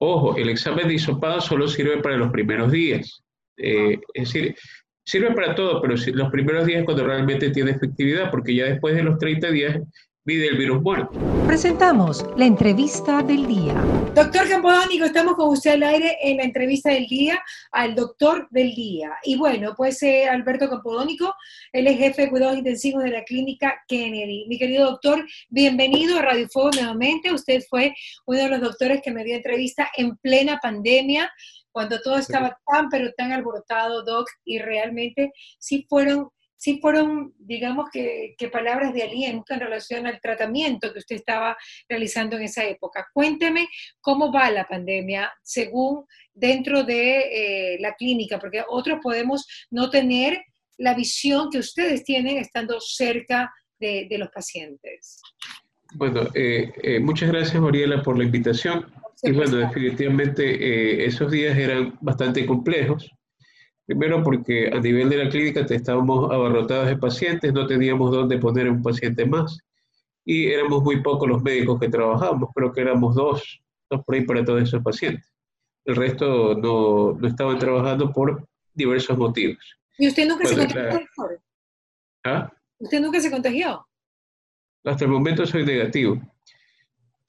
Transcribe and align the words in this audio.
Ojo, 0.00 0.36
el 0.36 0.48
examen 0.48 0.88
de 0.88 0.94
hisopado 0.94 1.40
solo 1.40 1.66
sirve 1.66 2.00
para 2.00 2.16
los 2.16 2.30
primeros 2.30 2.70
días. 2.70 3.22
Eh, 3.56 3.98
es 4.14 4.32
decir, 4.32 4.54
sirve 5.04 5.32
para 5.34 5.54
todo, 5.54 5.80
pero 5.80 5.94
los 5.94 6.30
primeros 6.30 6.66
días 6.66 6.80
es 6.80 6.84
cuando 6.84 7.04
realmente 7.04 7.50
tiene 7.50 7.72
efectividad, 7.72 8.30
porque 8.30 8.54
ya 8.54 8.66
después 8.66 8.94
de 8.94 9.02
los 9.02 9.18
30 9.18 9.50
días 9.50 9.78
el 10.28 10.58
virus 10.58 10.82
muerto. 10.82 11.18
Presentamos 11.46 12.26
la 12.36 12.44
entrevista 12.44 13.22
del 13.22 13.46
día. 13.46 13.72
Doctor 14.14 14.46
Campodónico, 14.46 15.06
estamos 15.06 15.34
con 15.36 15.48
usted 15.48 15.72
al 15.72 15.82
aire 15.84 16.18
en 16.22 16.36
la 16.36 16.42
entrevista 16.42 16.90
del 16.90 17.06
día 17.06 17.42
al 17.72 17.94
doctor 17.94 18.46
del 18.50 18.74
día. 18.74 19.12
Y 19.24 19.36
bueno, 19.36 19.72
pues 19.74 20.02
eh, 20.02 20.28
Alberto 20.28 20.68
Campodónico, 20.68 21.34
él 21.72 21.86
es 21.86 21.96
jefe 21.96 22.22
de 22.22 22.30
cuidados 22.30 22.58
intensivos 22.58 23.04
de 23.04 23.10
la 23.10 23.24
clínica 23.24 23.82
Kennedy. 23.88 24.44
Mi 24.48 24.58
querido 24.58 24.90
doctor, 24.90 25.26
bienvenido 25.48 26.18
a 26.18 26.22
Radio 26.22 26.46
Fuego 26.50 26.70
nuevamente. 26.74 27.32
Usted 27.32 27.62
fue 27.68 27.94
uno 28.26 28.38
de 28.38 28.48
los 28.50 28.60
doctores 28.60 29.00
que 29.02 29.10
me 29.10 29.24
dio 29.24 29.34
entrevista 29.34 29.88
en 29.96 30.14
plena 30.18 30.58
pandemia 30.62 31.30
cuando 31.72 32.00
todo 32.00 32.18
estaba 32.18 32.58
tan, 32.66 32.90
pero 32.90 33.12
tan 33.16 33.32
alborotado, 33.32 34.04
Doc, 34.04 34.28
y 34.44 34.58
realmente 34.58 35.32
sí 35.58 35.86
fueron 35.88 36.28
sí 36.58 36.80
fueron, 36.82 37.32
digamos 37.38 37.88
que, 37.90 38.34
palabras 38.52 38.92
de 38.92 39.04
aliento 39.04 39.54
en 39.54 39.60
relación 39.60 40.06
al 40.06 40.20
tratamiento 40.20 40.92
que 40.92 40.98
usted 40.98 41.16
estaba 41.16 41.56
realizando 41.88 42.36
en 42.36 42.42
esa 42.42 42.64
época. 42.64 43.06
Cuénteme 43.14 43.68
cómo 44.00 44.32
va 44.32 44.50
la 44.50 44.66
pandemia 44.66 45.32
según 45.42 46.04
dentro 46.34 46.82
de 46.82 47.74
eh, 47.74 47.78
la 47.80 47.94
clínica, 47.94 48.38
porque 48.38 48.64
otros 48.68 48.98
podemos 49.02 49.46
no 49.70 49.88
tener 49.88 50.42
la 50.78 50.94
visión 50.94 51.48
que 51.50 51.58
ustedes 51.58 52.04
tienen 52.04 52.38
estando 52.38 52.80
cerca 52.80 53.52
de, 53.78 54.08
los 54.18 54.28
pacientes. 54.30 55.20
Bueno, 55.94 56.28
eh, 56.34 56.72
eh, 56.82 56.98
muchas 56.98 57.30
gracias, 57.30 57.62
Oriela, 57.62 58.02
por 58.02 58.18
la 58.18 58.24
invitación. 58.24 58.86
Y 59.22 59.32
bueno, 59.32 59.56
definitivamente 59.56 61.04
esos 61.04 61.30
días 61.30 61.56
eran 61.58 61.96
bastante 62.00 62.46
complejos 62.46 63.10
Primero 63.88 64.22
porque 64.22 64.68
a 64.70 64.80
nivel 64.80 65.08
de 65.08 65.16
la 65.16 65.30
clínica 65.30 65.60
estábamos 65.60 66.30
abarrotados 66.30 66.88
de 66.88 66.98
pacientes, 66.98 67.54
no 67.54 67.66
teníamos 67.66 68.10
dónde 68.10 68.36
poner 68.36 68.68
un 68.68 68.82
paciente 68.82 69.24
más 69.24 69.58
y 70.26 70.48
éramos 70.48 70.82
muy 70.82 71.00
pocos 71.00 71.26
los 71.26 71.42
médicos 71.42 71.80
que 71.80 71.88
trabajábamos, 71.88 72.50
creo 72.54 72.70
que 72.70 72.82
éramos 72.82 73.14
dos, 73.14 73.62
dos 73.88 74.04
por 74.04 74.14
ahí 74.14 74.26
para 74.26 74.44
todos 74.44 74.62
esos 74.62 74.82
pacientes. 74.82 75.32
El 75.86 75.96
resto 75.96 76.54
no, 76.54 77.14
no 77.18 77.28
estaban 77.28 77.58
trabajando 77.58 78.12
por 78.12 78.46
diversos 78.74 79.16
motivos. 79.16 79.56
¿Y 79.96 80.08
usted 80.08 80.28
nunca 80.28 80.44
se 80.44 80.56
contagió? 80.58 81.00
¿Ah? 82.24 82.52
¿Usted 82.76 83.00
nunca 83.00 83.20
se 83.20 83.30
contagió? 83.30 83.86
Hasta 84.84 85.04
el 85.06 85.10
momento 85.10 85.46
soy 85.46 85.64
negativo. 85.64 86.20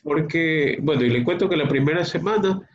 Porque, 0.03 0.77
bueno, 0.81 1.03
y 1.03 1.09
le 1.09 1.23
cuento 1.23 1.47
que 1.47 1.55
la 1.55 1.69
primera 1.69 2.03
semana 2.03 2.69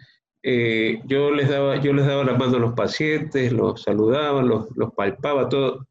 eh, 0.46 1.00
yo, 1.06 1.30
les 1.30 1.48
daba, 1.48 1.80
yo 1.80 1.94
les 1.94 2.06
daba 2.06 2.22
la 2.22 2.34
mano 2.34 2.58
a 2.58 2.60
los 2.60 2.74
pacientes, 2.74 3.50
los 3.50 3.82
saludaba, 3.82 4.42
los, 4.42 4.66
los 4.76 4.92
palpaba, 4.92 5.48
todo 5.48 5.86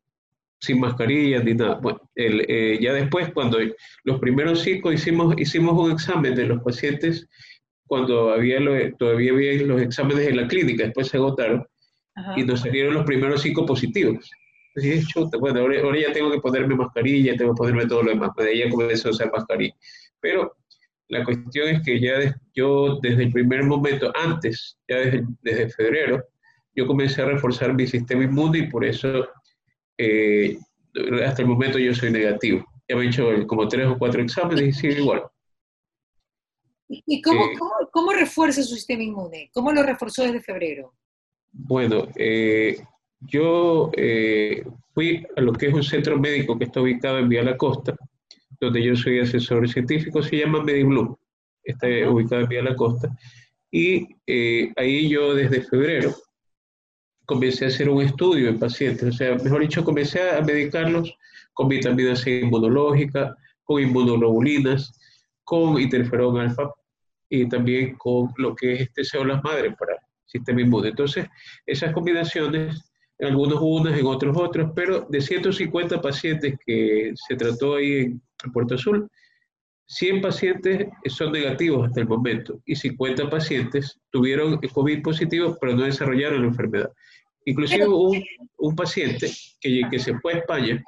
sin 0.60 0.80
mascarilla 0.80 1.42
ni 1.44 1.56
nada. 1.56 1.80
Bueno, 1.82 2.00
eh, 2.16 2.78
ya 2.80 2.94
después, 2.94 3.34
cuando 3.34 3.58
los 4.04 4.20
primeros 4.20 4.62
cinco 4.62 4.92
hicimos, 4.92 5.34
hicimos 5.40 5.74
un 5.74 5.92
examen 5.92 6.36
de 6.36 6.46
los 6.46 6.62
pacientes, 6.62 7.28
cuando 7.88 8.32
había 8.32 8.60
todavía 8.98 9.34
había 9.34 9.62
los 9.64 9.82
exámenes 9.82 10.28
en 10.28 10.38
la 10.38 10.48
clínica, 10.48 10.84
después 10.84 11.08
se 11.08 11.18
agotaron, 11.18 11.66
y 12.38 12.44
nos 12.44 12.62
salieron 12.62 12.94
los 12.94 13.06
primeros 13.06 13.42
cinco 13.42 13.66
positivos. 13.66 14.30
Entonces, 14.76 15.08
chuta, 15.08 15.38
bueno, 15.38 15.62
ahora, 15.62 15.82
ahora, 15.82 16.00
ya 16.00 16.14
tengo 16.14 16.32
que 16.32 16.40
ponerme 16.40 16.76
mascarilla, 16.76 17.36
tengo 17.36 17.54
que 17.54 17.58
ponerme 17.58 17.88
todo 17.88 18.04
lo 18.04 18.12
demás. 18.12 18.32
De 18.38 18.50
ahí 18.50 18.60
ya 18.60 18.70
comencé 18.70 19.08
a 19.08 19.12
usar 19.12 19.32
mascarilla. 19.32 19.74
Pero 20.20 20.56
la 21.10 21.24
cuestión 21.24 21.68
es 21.70 21.82
que 21.84 22.00
ya 22.00 22.36
yo 22.54 23.00
desde 23.02 23.24
el 23.24 23.32
primer 23.32 23.64
momento, 23.64 24.12
antes, 24.16 24.78
ya 24.88 24.98
desde, 24.98 25.70
febrero, 25.70 26.24
yo 26.76 26.88
comencé 26.88 27.22
a 27.22 27.26
reforzar 27.26 27.74
mi 27.74 27.86
sistema 27.86 28.24
inmune 28.24 28.60
y 28.60 28.68
por 28.68 28.86
eso 28.86 29.28
eh, 29.98 30.58
hasta 31.26 31.42
el 31.42 31.48
momento 31.48 31.78
yo 31.78 31.94
soy 31.94 32.12
negativo. 32.12 32.66
Ya 32.88 32.96
me 32.96 33.04
he 33.04 33.08
hecho 33.08 33.30
como 33.48 33.68
tres 33.68 33.88
o 33.88 33.98
cuatro 33.98 34.22
exámenes 34.22 34.64
y 34.64 34.74
sigue 34.74 35.00
igual. 35.00 35.24
¿Y 36.88 37.22
cómo, 37.22 37.46
eh, 37.46 37.88
cómo, 37.92 38.12
refuerza 38.12 38.62
su 38.62 38.76
sistema 38.76 39.04
inmune? 39.04 39.50
¿Cómo 39.54 39.72
lo 39.72 39.84
reforzó 39.84 40.24
desde 40.24 40.42
febrero? 40.42 40.94
Bueno, 41.52 42.08
eh, 42.16 42.78
yo 43.22 43.92
fui 44.94 45.26
a 45.36 45.42
lo 45.42 45.54
que 45.54 45.68
es 45.68 45.74
un 45.74 45.84
centro 45.84 46.20
médico 46.20 46.58
que 46.58 46.66
está 46.66 46.82
ubicado 46.82 47.20
en 47.20 47.30
Vía 47.30 47.44
La 47.44 47.58
Costa, 47.58 47.96
donde 48.66 48.84
yo 48.84 48.96
soy 48.96 49.20
asesor 49.20 49.68
científico, 49.70 50.22
se 50.22 50.38
llama 50.38 50.64
MediBlue, 50.64 51.18
está 51.64 51.88
ubicado 52.10 52.42
en 52.42 52.48
Vía 52.50 52.64
La 52.64 52.76
Costa, 52.76 53.10
y 53.72 54.08
eh, 54.28 54.72
ahí 54.76 55.10
yo 55.10 55.34
desde 55.34 55.62
febrero 55.62 56.14
comencé 57.26 57.66
a 57.66 57.70
hacer 57.70 57.90
un 57.90 58.02
estudio 58.02 58.50
en 58.50 58.60
pacientes, 58.60 59.04
o 59.04 59.12
sea, 59.12 59.36
mejor 59.36 59.62
dicho, 59.62 59.84
comencé 59.84 60.30
a 60.30 60.42
medicarlos 60.42 61.18
con 61.54 61.70
vitamina 61.70 62.16
C 62.16 62.40
inmunológica, 62.40 63.36
con 63.64 63.82
inmunoglobulinas, 63.82 65.00
con 65.44 65.80
interferón 65.80 66.38
alfa 66.38 66.70
y 67.30 67.48
también 67.48 67.96
con 67.98 68.30
lo 68.38 68.56
que 68.56 68.74
es 68.74 68.82
este 68.82 69.04
células 69.04 69.44
madre 69.44 69.72
para 69.72 69.94
el 69.94 70.00
sistema 70.26 70.62
inmune. 70.62 70.90
Entonces, 70.90 71.28
esas 71.66 71.94
combinaciones 71.94 72.93
en 73.20 73.28
algunos 73.28 73.60
unas, 73.62 73.98
en 73.98 74.06
otros 74.06 74.36
otros, 74.38 74.72
pero 74.76 75.06
de 75.10 75.22
150 75.22 76.02
pacientes 76.02 76.56
que 76.66 77.14
se 77.16 77.36
trató 77.36 77.76
ahí 77.76 77.94
en, 77.94 78.22
Puerto 78.52 78.76
Azul, 78.76 79.10
100 79.86 80.22
pacientes 80.22 80.88
son 81.06 81.32
negativos 81.32 81.88
hasta 81.88 82.02
el 82.02 82.08
momento 82.08 82.60
y 82.66 82.76
50 82.76 83.30
pacientes 83.30 83.98
tuvieron 84.10 84.58
COVID 84.58 85.02
positivo 85.02 85.58
pero 85.62 85.76
no 85.76 85.84
desarrollaron 85.84 86.42
la 86.42 86.48
enfermedad. 86.48 86.92
Inclusive 87.46 87.88
un, 87.88 88.22
un 88.58 88.76
paciente 88.76 89.32
que, 89.62 89.82
que 89.90 90.00
se 90.00 90.18
fue 90.20 90.34
a 90.34 90.38
España 90.40 90.84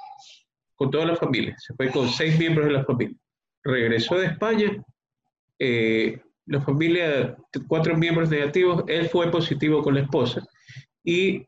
con 0.75 0.91
toda 0.91 1.05
la 1.05 1.15
familia, 1.15 1.55
se 1.57 1.73
fue 1.75 1.89
con 1.89 2.09
seis 2.09 2.37
miembros 2.37 2.67
de 2.67 2.73
la 2.73 2.83
familia. 2.83 3.15
Regresó 3.63 4.17
de 4.17 4.27
España, 4.27 4.83
eh, 5.59 6.19
la 6.45 6.61
familia, 6.61 7.37
cuatro 7.67 7.95
miembros 7.97 8.29
negativos, 8.29 8.83
él 8.87 9.07
fue 9.07 9.31
positivo 9.31 9.81
con 9.81 9.95
la 9.95 10.01
esposa 10.01 10.45
y, 11.05 11.47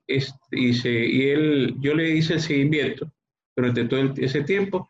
él, 0.91 1.75
yo 1.79 1.95
le 1.95 2.11
hice 2.11 2.35
el 2.35 2.41
seguimiento 2.41 3.11
durante 3.55 3.85
todo 3.85 4.13
ese 4.17 4.43
tiempo 4.43 4.87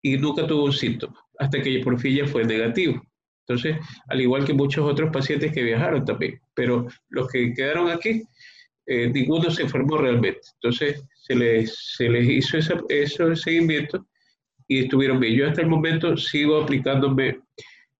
y 0.00 0.16
nunca 0.16 0.46
tuvo 0.46 0.64
un 0.64 0.72
síntoma, 0.72 1.18
hasta 1.38 1.60
que 1.60 1.80
por 1.80 1.98
fin 1.98 2.16
ya 2.16 2.26
fue 2.26 2.44
negativo. 2.44 3.02
Entonces, 3.46 3.76
al 4.08 4.20
igual 4.20 4.44
que 4.44 4.54
muchos 4.54 4.88
otros 4.88 5.10
pacientes 5.10 5.52
que 5.52 5.62
viajaron 5.62 6.04
también, 6.04 6.40
pero 6.54 6.86
los 7.08 7.28
que 7.28 7.52
quedaron 7.52 7.90
aquí, 7.90 8.22
eh, 8.86 9.08
ninguno 9.08 9.50
se 9.50 9.62
enfermó 9.62 9.98
realmente. 9.98 10.40
Entonces, 10.54 11.04
se 11.14 11.34
les, 11.34 11.94
se 11.96 12.08
les 12.08 12.28
hizo 12.28 12.56
ese, 12.58 12.74
ese 12.88 13.36
seguimiento 13.36 14.06
y 14.68 14.84
estuvieron 14.84 15.18
bien. 15.18 15.34
Yo 15.34 15.48
hasta 15.48 15.62
el 15.62 15.68
momento 15.68 16.16
sigo 16.16 16.62
aplicándome 16.62 17.40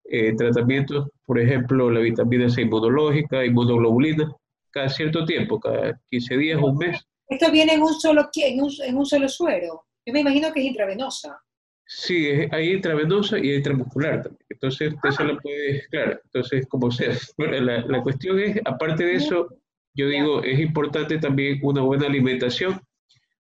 eh, 0.04 0.34
tratamientos, 0.36 1.08
por 1.26 1.40
ejemplo, 1.40 1.90
la 1.90 2.00
vitamina 2.00 2.48
C 2.48 2.62
inmunológica, 2.62 3.44
inmunoglobulina, 3.44 4.32
cada 4.74 4.88
cierto 4.88 5.24
tiempo, 5.24 5.60
cada 5.60 5.98
15 6.10 6.36
días, 6.36 6.60
un 6.60 6.76
mes. 6.76 7.00
¿Esto 7.28 7.50
viene 7.50 7.74
en 7.74 7.82
un 7.82 7.94
solo, 7.94 8.28
en 8.34 8.60
un, 8.60 8.70
en 8.84 8.96
un 8.96 9.06
solo 9.06 9.28
suero? 9.28 9.86
Yo 10.04 10.12
me 10.12 10.20
imagino 10.20 10.52
que 10.52 10.60
es 10.60 10.66
intravenosa. 10.66 11.40
Sí, 11.86 12.26
hay 12.50 12.72
intravenosa 12.72 13.38
y 13.38 13.54
intramuscular 13.54 14.22
también. 14.22 14.46
Entonces, 14.48 14.92
usted 14.92 15.10
se 15.10 15.24
lo 15.24 15.38
puede, 15.38 15.86
claro, 15.90 16.18
entonces, 16.24 16.66
como 16.66 16.90
sea. 16.90 17.14
la, 17.38 17.86
la, 17.86 18.02
cuestión 18.02 18.40
es, 18.40 18.60
aparte 18.64 19.04
de 19.04 19.14
eso, 19.14 19.48
yo 19.94 20.08
digo, 20.08 20.42
es 20.42 20.58
importante 20.58 21.18
también 21.18 21.60
una 21.62 21.82
buena 21.82 22.06
alimentación, 22.06 22.80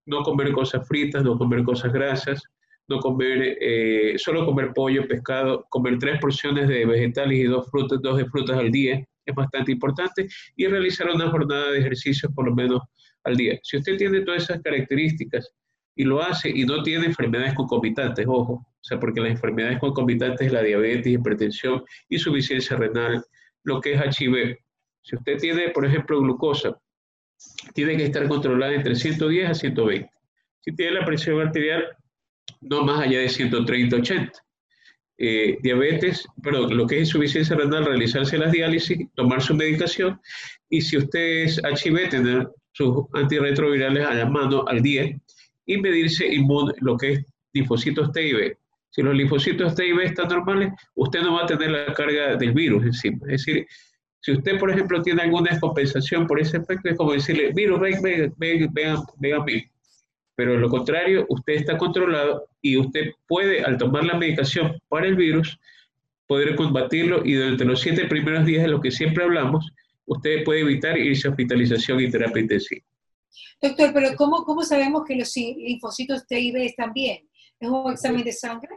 no 0.06 0.22
comer 0.22 0.52
cosas 0.52 0.86
fritas, 0.86 1.24
no 1.24 1.36
comer 1.36 1.64
cosas 1.64 1.92
grasas, 1.92 2.42
no 2.86 3.00
comer, 3.00 3.56
eh, 3.60 4.14
solo 4.18 4.46
comer 4.46 4.72
pollo, 4.72 5.08
pescado, 5.08 5.66
comer 5.68 5.98
tres 5.98 6.20
porciones 6.20 6.68
de 6.68 6.86
vegetales 6.86 7.38
y 7.38 7.44
dos 7.44 7.68
frutas, 7.70 8.00
dos 8.02 8.18
de 8.18 8.26
frutas 8.26 8.58
al 8.58 8.70
día, 8.70 9.04
es 9.24 9.34
bastante 9.34 9.72
importante, 9.72 10.28
y 10.56 10.66
realizar 10.66 11.08
una 11.10 11.30
jornada 11.30 11.70
de 11.70 11.78
ejercicios 11.78 12.32
por 12.34 12.46
lo 12.46 12.54
menos 12.54 12.82
al 13.24 13.36
día. 13.36 13.58
Si 13.62 13.76
usted 13.76 13.96
tiene 13.96 14.20
todas 14.20 14.44
esas 14.44 14.62
características 14.62 15.50
y 15.96 16.04
lo 16.04 16.22
hace 16.22 16.50
y 16.50 16.64
no 16.64 16.82
tiene 16.82 17.06
enfermedades 17.06 17.54
concomitantes, 17.54 18.26
ojo, 18.28 18.52
o 18.52 18.86
sea, 18.86 19.00
porque 19.00 19.20
las 19.20 19.30
enfermedades 19.30 19.78
concomitantes 19.78 20.46
es 20.46 20.52
la 20.52 20.62
diabetes, 20.62 21.12
hipertensión, 21.12 21.82
insuficiencia 22.08 22.76
renal, 22.76 23.24
lo 23.62 23.80
que 23.80 23.94
es 23.94 24.20
HIV. 24.20 24.58
Si 25.02 25.16
usted 25.16 25.38
tiene, 25.38 25.70
por 25.70 25.86
ejemplo, 25.86 26.20
glucosa, 26.20 26.78
tiene 27.72 27.96
que 27.96 28.04
estar 28.04 28.28
controlada 28.28 28.74
entre 28.74 28.94
110 28.94 29.50
a 29.50 29.54
120. 29.54 30.10
Si 30.60 30.74
tiene 30.74 30.92
la 30.92 31.04
presión 31.04 31.40
arterial, 31.40 31.84
no 32.60 32.84
más 32.84 33.00
allá 33.00 33.20
de 33.20 33.28
130, 33.28 33.96
80. 33.96 34.43
Eh, 35.16 35.58
diabetes, 35.62 36.26
perdón, 36.42 36.76
lo 36.76 36.86
que 36.86 36.96
es 36.96 37.02
insuficiencia 37.02 37.56
renal, 37.56 37.84
realizarse 37.84 38.36
las 38.36 38.50
diálisis, 38.50 39.06
tomar 39.14 39.40
su 39.40 39.54
medicación 39.54 40.20
y 40.68 40.80
si 40.80 40.96
usted 40.96 41.44
es 41.44 41.62
HIV, 41.62 42.08
tener 42.08 42.48
sus 42.72 43.04
antirretrovirales 43.12 44.04
a 44.04 44.14
la 44.14 44.26
mano 44.26 44.64
al 44.66 44.82
día 44.82 45.16
y 45.66 45.76
medirse 45.78 46.28
lo 46.80 46.96
que 46.96 47.12
es 47.12 47.24
linfocitos 47.52 48.10
T 48.10 48.26
y 48.26 48.32
B. 48.32 48.58
Si 48.90 49.02
los 49.02 49.14
linfocitos 49.14 49.74
T 49.76 49.86
y 49.86 49.92
B 49.92 50.04
están 50.04 50.28
normales, 50.28 50.72
usted 50.96 51.22
no 51.22 51.34
va 51.34 51.44
a 51.44 51.46
tener 51.46 51.70
la 51.70 51.94
carga 51.94 52.36
del 52.36 52.52
virus 52.52 52.84
encima. 52.84 53.18
Es 53.28 53.44
decir, 53.44 53.66
Si 54.20 54.32
usted, 54.32 54.58
por 54.58 54.70
ejemplo, 54.70 55.02
tiene 55.02 55.22
alguna 55.22 55.50
descompensación 55.50 56.26
por 56.26 56.40
ese 56.40 56.56
efecto, 56.56 56.88
es 56.88 56.96
como 56.96 57.12
decirle, 57.12 57.52
virus, 57.52 57.78
ven, 57.78 58.02
ven, 58.02 58.34
ven, 58.38 58.68
ven, 58.72 58.96
ven 59.18 59.34
a 59.34 59.44
mí. 59.44 59.62
Pero 60.36 60.58
lo 60.58 60.68
contrario, 60.68 61.26
usted 61.28 61.54
está 61.54 61.78
controlado 61.78 62.48
y 62.60 62.76
usted 62.76 63.12
puede, 63.28 63.62
al 63.62 63.78
tomar 63.78 64.04
la 64.04 64.14
medicación 64.14 64.80
para 64.88 65.06
el 65.06 65.14
virus, 65.14 65.58
poder 66.26 66.56
combatirlo 66.56 67.24
y 67.24 67.34
durante 67.34 67.64
los 67.64 67.80
siete 67.80 68.06
primeros 68.06 68.44
días 68.44 68.62
de 68.62 68.68
lo 68.68 68.80
que 68.80 68.90
siempre 68.90 69.24
hablamos, 69.24 69.70
usted 70.06 70.44
puede 70.44 70.60
evitar 70.60 70.98
irse 70.98 71.28
a 71.28 71.30
hospitalización 71.30 72.00
y 72.00 72.10
terapia 72.10 72.42
intensiva. 72.42 72.84
Doctor, 73.60 73.92
pero 73.94 74.16
¿cómo, 74.16 74.44
cómo 74.44 74.62
sabemos 74.62 75.04
que 75.06 75.16
los 75.16 75.34
linfocitos 75.36 76.26
T 76.26 76.38
y 76.38 76.52
B 76.52 76.66
están 76.66 76.92
bien? 76.92 77.28
¿Es 77.58 77.68
un 77.68 77.92
examen 77.92 78.24
de 78.24 78.32
sangre? 78.32 78.70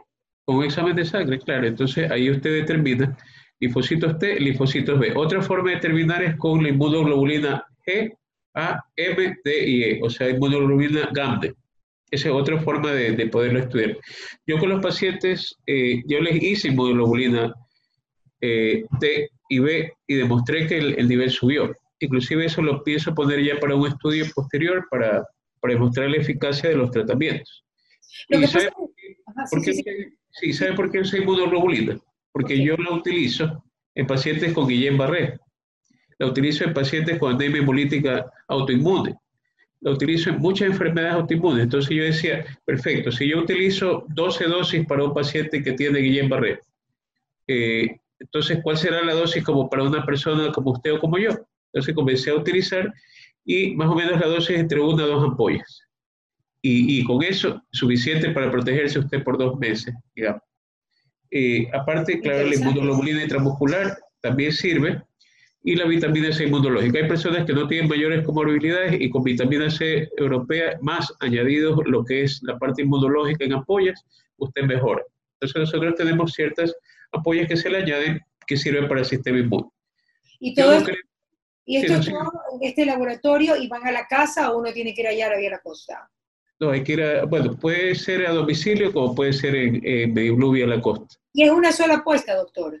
Un 0.46 0.64
examen 0.64 0.96
de 0.96 1.04
sangre, 1.04 1.38
claro. 1.38 1.66
Entonces 1.66 2.10
ahí 2.10 2.30
usted 2.30 2.52
determina 2.52 3.16
linfocitos 3.60 4.18
T, 4.18 4.40
linfocitos 4.40 4.98
B. 4.98 5.12
Otra 5.14 5.42
forma 5.42 5.70
de 5.70 5.76
determinar 5.76 6.22
es 6.22 6.36
con 6.36 6.62
la 6.62 6.70
inmunoglobulina 6.70 7.64
G, 7.86 8.16
A, 8.54 8.80
M, 8.96 9.36
D 9.44 9.66
y 9.68 9.82
E, 9.84 10.00
o 10.02 10.10
sea, 10.10 10.28
inmunoglobulina 10.30 11.10
GAMDE. 11.12 11.54
Esa 12.10 12.28
es 12.28 12.34
otra 12.34 12.58
forma 12.60 12.92
de, 12.92 13.12
de 13.12 13.26
poderlo 13.26 13.58
estudiar. 13.60 13.98
Yo 14.46 14.58
con 14.58 14.70
los 14.70 14.80
pacientes, 14.80 15.54
eh, 15.66 16.02
yo 16.06 16.20
les 16.20 16.42
hice 16.42 16.68
inmunoglobulina 16.68 17.52
eh, 18.40 18.84
T 19.00 19.28
y 19.50 19.58
B 19.58 19.92
y 20.06 20.14
demostré 20.14 20.66
que 20.66 20.78
el, 20.78 20.98
el, 20.98 21.08
nivel 21.08 21.30
subió. 21.30 21.74
Inclusive 22.00 22.46
eso 22.46 22.62
lo 22.62 22.82
pienso 22.82 23.14
poner 23.14 23.42
ya 23.44 23.58
para 23.60 23.74
un 23.74 23.86
estudio 23.88 24.24
posterior 24.34 24.86
para, 24.90 25.24
para 25.60 25.74
demostrar 25.74 26.08
la 26.08 26.16
eficacia 26.18 26.70
de 26.70 26.76
los 26.76 26.90
tratamientos. 26.90 27.64
Lo 28.28 28.40
¿Y 28.40 28.46
sabe, 28.46 28.66
pasa- 28.66 28.76
Ajá, 29.26 29.44
por 29.50 29.62
qué, 29.62 29.72
sí, 29.74 29.82
sí. 29.82 29.92
sí, 30.30 30.52
¿sabe 30.54 30.72
por 30.74 30.90
qué 30.90 31.02
inmunoglobulina? 31.18 31.98
Porque 32.32 32.62
yo 32.62 32.74
la 32.76 32.92
utilizo 32.92 33.64
en 33.94 34.06
pacientes 34.06 34.52
con 34.54 34.66
Guillain-Barré. 34.68 35.38
La 36.18 36.26
utilizo 36.26 36.64
en 36.64 36.74
pacientes 36.74 37.18
con 37.18 37.34
anemia 37.34 37.62
hemolítica 37.62 38.30
autoinmune. 38.48 39.16
La 39.80 39.92
utilizo 39.92 40.30
en 40.30 40.38
muchas 40.38 40.70
enfermedades 40.70 41.14
autoinmunes. 41.14 41.64
Entonces 41.64 41.96
yo 41.96 42.02
decía, 42.02 42.44
perfecto, 42.64 43.12
si 43.12 43.28
yo 43.28 43.38
utilizo 43.38 44.04
12 44.08 44.44
dosis 44.46 44.86
para 44.86 45.04
un 45.04 45.14
paciente 45.14 45.62
que 45.62 45.72
tiene 45.72 46.00
Guillain-Barré, 46.00 46.60
eh, 47.46 48.00
entonces, 48.20 48.58
¿cuál 48.62 48.76
será 48.76 49.02
la 49.02 49.14
dosis 49.14 49.44
como 49.44 49.68
para 49.70 49.84
una 49.84 50.04
persona 50.04 50.50
como 50.52 50.72
usted 50.72 50.94
o 50.94 50.98
como 50.98 51.18
yo? 51.18 51.30
Entonces 51.72 51.94
comencé 51.94 52.30
a 52.30 52.34
utilizar 52.34 52.92
y 53.44 53.74
más 53.76 53.88
o 53.88 53.94
menos 53.94 54.20
la 54.20 54.26
dosis 54.26 54.58
entre 54.58 54.80
una 54.80 55.04
o 55.04 55.06
dos 55.06 55.24
ampollas. 55.24 55.82
Y, 56.60 56.98
y 56.98 57.04
con 57.04 57.22
eso, 57.22 57.62
suficiente 57.70 58.30
para 58.30 58.50
protegerse 58.50 58.98
usted 58.98 59.22
por 59.22 59.38
dos 59.38 59.56
meses, 59.58 59.94
digamos. 60.14 60.42
Eh, 61.30 61.68
aparte, 61.72 62.20
claro, 62.20 62.48
la 62.48 62.54
inmunoglobulina 62.54 63.22
intramuscular 63.22 63.98
también 64.20 64.52
sirve 64.52 65.02
y 65.68 65.76
la 65.76 65.84
vitamina 65.84 66.32
C 66.32 66.44
inmunológica. 66.44 66.98
Hay 66.98 67.08
personas 67.08 67.44
que 67.44 67.52
no 67.52 67.68
tienen 67.68 67.90
mayores 67.90 68.24
comorbilidades 68.24 68.98
y 68.98 69.10
con 69.10 69.22
vitamina 69.22 69.68
C 69.68 70.08
europea 70.16 70.78
más 70.80 71.12
añadido 71.20 71.82
lo 71.82 72.02
que 72.06 72.22
es 72.22 72.40
la 72.42 72.58
parte 72.58 72.80
inmunológica 72.80 73.44
en 73.44 73.52
ampollas, 73.52 74.02
usted 74.38 74.62
mejora. 74.62 75.02
Entonces 75.34 75.60
nosotros 75.60 75.94
tenemos 75.94 76.32
ciertas 76.32 76.74
ampollas 77.12 77.48
que 77.48 77.56
se 77.58 77.68
le 77.68 77.78
añaden 77.78 78.18
que 78.46 78.56
sirven 78.56 78.88
para 78.88 79.00
el 79.00 79.06
sistema 79.06 79.40
inmune. 79.40 79.68
Y 80.40 80.54
todo 80.54 80.72
esto, 80.72 80.86
creo- 80.86 80.96
y 81.66 81.76
esto 81.76 81.92
es 81.96 82.06
todo 82.06 82.32
en 82.54 82.66
este 82.66 82.86
laboratorio 82.86 83.54
y 83.56 83.68
van 83.68 83.86
a 83.86 83.92
la 83.92 84.06
casa 84.06 84.50
o 84.50 84.60
uno 84.60 84.72
tiene 84.72 84.94
que 84.94 85.02
ir 85.02 85.08
allá 85.08 85.26
a 85.26 85.50
la 85.50 85.60
Costa. 85.60 86.08
no, 86.60 86.70
hay 86.70 86.82
que 86.82 86.94
ir 86.94 87.02
a, 87.02 87.26
bueno, 87.26 87.54
puede 87.58 87.94
ser 87.94 88.26
a 88.26 88.32
domicilio 88.32 88.90
como 88.90 89.14
puede 89.14 89.34
ser 89.34 89.54
en, 89.54 89.86
en 89.86 90.14
Mediblue 90.14 90.66
la 90.66 90.80
costa. 90.80 91.14
Y 91.34 91.42
es 91.42 91.50
una 91.50 91.72
sola 91.72 91.96
apuesta, 91.96 92.34
doctor. 92.34 92.80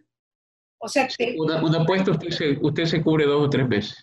O 0.80 0.88
sea, 0.88 1.08
Una, 1.36 1.62
una 1.62 1.82
apuesta 1.82 2.12
usted 2.12 2.30
se, 2.30 2.58
usted 2.60 2.84
se 2.84 3.02
cubre 3.02 3.24
dos 3.26 3.46
o 3.46 3.50
tres 3.50 3.66
meses. 3.68 4.02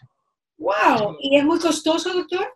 wow. 0.58 1.18
¿Y 1.20 1.38
es 1.38 1.44
muy 1.46 1.60
costoso, 1.60 2.14
doctor? 2.14 2.48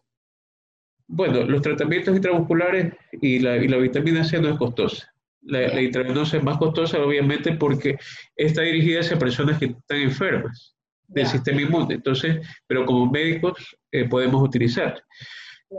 Bueno, 1.07 1.43
los 1.43 1.61
tratamientos 1.61 2.15
intramusculares 2.15 2.93
y 3.21 3.39
la, 3.39 3.57
y 3.57 3.67
la 3.67 3.77
vitamina 3.77 4.23
C 4.23 4.39
no 4.39 4.49
es 4.49 4.57
costosa. 4.57 5.11
La, 5.41 5.61
la 5.69 5.81
intravenosa 5.81 6.37
es 6.37 6.43
más 6.43 6.57
costosa, 6.57 6.99
obviamente, 6.99 7.53
porque 7.53 7.97
está 8.35 8.61
dirigida 8.61 8.99
hacia 8.99 9.17
personas 9.17 9.57
que 9.57 9.65
están 9.67 9.97
enfermas 10.01 10.75
del 11.07 11.25
sistema 11.25 11.61
inmune. 11.61 11.95
Entonces, 11.95 12.45
pero 12.67 12.85
como 12.85 13.09
médicos 13.09 13.75
eh, 13.91 14.07
podemos 14.07 14.43
utilizar. 14.43 15.01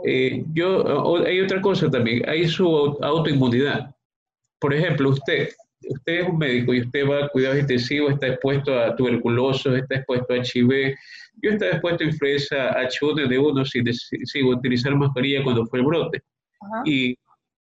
Eh, 0.05 0.45
yo, 0.53 1.25
hay 1.25 1.41
otra 1.41 1.61
cosa 1.61 1.91
también, 1.91 2.29
hay 2.29 2.49
su 2.49 2.65
au- 2.65 2.99
autoinmunidad. 3.05 3.95
Por 4.59 4.75
ejemplo, 4.75 5.11
usted, 5.11 5.51
usted 5.89 6.21
es 6.21 6.29
un 6.29 6.39
médico 6.39 6.75
y 6.75 6.81
usted 6.83 7.09
va 7.09 7.25
a 7.25 7.29
cuidados 7.29 7.61
intensivos, 7.61 8.13
está 8.13 8.29
expuesto 8.29 8.79
a 8.79 8.95
tuberculosis, 8.97 9.73
está 9.73 9.97
expuesto 9.97 10.35
a 10.35 10.37
HIV, 10.37 10.95
yo 11.43 11.51
estaba 11.51 11.73
expuesto 11.73 12.05
a 12.05 12.07
influenza 12.07 12.81
H1N1 12.83 13.65
sin, 13.65 14.27
sin 14.27 14.47
utilizar 14.47 14.95
mascarilla 14.95 15.43
cuando 15.43 15.67
fue 15.67 15.79
el 15.79 15.87
brote. 15.87 16.23
Ajá. 16.61 16.83
Y, 16.85 17.17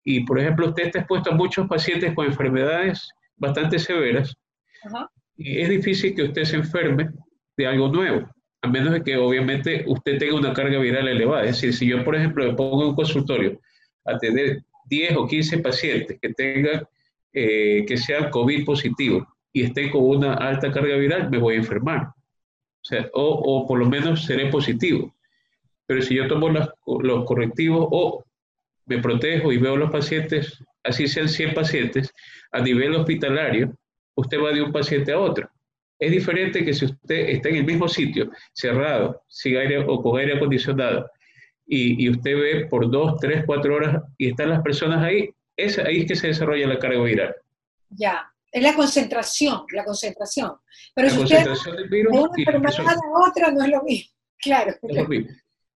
y, 0.04 0.20
por 0.20 0.40
ejemplo, 0.40 0.68
usted 0.68 0.86
está 0.86 1.00
expuesto 1.00 1.30
a 1.30 1.34
muchos 1.34 1.68
pacientes 1.68 2.14
con 2.14 2.26
enfermedades 2.26 3.08
bastante 3.36 3.78
severas 3.78 4.34
Ajá. 4.84 5.08
y 5.36 5.60
es 5.60 5.68
difícil 5.68 6.14
que 6.14 6.24
usted 6.24 6.44
se 6.44 6.56
enferme 6.56 7.10
de 7.56 7.66
algo 7.66 7.88
nuevo, 7.88 8.28
a 8.62 8.68
menos 8.68 8.92
de 8.92 9.02
que 9.02 9.16
obviamente 9.16 9.84
usted 9.86 10.18
tenga 10.18 10.34
una 10.34 10.52
carga 10.52 10.78
viral 10.78 11.08
elevada. 11.08 11.44
Es 11.44 11.56
decir, 11.56 11.74
si 11.74 11.86
yo, 11.86 12.04
por 12.04 12.16
ejemplo, 12.16 12.44
me 12.44 12.54
pongo 12.54 12.82
en 12.82 12.88
un 12.90 12.96
consultorio 12.96 13.60
a 14.04 14.18
tener 14.18 14.62
10 14.86 15.16
o 15.16 15.26
15 15.26 15.58
pacientes 15.58 16.18
que 16.20 16.32
tengan, 16.34 16.86
eh, 17.32 17.84
que 17.86 17.96
sean 17.96 18.30
COVID 18.30 18.64
positivos 18.64 19.26
y 19.52 19.64
estén 19.64 19.90
con 19.90 20.04
una 20.04 20.34
alta 20.34 20.70
carga 20.70 20.96
viral, 20.96 21.30
me 21.30 21.38
voy 21.38 21.54
a 21.54 21.58
enfermar. 21.58 22.06
O, 22.06 22.84
sea, 22.84 23.08
o, 23.12 23.66
por 23.66 23.78
lo 23.78 23.86
menos 23.86 24.24
seré 24.24 24.50
positivo. 24.50 25.14
Pero 25.86 26.02
si 26.02 26.14
yo 26.14 26.28
tomo 26.28 26.48
los 26.48 27.24
correctivos 27.24 27.88
o 27.90 28.24
me 28.86 28.98
protejo 28.98 29.52
y 29.52 29.58
veo 29.58 29.76
los 29.76 29.90
pacientes, 29.90 30.62
así 30.84 31.06
sean 31.08 31.28
100 31.28 31.54
pacientes, 31.54 32.12
a 32.52 32.60
nivel 32.60 32.94
hospitalario, 32.94 33.74
usted 34.14 34.38
va 34.40 34.52
de 34.52 34.62
un 34.62 34.72
paciente 34.72 35.12
a 35.12 35.18
otro. 35.18 35.50
Es 35.98 36.10
diferente 36.10 36.64
que 36.64 36.72
si 36.72 36.84
usted 36.84 37.28
está 37.30 37.48
en 37.48 37.56
el 37.56 37.64
mismo 37.64 37.88
sitio, 37.88 38.30
cerrado, 38.52 39.22
sin 39.28 39.56
aire 39.56 39.78
o 39.78 40.00
con 40.02 40.18
aire 40.18 40.36
acondicionado, 40.36 41.10
y, 41.66 42.04
y 42.04 42.10
usted 42.10 42.36
ve 42.36 42.66
por 42.70 42.90
dos, 42.90 43.16
tres, 43.20 43.44
cuatro 43.44 43.74
horas 43.74 44.02
y 44.16 44.28
están 44.28 44.50
las 44.50 44.62
personas 44.62 45.02
ahí, 45.04 45.30
es 45.58 45.78
ahí 45.78 46.00
es 46.00 46.06
que 46.06 46.16
se 46.16 46.28
desarrolla 46.28 46.66
la 46.66 46.78
carga 46.78 47.02
viral. 47.02 47.34
Ya. 47.90 48.32
Es 48.50 48.62
la 48.62 48.74
concentración, 48.74 49.64
la 49.72 49.84
concentración. 49.84 50.52
Pero 50.94 51.08
La 51.08 51.14
si 51.14 51.20
usted 51.20 51.36
concentración 51.36 51.76
del 51.76 51.88
virus 51.90 52.12
de 52.12 52.18
una 52.18 52.32
enfermedad 52.38 52.96
a 52.96 53.28
otra 53.28 53.50
no 53.50 53.64
es 53.64 53.70
lo 53.70 53.82
mismo. 53.82 54.10
Claro, 54.40 54.70
es 54.70 54.96
lo 54.96 55.08
mismo. 55.08 55.26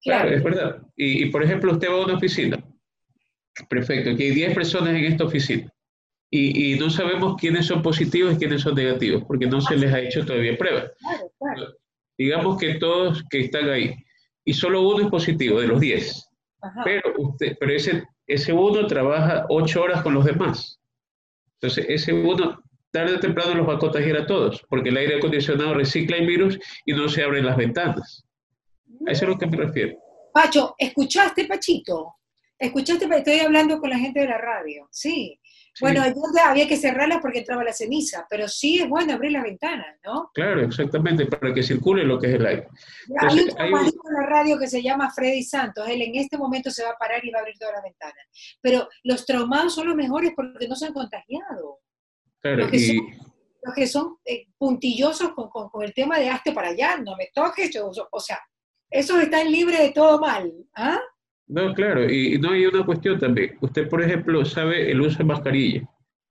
claro. 0.00 0.28
Claro, 0.28 0.36
es 0.36 0.42
verdad. 0.44 0.82
Y, 0.96 1.24
y, 1.24 1.30
por 1.30 1.42
ejemplo, 1.42 1.72
usted 1.72 1.88
va 1.88 1.94
a 1.94 2.04
una 2.04 2.14
oficina. 2.14 2.64
Perfecto, 3.68 4.10
aquí 4.10 4.22
hay 4.22 4.30
10 4.30 4.54
personas 4.54 4.94
en 4.94 5.04
esta 5.04 5.24
oficina. 5.24 5.68
Y, 6.30 6.72
y 6.72 6.78
no 6.78 6.88
sabemos 6.88 7.36
quiénes 7.40 7.66
son 7.66 7.82
positivos 7.82 8.34
y 8.34 8.36
quiénes 8.38 8.62
son 8.62 8.76
negativos, 8.76 9.24
porque 9.24 9.46
no 9.46 9.60
se 9.60 9.76
les 9.76 9.92
ha 9.92 9.98
hecho 9.98 10.24
todavía 10.24 10.56
prueba. 10.56 10.92
Claro, 10.96 11.32
claro. 11.38 11.74
Digamos 12.16 12.56
que 12.56 12.74
todos 12.76 13.24
que 13.28 13.40
están 13.40 13.68
ahí, 13.68 13.96
y 14.44 14.54
solo 14.54 14.88
uno 14.88 15.04
es 15.04 15.10
positivo 15.10 15.60
de 15.60 15.66
los 15.66 15.80
10. 15.80 16.28
Ajá. 16.60 16.82
Pero, 16.84 17.14
usted, 17.18 17.56
pero 17.58 17.72
ese, 17.72 18.04
ese 18.26 18.52
uno 18.52 18.86
trabaja 18.86 19.46
8 19.48 19.82
horas 19.82 20.02
con 20.02 20.14
los 20.14 20.24
demás. 20.24 20.80
Entonces, 21.60 21.86
ese 21.88 22.12
uno 22.12 22.62
tarde 22.90 23.14
o 23.14 23.20
temprano 23.20 23.54
los 23.54 23.68
va 23.68 23.74
a 23.74 23.78
contagiar 23.78 24.16
a 24.18 24.26
todos, 24.26 24.62
porque 24.68 24.90
el 24.90 24.96
aire 24.96 25.16
acondicionado 25.16 25.74
recicla 25.74 26.16
el 26.16 26.26
virus 26.26 26.58
y 26.84 26.92
no 26.92 27.08
se 27.08 27.22
abren 27.24 27.46
las 27.46 27.56
ventanas. 27.56 28.24
A 29.06 29.12
eso 29.12 29.12
es 29.12 29.22
a 29.22 29.26
lo 29.26 29.38
que 29.38 29.46
me 29.46 29.56
refiero. 29.56 29.96
Pacho, 30.32 30.74
¿escuchaste, 30.78 31.46
Pachito? 31.46 32.16
¿Escuchaste? 32.58 33.06
Estoy 33.16 33.40
hablando 33.40 33.80
con 33.80 33.90
la 33.90 33.98
gente 33.98 34.20
de 34.20 34.26
la 34.26 34.38
radio. 34.38 34.88
Sí. 34.90 35.38
Bueno, 35.80 36.02
ya 36.34 36.50
había 36.50 36.68
que 36.68 36.76
cerrarlas 36.76 37.18
porque 37.22 37.38
entraba 37.38 37.64
la 37.64 37.72
ceniza, 37.72 38.26
pero 38.28 38.46
sí 38.46 38.78
es 38.80 38.88
bueno 38.88 39.14
abrir 39.14 39.32
las 39.32 39.42
ventanas, 39.42 39.96
¿no? 40.04 40.30
Claro, 40.34 40.60
exactamente, 40.62 41.24
para 41.26 41.54
que 41.54 41.62
circule 41.62 42.04
lo 42.04 42.18
que 42.18 42.26
es 42.28 42.34
el 42.34 42.46
aire. 42.46 42.68
hay 43.20 43.32
un 43.34 43.38
Entonces, 43.40 43.56
hay 43.58 43.70
en 43.70 44.14
la 44.14 44.26
radio 44.26 44.58
que 44.58 44.66
se 44.68 44.82
llama 44.82 45.10
Freddy 45.10 45.42
Santos. 45.42 45.88
Él 45.88 46.02
en 46.02 46.16
este 46.16 46.36
momento 46.36 46.70
se 46.70 46.84
va 46.84 46.90
a 46.90 46.98
parar 46.98 47.24
y 47.24 47.30
va 47.30 47.38
a 47.38 47.40
abrir 47.42 47.56
todas 47.58 47.74
las 47.74 47.82
ventanas. 47.84 48.26
Pero 48.60 48.86
los 49.04 49.24
traumados 49.24 49.74
son 49.74 49.86
los 49.88 49.96
mejores 49.96 50.32
porque 50.36 50.68
no 50.68 50.76
se 50.76 50.86
han 50.86 50.92
contagiado. 50.92 51.78
Claro, 52.40 52.64
Lo 52.64 52.70
que 52.70 52.76
y 52.76 52.96
Los 53.62 53.74
que 53.74 53.86
son 53.86 54.16
eh, 54.24 54.48
puntillosos 54.58 55.32
con, 55.32 55.48
con- 55.48 55.70
con 55.70 55.82
el 55.84 55.94
tema 55.94 56.18
de 56.18 56.28
hazte 56.28 56.52
para 56.52 56.68
allá, 56.68 56.96
no 56.98 57.16
me 57.16 57.30
toques, 57.32 57.70
yo- 57.72 57.90
o 58.10 58.20
sea, 58.20 58.40
esos 58.90 59.22
están 59.22 59.50
libres 59.50 59.78
de 59.78 59.92
todo 59.92 60.18
mal. 60.20 60.52
¿Ah? 60.74 61.00
No, 61.48 61.74
claro, 61.74 62.10
y, 62.10 62.34
y 62.34 62.38
no 62.38 62.50
hay 62.50 62.66
una 62.66 62.84
cuestión 62.84 63.18
también. 63.18 63.56
Usted, 63.60 63.88
por 63.88 64.02
ejemplo, 64.02 64.44
sabe 64.44 64.90
el 64.90 65.00
uso 65.00 65.18
de 65.18 65.24
mascarilla, 65.24 65.88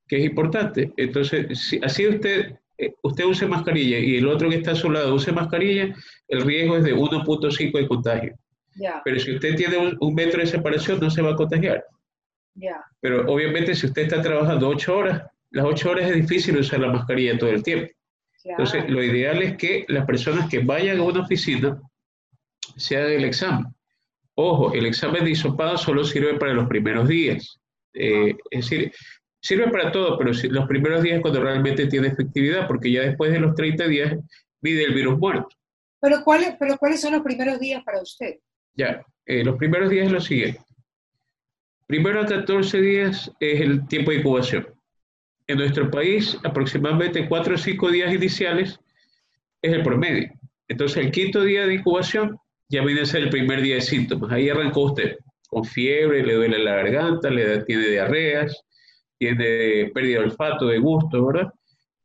que 0.08 0.18
es 0.18 0.26
importante. 0.26 0.92
Entonces, 0.98 1.60
si 1.60 1.80
así 1.84 2.08
usted, 2.08 2.56
eh, 2.78 2.94
usted 3.04 3.26
use 3.26 3.46
mascarilla 3.48 4.00
y 4.00 4.18
el 4.18 4.28
otro 4.28 4.50
que 4.50 4.56
está 4.56 4.72
a 4.72 4.76
su 4.76 4.90
lado 4.90 5.14
use 5.14 5.32
mascarilla, 5.32 5.96
el 6.28 6.42
riesgo 6.42 6.78
es 6.78 6.84
de 6.84 6.96
1.5 6.96 7.78
de 7.78 7.88
contagio. 7.88 8.36
Pero 9.04 9.20
si 9.20 9.36
usted 9.36 9.56
tiene 9.56 9.78
un, 9.78 9.98
un 10.00 10.14
metro 10.16 10.40
de 10.40 10.48
separación, 10.48 11.00
no 11.00 11.10
se 11.10 11.22
va 11.22 11.32
a 11.32 11.36
contagiar. 11.36 11.84
Pero 13.00 13.32
obviamente 13.32 13.76
si 13.76 13.86
usted 13.88 14.04
está 14.04 14.22
trabajando 14.22 14.70
ocho 14.70 14.98
horas, 14.98 15.24
las 15.52 15.66
ocho 15.66 15.92
horas 15.92 16.10
es 16.10 16.16
difícil 16.16 16.58
usar 16.58 16.80
la 16.80 16.92
mascarilla 16.92 17.38
todo 17.38 17.50
el 17.50 17.64
tiempo. 17.64 17.92
Entonces, 18.44 18.90
lo 18.90 19.04
ideal 19.04 19.42
es 19.42 19.58
que 19.58 19.86
las 19.88 20.06
personas 20.06 20.50
que 20.50 20.60
vayan 20.60 21.00
a 21.00 21.04
una 21.04 21.22
oficina 21.22 21.80
se 22.76 22.98
hagan 22.98 23.12
el 23.12 23.26
examen. 23.26 23.66
Ojo, 24.44 24.74
el 24.74 24.88
examen 24.88 25.24
de 25.24 25.32
hisopado 25.32 25.78
solo 25.78 26.04
sirve 26.04 26.34
para 26.34 26.56
los 26.56 26.68
primeros 26.68 27.08
días. 27.08 27.60
Eh, 27.94 28.36
es 28.50 28.70
decir, 28.70 28.92
sirve 29.40 29.70
para 29.70 29.92
todo, 29.92 30.18
pero 30.18 30.32
los 30.32 30.68
primeros 30.68 31.04
días 31.04 31.18
es 31.18 31.22
cuando 31.22 31.44
realmente 31.44 31.86
tiene 31.86 32.08
efectividad, 32.08 32.68
porque 32.68 32.92
ya 32.92 33.02
después 33.02 33.32
de 33.32 33.40
los 33.40 33.54
30 33.54 33.88
días 33.88 34.18
vive 34.60 34.86
el 34.86 34.96
virus 34.96 35.20
muerto. 35.20 35.50
¿Pero 36.00 36.24
cuáles, 36.24 36.56
pero 36.60 36.76
¿cuáles 36.80 37.00
son 37.00 37.14
los 37.14 37.22
primeros 37.22 37.60
días 37.60 37.84
para 37.84 38.02
usted? 38.02 38.40
Ya, 38.74 39.06
eh, 39.28 39.44
los 39.44 39.58
primeros 39.58 39.92
días 39.92 40.08
es 40.08 40.12
lo 40.12 40.22
siguiente. 40.22 40.60
Primero 41.86 42.22
a 42.22 42.26
14 42.26 42.82
días 42.82 43.32
es 43.40 43.62
el 43.62 43.88
tiempo 43.88 44.10
de 44.10 44.18
incubación. 44.18 44.68
En 45.46 45.60
nuestro 45.60 45.92
país, 45.92 46.36
aproximadamente 46.44 47.30
4 47.30 47.54
o 47.54 47.58
5 47.60 47.92
días 47.92 48.12
iniciales 48.12 48.80
es 49.62 49.72
el 49.72 49.84
promedio. 49.84 50.32
Entonces, 50.68 50.98
el 50.98 51.12
quinto 51.12 51.44
día 51.44 51.68
de 51.68 51.76
incubación 51.76 52.40
ya 52.72 52.84
viene 52.84 53.02
a 53.02 53.06
ser 53.06 53.24
el 53.24 53.30
primer 53.30 53.62
día 53.62 53.76
de 53.76 53.82
síntomas. 53.82 54.32
Ahí 54.32 54.50
arrancó 54.50 54.86
usted 54.86 55.18
con 55.48 55.66
fiebre, 55.66 56.26
le 56.26 56.34
duele 56.34 56.58
la 56.60 56.78
garganta, 56.78 57.30
le 57.30 57.64
tiene 57.66 57.88
diarreas, 57.88 58.64
tiene 59.20 59.92
pérdida 59.94 60.20
de 60.20 60.26
olfato, 60.26 60.66
de 60.68 60.80
gusto, 60.80 61.26
¿verdad? 61.26 61.52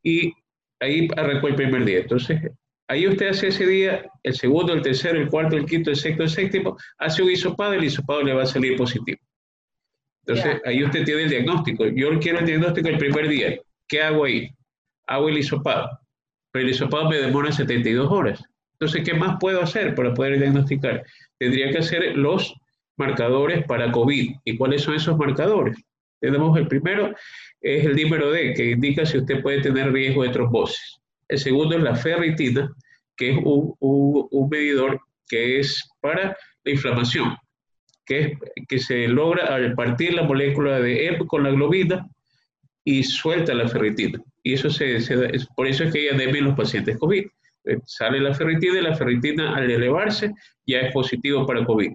Y 0.03 0.33
ahí 0.81 1.07
arrancó 1.15 1.47
el 1.47 1.55
primer 1.55 1.85
día. 1.85 1.99
Entonces, 1.99 2.41
ahí 2.89 3.07
usted 3.07 3.29
hace 3.29 3.47
ese 3.47 3.65
día, 3.65 4.11
el 4.23 4.33
segundo, 4.35 4.73
el 4.73 4.81
tercero, 4.81 5.17
el 5.17 5.29
cuarto, 5.29 5.55
el 5.55 5.65
quinto, 5.65 5.89
el 5.89 5.95
sexto, 5.95 6.23
el 6.23 6.29
séptimo, 6.29 6.77
hace 6.97 7.23
un 7.23 7.31
hisopado 7.31 7.73
y 7.73 7.77
el 7.77 7.85
hisopado 7.85 8.21
le 8.21 8.33
va 8.33 8.43
a 8.43 8.47
salir 8.47 8.75
positivo. 8.75 9.19
Entonces, 10.25 10.61
ahí 10.65 10.83
usted 10.83 11.05
tiene 11.05 11.23
el 11.23 11.29
diagnóstico. 11.29 11.85
Yo 11.87 12.19
quiero 12.19 12.39
el 12.39 12.45
diagnóstico 12.45 12.89
el 12.89 12.97
primer 12.97 13.29
día. 13.29 13.57
¿Qué 13.87 14.01
hago 14.01 14.25
ahí? 14.25 14.49
Hago 15.07 15.29
el 15.29 15.37
hisopado. 15.37 15.89
Pero 16.51 16.65
el 16.65 16.71
hisopado 16.71 17.09
me 17.09 17.15
demora 17.15 17.49
72 17.53 18.11
horas. 18.11 18.43
Entonces, 18.79 19.03
¿qué 19.03 19.13
más 19.13 19.37
puedo 19.39 19.61
hacer 19.61 19.95
para 19.95 20.13
poder 20.13 20.39
diagnosticar? 20.39 21.03
Tendría 21.39 21.71
que 21.71 21.79
hacer 21.79 22.17
los 22.17 22.53
marcadores 22.95 23.65
para 23.65 23.91
COVID. 23.91 24.35
¿Y 24.45 24.57
cuáles 24.57 24.83
son 24.83 24.95
esos 24.95 25.17
marcadores? 25.17 25.77
Tenemos 26.19 26.57
el 26.57 26.67
primero, 26.67 27.13
es 27.61 27.85
el 27.85 27.95
dímero 27.95 28.31
D, 28.31 28.53
que 28.53 28.71
indica 28.71 29.05
si 29.05 29.17
usted 29.17 29.41
puede 29.41 29.61
tener 29.61 29.91
riesgo 29.91 30.23
de 30.23 30.29
trombosis. 30.29 30.99
El 31.27 31.39
segundo 31.39 31.75
es 31.75 31.83
la 31.83 31.95
ferritina, 31.95 32.71
que 33.15 33.31
es 33.31 33.37
un, 33.43 33.75
un 33.79 34.49
medidor 34.49 34.99
que 35.27 35.59
es 35.59 35.89
para 36.01 36.37
la 36.63 36.71
inflamación 36.71 37.35
que, 38.07 38.37
que 38.67 38.79
se 38.79 39.07
logra 39.07 39.53
al 39.53 39.75
partir 39.75 40.13
la 40.13 40.23
molécula 40.23 40.79
de 40.79 41.07
EPO 41.07 41.27
con 41.27 41.43
la 41.43 41.51
globina 41.51 42.07
y 42.83 43.03
suelta 43.03 43.53
la 43.53 43.67
ferritina. 43.67 44.19
Y 44.41 44.53
eso 44.53 44.69
se, 44.69 44.95
es, 44.95 45.09
por 45.55 45.67
eso 45.67 45.83
es 45.83 45.93
que 45.93 45.99
hay 45.99 46.07
anemia 46.07 46.39
en 46.39 46.45
los 46.45 46.55
pacientes 46.55 46.97
COVID. 46.97 47.27
Eh, 47.67 47.79
sale 47.85 48.19
la 48.19 48.33
ferritina 48.33 48.79
y 48.79 48.81
la 48.81 48.95
ferritina 48.95 49.55
al 49.55 49.69
elevarse 49.69 50.33
ya 50.65 50.79
es 50.79 50.93
positivo 50.93 51.45
para 51.45 51.65
COVID. 51.65 51.93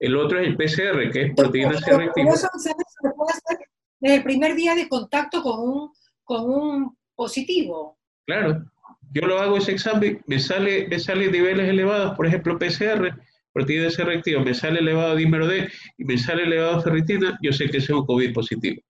El 0.00 0.16
otro 0.16 0.38
es 0.38 0.46
el 0.46 0.56
PCR, 0.56 1.10
que 1.10 1.22
es 1.22 1.34
proteína 1.34 1.78
C 1.78 1.96
reactiva. 1.96 2.32
Eso 2.32 2.48
se 2.56 2.70
puede 3.16 3.32
hacer 3.32 3.58
desde 4.00 4.16
el 4.16 4.22
primer 4.22 4.54
día 4.54 4.74
de 4.74 4.88
contacto 4.88 5.42
con 5.42 5.60
un, 5.60 5.92
con 6.22 6.48
un 6.48 6.96
positivo. 7.14 7.98
Claro, 8.26 8.64
yo 9.12 9.22
lo 9.26 9.40
hago 9.40 9.56
ese 9.56 9.72
examen, 9.72 10.22
me 10.26 10.38
sale, 10.38 10.86
me 10.88 11.00
sale 11.00 11.30
niveles 11.30 11.68
elevados, 11.68 12.14
por 12.14 12.26
ejemplo 12.26 12.58
PCR, 12.58 13.12
proteína 13.52 13.90
C 13.90 14.04
reactiva, 14.04 14.42
me 14.42 14.54
sale 14.54 14.78
elevado 14.78 15.16
dímero 15.16 15.48
D 15.48 15.68
y 15.96 16.04
me 16.04 16.16
sale 16.16 16.44
elevado 16.44 16.80
ferritina, 16.80 17.36
yo 17.42 17.52
sé 17.52 17.68
que 17.68 17.78
es 17.78 17.90
un 17.90 18.06
COVID 18.06 18.32
positivo. 18.32 18.80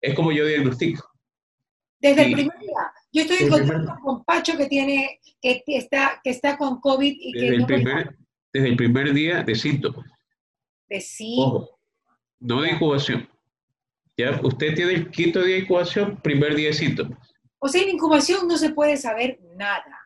Es 0.00 0.14
como 0.14 0.30
yo 0.30 0.46
diagnostico. 0.46 1.10
Desde 2.00 2.22
el 2.22 2.32
primer 2.32 2.58
día. 2.58 2.92
Yo 3.12 3.22
estoy 3.22 3.38
en 3.40 3.50
contacto 3.50 3.94
con 4.02 4.24
Pacho 4.24 4.56
que 4.56 4.66
tiene, 4.66 5.20
que 5.40 5.62
está, 5.66 6.20
que 6.24 6.30
está 6.30 6.56
con 6.56 6.80
COVID 6.80 7.14
y 7.18 7.32
desde 7.32 7.46
que 7.46 7.54
el 7.54 7.60
no 7.60 7.66
primer, 7.66 8.16
Desde 8.52 8.68
el 8.68 8.76
primer 8.76 9.12
día 9.12 9.42
de 9.42 9.54
síntomas. 9.54 10.06
De 10.88 11.00
sí. 11.00 11.36
Ojo, 11.38 11.78
no 12.40 12.62
de 12.62 12.70
incubación. 12.70 13.28
Ya 14.16 14.40
usted 14.42 14.74
tiene 14.74 14.94
el 14.94 15.10
quinto 15.10 15.42
día 15.42 15.56
de 15.56 15.62
incubación, 15.62 16.18
primer 16.22 16.54
día 16.54 16.68
de 16.68 16.74
síntomas. 16.74 17.18
O 17.58 17.68
sea, 17.68 17.82
en 17.82 17.90
incubación 17.90 18.48
no 18.48 18.56
se 18.56 18.70
puede 18.70 18.96
saber 18.96 19.38
nada. 19.56 19.98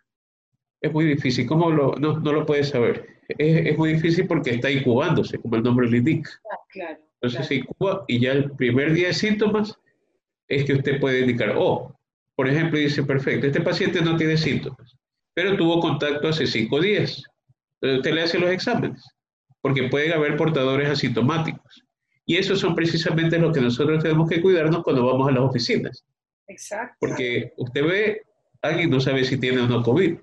Es 0.80 0.92
muy 0.92 1.04
difícil. 1.04 1.46
¿Cómo 1.46 1.70
lo, 1.70 1.94
no, 1.94 2.18
no 2.18 2.32
lo 2.32 2.44
puede 2.44 2.64
saber? 2.64 3.06
Es, 3.28 3.66
es, 3.66 3.78
muy 3.78 3.94
difícil 3.94 4.26
porque 4.26 4.50
está 4.50 4.70
incubándose, 4.70 5.38
como 5.38 5.56
el 5.56 5.62
nombre 5.62 5.88
lo 5.88 5.96
indica. 5.96 6.30
Ah, 6.52 6.58
claro, 6.68 6.98
Entonces 7.14 7.38
claro. 7.38 7.46
se 7.46 7.54
incuba 7.54 8.04
y 8.08 8.20
ya 8.20 8.32
el 8.32 8.50
primer 8.52 8.92
día 8.92 9.08
de 9.08 9.14
síntomas 9.14 9.78
es 10.48 10.64
que 10.64 10.75
usted 10.75 11.00
puede 11.00 11.20
indicar, 11.20 11.54
oh, 11.56 11.95
por 12.36 12.48
ejemplo, 12.48 12.78
dice, 12.78 13.02
perfecto, 13.02 13.46
este 13.46 13.62
paciente 13.62 14.02
no 14.02 14.16
tiene 14.16 14.36
síntomas, 14.36 14.94
pero 15.34 15.56
tuvo 15.56 15.80
contacto 15.80 16.28
hace 16.28 16.46
cinco 16.46 16.80
días. 16.80 17.22
Entonces 17.80 17.98
usted 17.98 18.12
le 18.12 18.22
hace 18.22 18.38
los 18.38 18.50
exámenes, 18.50 19.02
porque 19.62 19.84
pueden 19.84 20.12
haber 20.12 20.36
portadores 20.36 20.88
asintomáticos. 20.88 21.82
Y 22.26 22.36
esos 22.36 22.60
son 22.60 22.74
precisamente 22.74 23.38
los 23.38 23.54
que 23.54 23.60
nosotros 23.60 24.02
tenemos 24.02 24.28
que 24.28 24.42
cuidarnos 24.42 24.82
cuando 24.82 25.06
vamos 25.06 25.28
a 25.28 25.32
las 25.32 25.44
oficinas. 25.44 26.04
Exacto. 26.48 26.96
Porque 27.00 27.52
usted 27.56 27.84
ve, 27.84 28.22
alguien 28.62 28.90
no 28.90 29.00
sabe 29.00 29.24
si 29.24 29.38
tiene 29.38 29.62
o 29.62 29.66
no 29.66 29.82
COVID. 29.82 30.18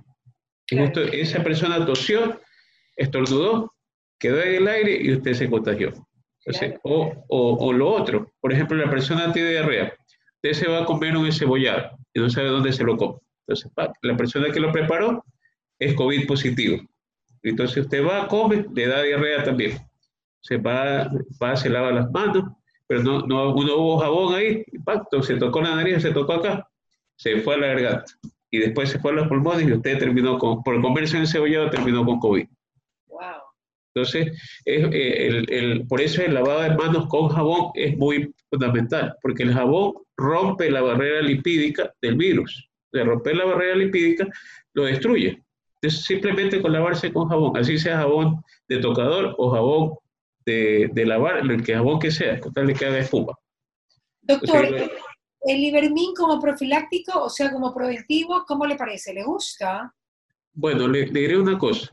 Y 0.70 0.78
justo 0.78 1.02
esa 1.02 1.44
persona 1.44 1.86
tosió, 1.86 2.40
estornudó, 2.96 3.74
quedó 4.20 4.42
en 4.42 4.56
el 4.56 4.68
aire 4.68 5.02
y 5.02 5.14
usted 5.14 5.34
se 5.34 5.50
contagió. 5.50 5.94
Entonces, 6.46 6.80
o, 6.84 7.26
o, 7.30 7.68
o, 7.68 7.74
lo 7.74 7.90
otro, 7.90 8.34
por 8.42 8.52
ejemplo, 8.52 8.78
la 8.78 8.90
persona 8.90 9.32
tiene 9.32 9.52
diarrea, 9.52 9.94
usted 10.44 10.60
se 10.60 10.70
va 10.70 10.82
a 10.82 10.86
comer 10.86 11.16
un 11.16 11.26
encebollado 11.26 11.98
y 12.14 12.20
no 12.20 12.30
sabe 12.30 12.50
dónde 12.50 12.74
se 12.74 12.84
lo 12.84 12.98
come. 12.98 13.16
Entonces, 13.48 13.72
la 14.02 14.18
persona 14.18 14.52
que 14.52 14.60
lo 14.60 14.72
preparó 14.72 15.24
es 15.80 15.94
COVID 15.96 16.28
positivo. 16.28 16.82
Entonces 17.42 17.86
usted 17.86 18.06
va, 18.06 18.28
come, 18.28 18.66
le 18.74 18.88
da 18.88 19.02
diarrea 19.02 19.44
también. 19.44 19.78
Se 20.42 20.58
va, 20.58 21.10
se 21.56 21.70
lava 21.70 21.92
las 21.92 22.12
manos, 22.12 22.44
pero 22.88 23.02
no, 23.02 23.20
no, 23.22 23.54
no 23.54 23.76
hubo 23.78 24.00
jabón 24.00 24.36
ahí, 24.36 24.64
impacto, 24.72 25.24
se 25.24 25.36
tocó 25.36 25.62
la 25.62 25.76
nariz, 25.76 26.02
se 26.02 26.12
tocó 26.12 26.34
acá, 26.34 26.68
se 27.16 27.42
fue 27.42 27.56
a 27.56 27.58
la 27.58 27.68
garganta 27.68 28.12
y 28.52 28.60
después 28.60 28.90
se 28.90 29.00
fue 29.00 29.12
a 29.12 29.16
los 29.16 29.28
pulmones 29.28 29.68
y 29.68 29.74
usted 29.74 29.98
terminó 29.98 30.38
con, 30.38 30.62
por 30.62 30.80
comerse 30.82 31.16
un 31.16 31.24
encebollado, 31.24 31.70
terminó 31.70 32.06
con 32.06 32.20
COVID. 32.20 32.46
Entonces, 33.96 34.28
es, 34.66 34.84
eh, 34.92 35.28
el, 35.28 35.52
el, 35.52 35.88
por 35.88 36.02
eso 36.02 36.24
el 36.24 36.34
lavado 36.34 36.62
de 36.62 36.76
manos 36.76 37.08
con 37.08 37.30
jabón 37.30 37.72
es 37.76 37.96
muy 37.98 38.34
fundamental, 38.50 39.16
porque 39.22 39.44
el 39.44 39.54
jabón 39.54 39.94
rompe 40.18 40.72
la 40.72 40.82
barrera 40.82 41.22
lipídica 41.22 41.94
del 42.02 42.16
virus. 42.16 42.70
De 42.92 43.04
romper 43.04 43.38
la 43.38 43.46
barrera 43.46 43.76
lipídica, 43.76 44.28
lo 44.74 44.86
destruye. 44.86 45.44
Entonces, 45.76 46.06
simplemente 46.06 46.62
con 46.62 46.74
lavarse 46.74 47.14
con 47.14 47.28
jabón, 47.28 47.56
así 47.58 47.78
sea 47.78 47.98
jabón 47.98 48.42
de 48.68 48.80
tocador 48.80 49.36
o 49.38 49.52
jabón 49.52 49.94
de, 50.46 50.90
de 50.94 51.06
lavar, 51.06 51.38
el 51.38 51.64
que 51.64 51.76
jabón 51.76 52.00
que 52.00 52.10
sea, 52.10 52.40
con 52.40 52.54
tal 52.54 52.68
de 52.68 52.74
que 52.74 52.86
haga 52.86 53.00
espuma. 53.00 53.34
Doctor, 54.22 54.66
Entonces, 54.66 54.92
¿el 55.42 55.58
Ibermin 55.58 56.16
como 56.16 56.40
profiláctico, 56.40 57.26
o 57.26 57.30
sea, 57.30 57.52
como 57.52 57.74
preventivo, 57.76 58.44
cómo 58.48 58.66
le 58.66 58.76
parece? 58.76 59.14
¿Le 59.14 59.24
gusta? 59.24 59.94
Bueno, 60.54 60.88
le, 60.88 61.08
le 61.08 61.20
diré 61.20 61.38
una 61.38 61.58
cosa. 61.58 61.92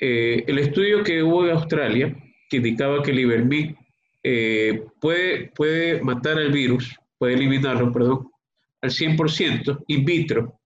Eh, 0.00 0.44
el 0.46 0.58
estudio 0.58 1.02
que 1.02 1.22
hubo 1.22 1.44
en 1.44 1.52
Australia, 1.52 2.16
que 2.48 2.58
indicaba 2.58 3.02
que 3.02 3.10
el 3.10 3.20
Ibermin 3.20 3.76
eh, 4.22 4.84
puede, 5.00 5.50
puede 5.54 6.00
matar 6.02 6.38
al 6.38 6.52
virus, 6.52 6.94
puede 7.18 7.34
eliminarlo, 7.34 7.92
perdón, 7.92 8.30
al 8.80 8.90
100% 8.90 9.84
in 9.88 10.04
vitro, 10.04 10.60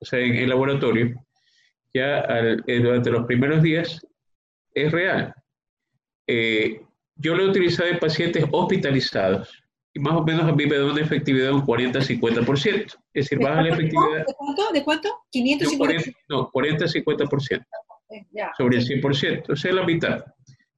o 0.00 0.04
sea, 0.04 0.20
en 0.20 0.36
el 0.36 0.48
laboratorio, 0.48 1.14
ya 1.92 2.20
al, 2.20 2.64
eh, 2.66 2.80
durante 2.80 3.10
los 3.10 3.26
primeros 3.26 3.62
días, 3.62 4.04
es 4.74 4.92
real. 4.92 5.34
Eh, 6.26 6.80
yo 7.16 7.34
lo 7.34 7.44
he 7.44 7.48
utilizado 7.48 7.88
en 7.88 7.98
pacientes 7.98 8.44
hospitalizados 8.50 9.62
y 9.92 10.00
más 10.00 10.14
o 10.14 10.24
menos 10.24 10.48
a 10.48 10.52
mí 10.52 10.66
me 10.66 10.76
da 10.76 10.86
una 10.86 11.00
efectividad 11.00 11.48
de 11.48 11.54
un 11.54 11.64
40-50%. 11.64 12.84
Es 12.86 12.96
decir, 13.12 13.38
baja 13.38 13.62
la 13.62 13.68
efectividad. 13.68 14.26
¿De 14.26 14.34
cuánto? 14.36 14.72
¿De 14.72 14.82
cuánto? 14.82 15.08
550. 15.30 15.78
40, 15.78 16.18
no, 16.28 16.50
40-50% 16.50 17.64
ya. 18.32 18.52
sobre 18.56 18.78
el 18.78 18.86
100%, 18.86 19.50
o 19.50 19.56
sea, 19.56 19.72
la 19.72 19.84
mitad. 19.84 20.24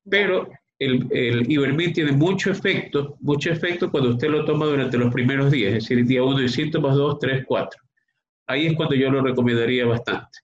Pero 0.08 0.48
el, 0.78 1.06
el 1.10 1.92
tiene 1.92 2.12
mucho 2.12 2.50
efecto, 2.50 3.16
mucho 3.20 3.50
efecto 3.50 3.90
cuando 3.90 4.10
usted 4.10 4.28
lo 4.28 4.44
toma 4.44 4.66
durante 4.66 4.98
los 4.98 5.12
primeros 5.12 5.50
días, 5.50 5.74
es 5.74 5.84
decir, 5.84 6.04
día 6.04 6.22
1 6.22 6.38
de 6.38 6.48
síntomas, 6.48 6.96
2, 6.96 7.18
3, 7.18 7.44
4. 7.46 7.80
Ahí 8.48 8.66
es 8.66 8.74
cuando 8.74 8.94
yo 8.94 9.10
lo 9.10 9.22
recomendaría 9.22 9.86
bastante. 9.86 10.38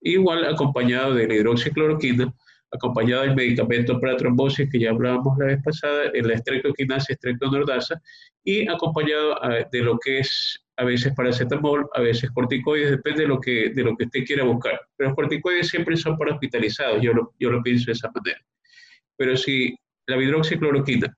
Igual 0.00 0.44
acompañado 0.44 1.14
de 1.14 1.26
la 1.26 1.34
hidroxicloroquina, 1.34 2.32
acompañado 2.70 3.22
del 3.22 3.34
medicamento 3.34 3.98
para 4.00 4.16
trombosis 4.16 4.68
que 4.70 4.80
ya 4.80 4.90
hablábamos 4.90 5.38
la 5.38 5.46
vez 5.46 5.62
pasada, 5.62 6.10
la 6.12 6.34
estreptoquinasa, 6.34 7.12
estreptonordasa, 7.12 8.00
y 8.42 8.68
acompañado 8.68 9.36
de 9.72 9.80
lo 9.80 9.98
que 9.98 10.18
es 10.18 10.63
a 10.76 10.84
veces 10.84 11.12
paracetamol, 11.14 11.88
a 11.94 12.00
veces 12.00 12.30
corticoides, 12.30 12.90
depende 12.90 13.22
de 13.22 13.28
lo 13.28 13.40
que, 13.40 13.70
de 13.70 13.82
lo 13.82 13.96
que 13.96 14.04
usted 14.04 14.24
quiera 14.24 14.44
buscar. 14.44 14.80
Pero 14.96 15.10
los 15.10 15.16
corticoides 15.16 15.68
siempre 15.68 15.96
son 15.96 16.16
para 16.16 16.32
hospitalizados, 16.32 17.00
yo 17.02 17.12
lo, 17.12 17.32
yo 17.38 17.50
lo 17.50 17.62
pienso 17.62 17.86
de 17.86 17.92
esa 17.92 18.10
manera. 18.12 18.40
Pero 19.16 19.36
si 19.36 19.76
la 20.06 20.16
hidroxicloroquina, 20.16 21.16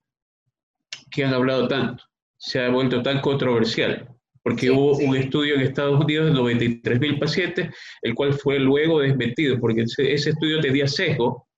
que 1.10 1.24
han 1.24 1.34
hablado 1.34 1.68
tanto, 1.68 2.04
se 2.36 2.60
ha 2.60 2.68
vuelto 2.68 3.02
tan 3.02 3.20
controversial, 3.20 4.08
porque 4.42 4.70
hubo 4.70 4.96
un 4.98 5.16
estudio 5.16 5.54
en 5.54 5.62
Estados 5.62 6.00
Unidos 6.04 6.26
de 6.26 6.34
93 6.34 7.00
mil 7.00 7.18
pacientes, 7.18 7.74
el 8.02 8.14
cual 8.14 8.34
fue 8.34 8.58
luego 8.58 9.00
desmentido, 9.00 9.58
porque 9.58 9.82
ese, 9.82 10.14
estudio 10.14 10.60
tenía 10.60 10.86
sesgo, 10.86 11.48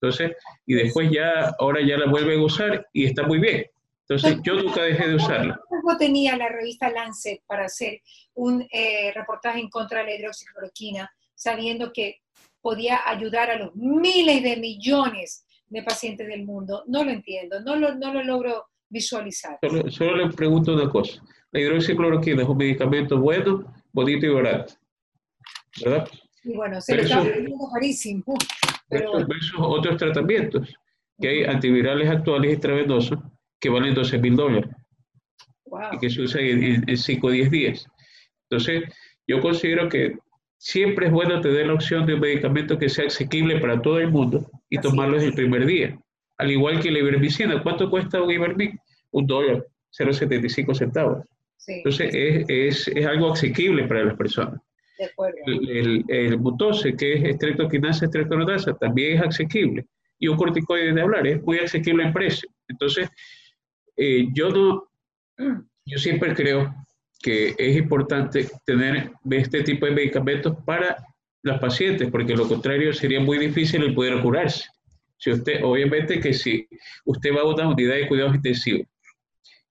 entonces, 0.00 0.32
y 0.66 0.74
después 0.74 1.10
ya, 1.12 1.54
ahora 1.60 1.80
ya 1.86 1.96
la 1.96 2.10
vuelven 2.10 2.40
a 2.40 2.44
usar 2.44 2.86
y 2.92 3.04
está 3.04 3.22
muy 3.24 3.38
bien. 3.38 3.66
Entonces, 4.14 4.40
yo 4.42 4.54
nunca 4.54 4.82
dejé 4.82 5.08
de 5.08 5.14
usarla. 5.14 5.60
¿Cómo 5.68 5.96
tenía 5.96 6.36
la 6.36 6.48
revista 6.48 6.90
Lancet 6.90 7.42
para 7.46 7.64
hacer 7.64 8.00
un 8.34 8.66
eh, 8.70 9.12
reportaje 9.14 9.60
en 9.60 9.68
contra 9.68 10.00
de 10.00 10.04
la 10.04 10.14
hidroxicloroquina, 10.16 11.10
sabiendo 11.34 11.92
que 11.92 12.20
podía 12.60 13.00
ayudar 13.06 13.50
a 13.50 13.56
los 13.56 13.74
miles 13.74 14.42
de 14.42 14.56
millones 14.56 15.46
de 15.66 15.82
pacientes 15.82 16.28
del 16.28 16.44
mundo? 16.44 16.84
No 16.86 17.04
lo 17.04 17.10
entiendo, 17.10 17.60
no 17.60 17.76
lo, 17.76 17.94
no 17.94 18.12
lo 18.12 18.22
logro 18.22 18.66
visualizar. 18.88 19.58
Solo, 19.88 20.16
le 20.16 20.32
pregunto 20.32 20.74
una 20.74 20.90
cosa. 20.90 21.22
La 21.50 21.60
hidroxicloroquina 21.60 22.42
es 22.42 22.48
un 22.48 22.56
medicamento 22.56 23.18
bueno, 23.18 23.64
bonito 23.92 24.26
y 24.26 24.28
barato. 24.28 24.74
¿Verdad? 25.82 26.08
Y 26.44 26.54
bueno, 26.54 26.80
se 26.80 26.96
le 26.96 27.02
está 27.02 27.20
vendiendo 27.22 27.68
carísimo. 27.72 28.24
Pero... 28.88 29.12
Versus 29.26 29.58
otros 29.58 29.96
tratamientos, 29.96 30.74
que 31.18 31.28
hay 31.28 31.44
antivirales 31.44 32.10
actuales 32.10 32.52
intravenosos 32.54 33.18
que 33.62 33.70
valen 33.70 33.94
12 33.94 34.18
mil 34.18 34.36
dólares. 34.36 34.70
Y 35.92 35.98
que 35.98 36.10
se 36.10 36.20
usan 36.20 36.42
en, 36.42 36.96
5 36.96 37.26
o 37.26 37.30
10 37.30 37.50
días. 37.50 37.86
Entonces, 38.50 38.82
yo 39.26 39.40
considero 39.40 39.88
que 39.88 40.18
siempre 40.58 41.06
es 41.06 41.12
bueno 41.12 41.40
tener 41.40 41.68
la 41.68 41.74
opción 41.74 42.04
de 42.04 42.14
un 42.14 42.20
medicamento 42.20 42.78
que 42.78 42.90
sea 42.90 43.06
asequible 43.06 43.58
para 43.58 43.80
todo 43.80 43.98
el 43.98 44.10
mundo 44.10 44.50
y 44.68 44.78
tomarlo 44.78 45.14
desde 45.14 45.28
el 45.28 45.34
primer 45.34 45.64
día. 45.64 45.98
Al 46.36 46.50
igual 46.50 46.80
que 46.80 46.90
la 46.90 46.98
ivermectina. 46.98 47.62
¿Cuánto 47.62 47.88
cuesta 47.88 48.20
un 48.20 48.30
ivermic? 48.30 48.78
Un 49.12 49.26
dólar, 49.26 49.64
0,75 49.98 50.74
centavos. 50.74 51.24
Entonces, 51.68 52.10
es, 52.48 52.88
es, 52.88 53.06
algo 53.06 53.32
asequible 53.32 53.84
para 53.84 54.04
las 54.04 54.16
personas. 54.16 54.60
De 54.98 55.04
acuerdo. 55.04 55.38
El, 55.46 56.04
el, 56.08 56.38
mutose, 56.38 56.96
que 56.96 57.14
es 57.14 57.24
estreptoquinasa, 57.24 58.06
estreptonodasa, 58.06 58.74
también 58.74 59.18
es 59.18 59.22
asequible. 59.22 59.86
Y 60.18 60.28
un 60.28 60.36
corticoide 60.36 60.92
de 60.92 61.00
hablar, 61.00 61.26
es 61.26 61.42
muy 61.42 61.58
asequible 61.60 62.04
en 62.04 62.12
precio. 62.12 62.48
Entonces, 62.68 63.08
eh, 63.96 64.28
yo 64.32 64.50
no, 64.50 64.88
yo 65.84 65.98
siempre 65.98 66.34
creo 66.34 66.74
que 67.20 67.54
es 67.56 67.76
importante 67.76 68.48
tener 68.66 69.12
este 69.30 69.62
tipo 69.62 69.86
de 69.86 69.92
medicamentos 69.92 70.56
para 70.64 70.96
las 71.42 71.60
pacientes, 71.60 72.10
porque 72.10 72.36
lo 72.36 72.48
contrario 72.48 72.92
sería 72.92 73.20
muy 73.20 73.38
difícil 73.38 73.82
el 73.82 73.94
poder 73.94 74.20
curarse. 74.20 74.64
Si 75.18 75.30
usted, 75.30 75.62
obviamente 75.62 76.20
que 76.20 76.32
si 76.32 76.66
usted 77.04 77.30
va 77.34 77.42
a 77.42 77.44
una 77.44 77.68
unidad 77.68 77.94
de 77.94 78.08
cuidados 78.08 78.34
intensivos 78.34 78.86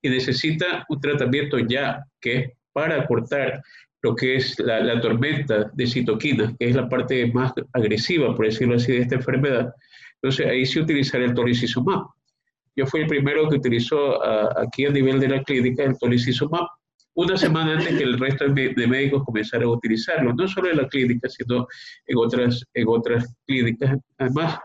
y 0.01 0.09
necesita 0.09 0.85
un 0.89 0.99
tratamiento 0.99 1.59
ya, 1.59 2.05
que 2.19 2.37
es 2.37 2.51
para 2.71 3.05
cortar 3.05 3.61
lo 4.01 4.15
que 4.15 4.37
es 4.37 4.57
la, 4.59 4.99
tormenta 4.99 5.69
de 5.73 5.87
citoquinas, 5.87 6.53
que 6.57 6.69
es 6.69 6.75
la 6.75 6.89
parte 6.89 7.27
más 7.33 7.53
agresiva, 7.73 8.35
por 8.35 8.45
decirlo 8.45 8.75
así, 8.75 8.93
de 8.93 8.99
esta 8.99 9.15
enfermedad, 9.15 9.73
entonces 10.15 10.47
ahí 10.47 10.65
sí 10.65 10.79
utilizar 10.79 11.21
el 11.21 11.33
tolicizumab. 11.33 12.05
Yo 12.81 12.87
fui 12.87 13.01
el 13.01 13.07
primero 13.07 13.47
que 13.47 13.57
utilizó 13.57 14.19
aquí 14.57 14.87
a 14.87 14.89
nivel 14.89 15.19
de 15.19 15.27
la 15.27 15.43
clínica 15.43 15.83
el 15.83 15.95
tolicizumab 15.99 16.65
una 17.13 17.37
semana 17.37 17.73
antes 17.73 17.95
que 17.95 18.03
el 18.03 18.17
resto 18.17 18.47
de, 18.47 18.87
médicos 18.87 19.23
comenzaran 19.23 19.67
a 19.67 19.71
utilizarlo, 19.71 20.33
no 20.33 20.47
solo 20.47 20.71
en 20.71 20.77
la 20.77 20.87
clínica, 20.87 21.29
sino 21.29 21.67
en 22.07 22.17
otras, 22.17 22.65
en 22.73 22.87
otras 22.87 23.35
clínicas. 23.45 23.99
Además, 24.17 24.57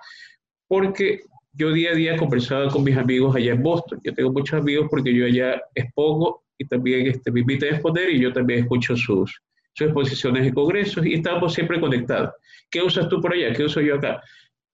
porque 0.67 1.21
yo 1.53 1.73
día 1.73 1.91
a 1.91 1.95
día 1.95 2.17
conversaba 2.17 2.71
con 2.71 2.85
mis 2.85 2.97
amigos 2.97 3.37
allá 3.37 3.53
en 3.53 3.63
Boston. 3.63 4.01
Yo 4.03 4.15
tengo 4.15 4.33
muchos 4.33 4.61
amigos 4.61 4.87
porque 4.89 5.13
yo 5.13 5.27
allá 5.27 5.61
expongo 5.75 6.43
y 6.57 6.65
también 6.67 7.09
este, 7.09 7.31
me 7.31 7.41
invitan 7.41 7.69
a 7.69 7.73
exponer 7.73 8.09
y 8.09 8.19
yo 8.19 8.33
también 8.33 8.61
escucho 8.61 8.97
sus, 8.97 9.43
sus 9.75 9.89
exposiciones 9.89 10.47
en 10.47 10.55
congresos 10.55 11.05
y 11.05 11.13
estamos 11.13 11.53
siempre 11.53 11.79
conectados. 11.79 12.31
¿Qué 12.71 12.81
usas 12.81 13.11
tú 13.11 13.21
por 13.21 13.35
allá? 13.35 13.53
¿Qué 13.53 13.65
uso 13.65 13.83
yo 13.83 13.97
acá? 13.97 14.23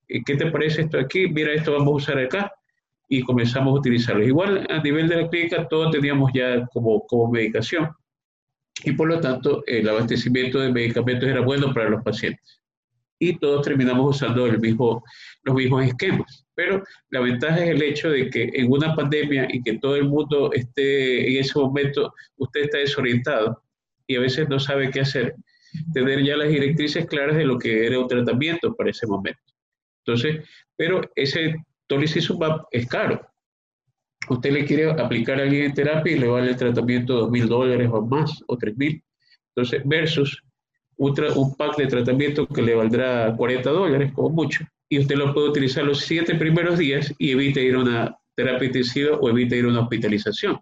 ¿Qué 0.06 0.36
te 0.36 0.48
parece 0.48 0.82
esto 0.82 1.00
aquí? 1.00 1.26
Mira, 1.26 1.52
esto 1.54 1.72
vamos 1.72 1.88
a 1.88 1.96
usar 1.96 2.18
acá 2.18 2.52
y 3.08 3.22
comenzamos 3.22 3.74
a 3.74 3.78
utilizarlos. 3.78 4.26
Igual 4.26 4.66
a 4.70 4.82
nivel 4.82 5.08
de 5.08 5.22
la 5.22 5.28
clínica 5.28 5.68
todo 5.68 5.90
teníamos 5.90 6.30
ya 6.34 6.66
como, 6.66 7.06
como 7.06 7.30
medicación 7.30 7.90
y 8.84 8.92
por 8.92 9.08
lo 9.08 9.20
tanto 9.20 9.62
el 9.66 9.88
abastecimiento 9.88 10.58
de 10.60 10.72
medicamentos 10.72 11.28
era 11.28 11.40
bueno 11.40 11.72
para 11.72 11.90
los 11.90 12.02
pacientes. 12.02 12.60
Y 13.18 13.38
todos 13.38 13.64
terminamos 13.64 14.16
usando 14.16 14.46
el 14.46 14.58
mismo, 14.58 15.04
los 15.44 15.54
mismos 15.54 15.84
esquemas. 15.84 16.44
Pero 16.54 16.82
la 17.10 17.20
ventaja 17.20 17.64
es 17.64 17.70
el 17.70 17.82
hecho 17.82 18.10
de 18.10 18.28
que 18.28 18.50
en 18.52 18.70
una 18.70 18.96
pandemia 18.96 19.46
y 19.50 19.62
que 19.62 19.78
todo 19.78 19.96
el 19.96 20.08
mundo 20.08 20.52
esté 20.52 21.30
en 21.30 21.40
ese 21.40 21.58
momento, 21.58 22.12
usted 22.36 22.62
está 22.62 22.78
desorientado 22.78 23.62
y 24.06 24.16
a 24.16 24.20
veces 24.20 24.48
no 24.48 24.58
sabe 24.58 24.90
qué 24.90 25.00
hacer, 25.00 25.36
tener 25.94 26.24
ya 26.24 26.36
las 26.36 26.48
directrices 26.48 27.06
claras 27.06 27.36
de 27.36 27.44
lo 27.44 27.58
que 27.58 27.86
era 27.86 28.00
un 28.00 28.08
tratamiento 28.08 28.74
para 28.74 28.90
ese 28.90 29.06
momento. 29.06 29.40
Entonces, 30.04 30.44
pero 30.76 31.00
ese 31.14 31.56
Tolicizumab 31.86 32.66
es 32.70 32.86
caro. 32.86 33.20
Usted 34.28 34.52
le 34.52 34.64
quiere 34.64 34.90
aplicar 34.90 35.40
a 35.40 35.42
alguien 35.42 35.64
en 35.64 35.74
terapia 35.74 36.12
y 36.12 36.18
le 36.18 36.28
vale 36.28 36.50
el 36.50 36.56
tratamiento 36.56 37.14
dos 37.14 37.30
mil 37.30 37.48
dólares 37.48 37.88
o 37.92 38.02
más, 38.02 38.42
o 38.46 38.56
tres 38.56 38.76
mil. 38.76 39.02
Entonces, 39.54 39.82
versus 39.84 40.42
un, 40.96 41.14
un 41.36 41.54
pack 41.56 41.76
de 41.76 41.86
tratamiento 41.86 42.46
que 42.46 42.62
le 42.62 42.74
valdrá 42.74 43.34
40 43.36 43.70
dólares, 43.70 44.12
como 44.14 44.30
mucho, 44.30 44.64
y 44.88 44.98
usted 44.98 45.16
lo 45.16 45.34
puede 45.34 45.48
utilizar 45.48 45.84
los 45.84 46.00
siete 46.00 46.34
primeros 46.34 46.78
días 46.78 47.12
y 47.18 47.32
evita 47.32 47.60
ir 47.60 47.74
a 47.74 47.80
una 47.80 48.18
terapia 48.34 48.66
intensiva 48.66 49.16
o 49.16 49.28
evita 49.28 49.56
ir 49.56 49.64
a 49.64 49.68
una 49.68 49.80
hospitalización. 49.80 50.60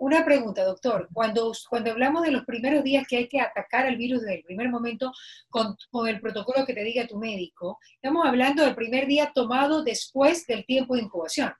Una 0.00 0.24
pregunta, 0.24 0.64
doctor. 0.64 1.10
Cuando, 1.12 1.52
cuando 1.68 1.90
hablamos 1.90 2.22
de 2.22 2.30
los 2.30 2.46
primeros 2.46 2.82
días 2.82 3.06
que 3.06 3.18
hay 3.18 3.28
que 3.28 3.38
atacar 3.38 3.84
al 3.84 3.98
virus 3.98 4.22
desde 4.22 4.36
el 4.36 4.44
primer 4.44 4.70
momento 4.70 5.12
con, 5.50 5.76
el 6.08 6.20
protocolo 6.22 6.64
que 6.64 6.72
te 6.72 6.82
diga 6.82 7.06
tu 7.06 7.18
médico, 7.18 7.78
estamos 7.96 8.26
hablando 8.26 8.64
del 8.64 8.74
primer 8.74 9.06
día 9.06 9.30
tomado 9.34 9.84
después 9.84 10.46
del 10.46 10.64
tiempo 10.64 10.96
de 10.96 11.02
incubación. 11.02 11.52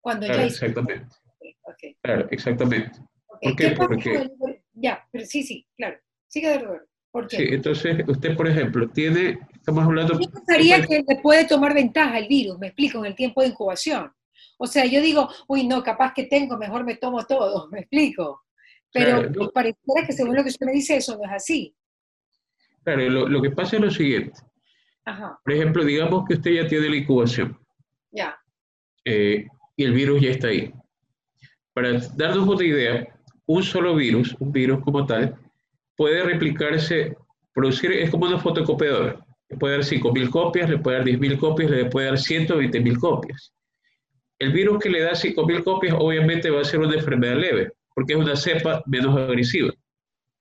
Cuando 0.00 0.26
ya 0.26 0.42
exactamente. 0.42 1.14
Claro, 2.00 2.28
exactamente. 2.30 2.98
¿Por 3.42 3.56
qué? 3.56 3.72
Porque... 3.72 4.30
Ya, 4.72 5.06
pero 5.12 5.26
sí, 5.26 5.42
sí, 5.42 5.66
claro. 5.76 5.98
Sigue 6.28 6.48
de 6.48 6.80
¿Por 7.10 7.28
qué? 7.28 7.36
Sí, 7.36 7.44
entonces 7.50 8.08
usted, 8.08 8.34
por 8.34 8.48
ejemplo, 8.48 8.88
tiene, 8.88 9.38
estamos 9.52 9.84
hablando... 9.84 10.18
Yo 10.18 10.30
pensaría 10.30 10.80
que 10.86 11.04
le 11.06 11.20
puede 11.20 11.44
tomar 11.44 11.74
ventaja 11.74 12.18
el 12.18 12.26
virus, 12.26 12.58
me 12.58 12.68
explico, 12.68 13.00
en 13.00 13.04
el 13.04 13.14
tiempo 13.14 13.42
de 13.42 13.48
incubación. 13.48 14.10
O 14.62 14.66
sea, 14.68 14.86
yo 14.86 15.00
digo, 15.02 15.28
uy, 15.48 15.66
no, 15.66 15.82
capaz 15.82 16.14
que 16.14 16.26
tengo, 16.26 16.56
mejor 16.56 16.84
me 16.84 16.94
tomo 16.94 17.26
todo, 17.26 17.68
me 17.72 17.80
explico. 17.80 18.44
Pero 18.92 19.28
pareciera 19.52 20.06
que 20.06 20.12
según 20.12 20.36
lo 20.36 20.44
que 20.44 20.50
usted 20.50 20.66
me 20.66 20.72
dice, 20.72 20.98
eso 20.98 21.16
no 21.16 21.24
es 21.24 21.32
así. 21.32 21.74
Claro, 22.84 23.08
lo, 23.08 23.42
que 23.42 23.50
pasa 23.50 23.74
es 23.76 23.82
lo 23.82 23.90
siguiente. 23.90 24.38
Por 25.44 25.52
ejemplo, 25.52 25.84
digamos 25.84 26.24
que 26.28 26.34
usted 26.34 26.52
ya 26.52 26.68
tiene 26.68 26.90
la 26.90 26.96
incubación. 26.96 27.58
Ya. 28.12 28.38
Eh, 29.04 29.48
y 29.76 29.84
el 29.84 29.94
virus 29.94 30.20
ya 30.20 30.30
está 30.30 30.46
ahí. 30.48 30.72
Para 31.72 31.98
darnos 32.14 32.46
una 32.46 32.64
idea, 32.64 33.08
un 33.46 33.64
solo 33.64 33.96
virus, 33.96 34.36
un 34.38 34.52
virus 34.52 34.84
como 34.84 35.06
tal, 35.06 35.36
puede 35.96 36.22
replicarse, 36.22 37.16
producir, 37.52 37.90
es 37.92 38.10
como 38.10 38.26
una 38.26 38.38
fotocopiadora. 38.38 39.26
Le 39.48 39.56
puede 39.56 39.78
dar 39.78 39.84
5.000 39.84 40.30
copias, 40.30 40.70
le 40.70 40.78
puede 40.78 40.98
dar 40.98 41.06
10.000 41.06 41.38
copias, 41.40 41.70
le 41.70 41.86
puede 41.86 42.06
dar 42.06 42.16
120.000 42.16 43.00
copias. 43.00 43.52
El 44.42 44.50
virus 44.50 44.80
que 44.80 44.90
le 44.90 45.02
da 45.02 45.12
5.000 45.12 45.62
copias 45.62 45.94
obviamente 45.96 46.50
va 46.50 46.62
a 46.62 46.64
ser 46.64 46.80
una 46.80 46.96
enfermedad 46.96 47.36
leve, 47.36 47.70
porque 47.94 48.14
es 48.14 48.18
una 48.18 48.34
cepa 48.34 48.82
menos 48.86 49.16
agresiva. 49.16 49.72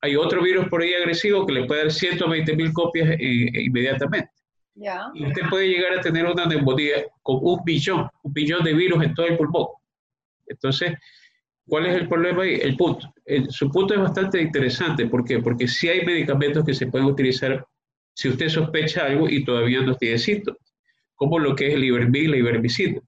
Hay 0.01 0.15
otro 0.15 0.41
virus 0.41 0.67
por 0.69 0.81
ahí 0.81 0.91
agresivo 0.95 1.45
que 1.45 1.53
le 1.53 1.65
puede 1.65 1.83
dar 1.83 1.91
120.000 1.91 2.73
copias 2.73 3.09
eh, 3.11 3.17
inmediatamente. 3.19 4.31
Y 5.13 5.27
usted 5.27 5.43
puede 5.51 5.67
llegar 5.67 5.99
a 5.99 6.01
tener 6.01 6.25
una 6.25 6.47
neumonía 6.47 7.05
con 7.21 7.41
un 7.43 7.63
billón, 7.63 8.09
un 8.23 8.33
billón 8.33 8.63
de 8.63 8.73
virus 8.73 9.03
en 9.03 9.13
todo 9.13 9.27
el 9.27 9.37
pulmón. 9.37 9.67
Entonces, 10.47 10.93
¿cuál 11.67 11.85
es 11.85 11.95
el 11.95 12.09
problema 12.09 12.41
ahí? 12.41 12.55
El 12.55 12.75
punto. 12.75 13.13
su 13.49 13.69
punto 13.69 13.93
es 13.93 13.99
bastante 13.99 14.41
interesante. 14.41 15.05
¿Por 15.05 15.23
qué? 15.23 15.37
Porque 15.37 15.67
si 15.67 15.89
hay 15.89 16.03
medicamentos 16.03 16.65
que 16.65 16.73
se 16.73 16.87
pueden 16.87 17.05
utilizar 17.05 17.63
si 18.15 18.29
usted 18.29 18.49
sospecha 18.49 19.05
algo 19.05 19.29
y 19.29 19.45
todavía 19.45 19.81
no 19.81 19.95
tiene 19.95 20.17
síntomas, 20.17 20.59
como 21.13 21.37
lo 21.37 21.55
que 21.55 21.67
es 21.67 21.75
el 21.75 21.83
ivermectina 21.83 22.25
y 22.25 22.31
la 22.31 22.37
ivermectina. 22.37 23.01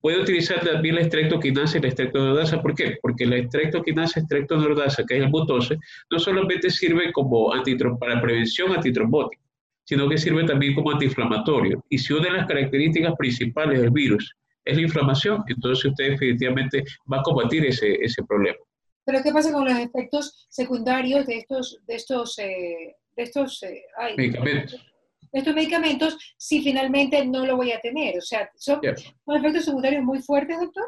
Puede 0.00 0.20
utilizar 0.20 0.60
también 0.60 0.94
la 0.94 1.00
estreptoquinasa 1.00 1.78
y 1.78 1.80
la 1.80 1.88
estreptonordasa. 1.88 2.62
¿Por 2.62 2.74
qué? 2.74 2.98
Porque 3.02 3.26
la 3.26 3.36
estreptoquinasa 3.36 4.20
y 4.20 4.22
estreptonordasa, 4.22 5.04
que 5.04 5.16
es 5.16 5.24
el 5.24 5.30
mutose, 5.30 5.76
no 6.10 6.18
solamente 6.18 6.70
sirve 6.70 7.12
como 7.12 7.52
para 7.98 8.20
prevención 8.20 8.72
antitrombótica, 8.72 9.42
sino 9.84 10.08
que 10.08 10.18
sirve 10.18 10.44
también 10.44 10.74
como 10.74 10.92
antiinflamatorio. 10.92 11.84
Y 11.88 11.98
si 11.98 12.12
una 12.12 12.30
de 12.30 12.36
las 12.38 12.46
características 12.46 13.14
principales 13.18 13.80
del 13.80 13.90
virus 13.90 14.34
es 14.64 14.76
la 14.76 14.82
inflamación, 14.82 15.42
entonces 15.48 15.84
usted 15.84 16.10
definitivamente 16.10 16.84
va 17.12 17.18
a 17.18 17.22
combatir 17.22 17.64
ese, 17.66 17.94
ese 17.94 18.22
problema. 18.22 18.58
Pero 19.04 19.22
¿qué 19.22 19.32
pasa 19.32 19.50
con 19.50 19.64
los 19.64 19.78
efectos 19.78 20.46
secundarios 20.50 21.26
de 21.26 21.38
estos, 21.38 21.80
de 21.86 21.94
estos, 21.94 22.38
eh, 22.38 22.94
de 23.16 23.22
estos 23.22 23.62
eh, 23.62 23.82
medicamentos? 24.16 24.87
Estos 25.32 25.54
medicamentos 25.54 26.18
si 26.36 26.62
finalmente 26.62 27.24
no 27.26 27.46
lo 27.46 27.56
voy 27.56 27.72
a 27.72 27.80
tener? 27.80 28.18
O 28.18 28.20
sea, 28.20 28.50
¿son, 28.56 28.80
efectos 28.82 29.64
secundarios 29.64 30.02
muy 30.02 30.20
fuertes, 30.20 30.58
doctor? 30.60 30.84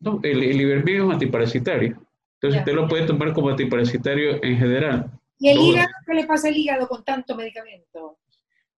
No, 0.00 0.20
el, 0.22 0.42
el 0.42 0.88
es 0.88 1.00
antiparasitario. 1.00 2.00
Entonces 2.34 2.60
usted 2.60 2.74
lo 2.74 2.88
puede 2.88 3.06
tomar 3.06 3.32
como 3.32 3.50
antiparasitario 3.50 4.42
en 4.42 4.58
general. 4.58 5.10
¿Y 5.38 5.48
el 5.48 5.58
hígado? 5.58 5.88
¿Qué 6.06 6.14
le 6.14 6.26
pasa 6.26 6.48
al 6.48 6.56
hígado 6.56 6.88
con 6.88 7.04
tanto 7.04 7.36
medicamento? 7.36 8.18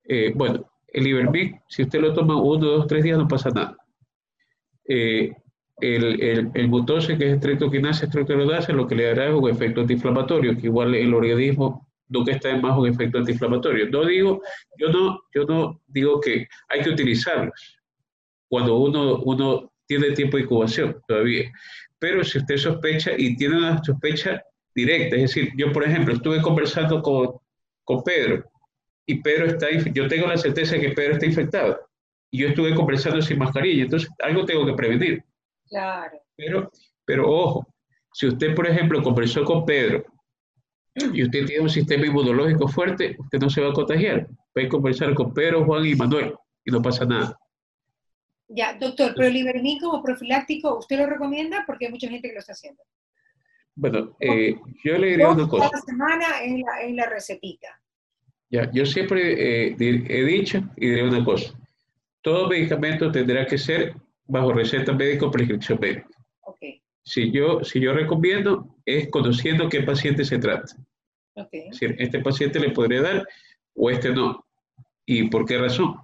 Eh, 0.05 0.33
bueno, 0.35 0.71
el 0.89 1.07
Ibermic, 1.07 1.63
si 1.69 1.83
usted 1.83 2.01
lo 2.01 2.13
toma 2.13 2.41
uno, 2.41 2.67
dos, 2.67 2.87
tres 2.87 3.03
días, 3.03 3.19
no 3.19 3.27
pasa 3.27 3.51
nada. 3.51 3.77
Eh, 4.87 5.33
el, 5.81 6.23
el, 6.23 6.51
el 6.55 6.69
mutose, 6.69 7.19
que 7.19 7.27
es 7.27 7.35
estreptoquinasa, 7.35 8.07
estreptorodasa, 8.07 8.73
lo 8.73 8.87
que 8.87 8.95
le 8.95 9.07
dará 9.07 9.29
es 9.29 9.35
un 9.35 9.49
efecto 9.49 9.81
antiinflamatorio, 9.81 10.57
que 10.57 10.67
igual 10.67 10.95
el 10.95 11.13
organismo 11.15 11.89
nunca 12.09 12.33
está 12.33 12.51
en 12.51 12.61
más 12.61 12.77
un 12.79 12.89
efecto 12.89 13.19
antiinflamatorio. 13.19 13.89
No 13.91 14.05
digo, 14.05 14.43
yo 14.79 14.89
no, 14.89 15.21
yo 15.35 15.45
no 15.45 15.81
digo 15.87 16.21
que 16.21 16.47
hay 16.69 16.81
que 16.83 16.91
utilizarlos 16.91 17.79
cuando 18.49 18.77
uno, 18.77 19.21
uno 19.25 19.73
tiene 19.87 20.13
tiempo 20.13 20.37
de 20.37 20.45
incubación 20.45 21.01
todavía. 21.07 21.51
Pero 21.99 22.23
si 22.25 22.39
usted 22.39 22.57
sospecha 22.57 23.13
y 23.17 23.37
tiene 23.37 23.59
una 23.59 23.83
sospecha 23.83 24.43
directa, 24.75 25.17
es 25.17 25.23
decir, 25.23 25.53
yo 25.57 25.73
por 25.73 25.85
ejemplo 25.85 26.15
estuve 26.15 26.41
conversando 26.43 27.03
con, 27.03 27.39
con 27.85 28.03
Pedro 28.03 28.45
y 29.07 29.21
Pedro 29.23 29.47
está, 29.47 29.71
yo 29.71 30.09
tengo 30.09 30.27
la 30.27 30.37
certeza 30.37 30.75
de 30.75 30.83
que 30.83 30.91
Pedro 30.91 31.15
está 31.15 31.27
infectado 31.27 31.79
y 32.31 32.39
yo 32.39 32.49
estuve 32.49 32.75
conversando 32.75 33.23
sin 33.23 33.39
mascarilla, 33.39 33.85
entonces 33.85 34.09
algo 34.21 34.45
tengo 34.45 34.67
que 34.67 34.75
prevenir. 34.75 35.23
Claro. 35.69 36.19
Pero, 36.37 36.71
pero 37.05 37.31
ojo, 37.31 37.67
si 38.13 38.27
usted, 38.27 38.55
por 38.55 38.67
ejemplo, 38.67 39.03
conversó 39.03 39.45
con 39.45 39.65
Pedro 39.65 40.05
y 40.95 41.23
usted 41.23 41.47
tiene 41.47 41.63
un 41.63 41.71
sistema 41.71 42.07
inmunológico 42.07 42.69
fuerte, 42.69 43.17
usted 43.19 43.39
no 43.39 43.51
se 43.51 43.61
va 43.61 43.71
a 43.71 43.73
contagiar. 43.73 44.29
Puede 44.53 44.69
conversar 44.69 45.15
con 45.15 45.35
Pedro, 45.35 45.65
Juan 45.65 45.85
y 45.85 45.95
Manuel 45.95 46.35
y 46.65 46.71
no 46.71 46.81
pasa 46.81 47.05
nada. 47.05 47.37
Ya, 48.49 48.75
doctor, 48.75 49.13
pero 49.17 49.29
el 49.29 49.37
Ibermin 49.37 49.81
como 49.81 50.03
profiláctico, 50.03 50.79
¿usted 50.79 50.99
lo 50.99 51.07
recomienda? 51.07 51.65
Porque 51.67 51.87
hay 51.87 51.93
mucha 51.93 52.09
gente 52.09 52.29
que 52.29 52.35
lo 52.35 52.41
está 52.41 52.53
haciendo. 52.53 52.83
Bueno, 53.75 54.17
eh, 54.21 54.55
yo 54.85 54.99
le 54.99 55.09
diría 55.09 55.29
una 55.29 55.49
cosa. 55.49 55.69
Cada 55.71 55.83
semana 55.83 56.27
en 56.43 56.61
la, 56.61 56.83
en 56.83 56.97
la 56.97 57.07
recetita. 57.07 57.81
Ya, 58.51 58.71
yo 58.71 58.87
siempre 58.87 59.71
eh, 59.71 59.77
he 59.79 60.25
dicho 60.25 60.63
y 60.77 60.91
diré 60.91 61.09
una 61.09 61.25
cosa. 61.25 61.53
Todo 62.23 62.49
medicamento 62.49 63.11
tendrá 63.11 63.47
que 63.47 63.59
ser 63.59 63.95
bajo 64.27 64.53
receta 64.53 64.93
médica 64.93 65.27
o 65.27 65.31
prescripción 65.31 65.79
médica. 65.81 66.07
Si 67.05 67.31
yo, 67.31 67.63
si 67.63 67.81
yo 67.81 67.93
recomiendo, 67.93 68.77
es 68.87 69.09
conociendo 69.11 69.69
qué 69.69 69.83
paciente 69.83 70.25
se 70.25 70.39
trata. 70.39 70.75
Okay. 71.35 71.69
Es 71.69 71.81
decir, 71.81 71.97
este 71.99 72.21
paciente 72.21 72.61
le 72.61 72.71
podría 72.71 73.03
dar 73.03 73.29
o 73.75 73.91
este 73.91 74.11
no. 74.11 74.45
¿Y 75.05 75.25
por 75.25 75.45
qué 75.45 75.59
razón? 75.59 75.97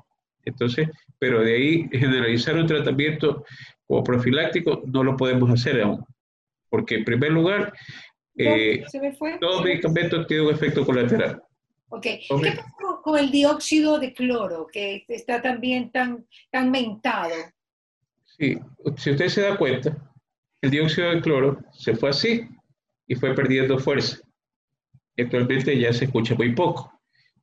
Entonces, 0.44 0.88
pero 1.18 1.42
de 1.42 1.54
ahí 1.54 1.88
generalizar 1.92 2.56
un 2.56 2.66
tratamiento 2.66 3.44
como 3.86 4.04
profiláctico 4.04 4.82
no 4.86 5.02
lo 5.02 5.16
podemos 5.16 5.50
hacer 5.50 5.80
aún. 5.80 6.04
Porque 6.68 6.96
en 6.96 7.04
primer 7.04 7.32
lugar, 7.32 7.72
eh, 8.36 8.84
todo 9.40 9.62
medicamento 9.62 10.24
tiene 10.26 10.44
un 10.44 10.54
efecto 10.54 10.84
colateral. 10.84 11.42
Ok. 11.88 12.02
¿Qué 12.02 12.26
pasa 12.28 12.64
con 13.02 13.18
el 13.18 13.30
dióxido 13.30 13.98
de 13.98 14.12
cloro, 14.12 14.66
que 14.72 15.04
está 15.08 15.42
también 15.42 15.90
tan, 15.90 16.26
tan 16.50 16.70
mentado? 16.70 17.34
Sí, 18.24 18.56
si 18.96 19.10
usted 19.10 19.28
se 19.28 19.42
da 19.42 19.56
cuenta, 19.56 20.09
el 20.62 20.70
dióxido 20.70 21.10
de 21.10 21.20
cloro 21.20 21.58
se 21.72 21.94
fue 21.94 22.10
así 22.10 22.48
y 23.06 23.14
fue 23.14 23.34
perdiendo 23.34 23.78
fuerza. 23.78 24.18
Actualmente 25.18 25.78
ya 25.78 25.92
se 25.92 26.06
escucha 26.06 26.34
muy 26.34 26.54
poco. 26.54 26.92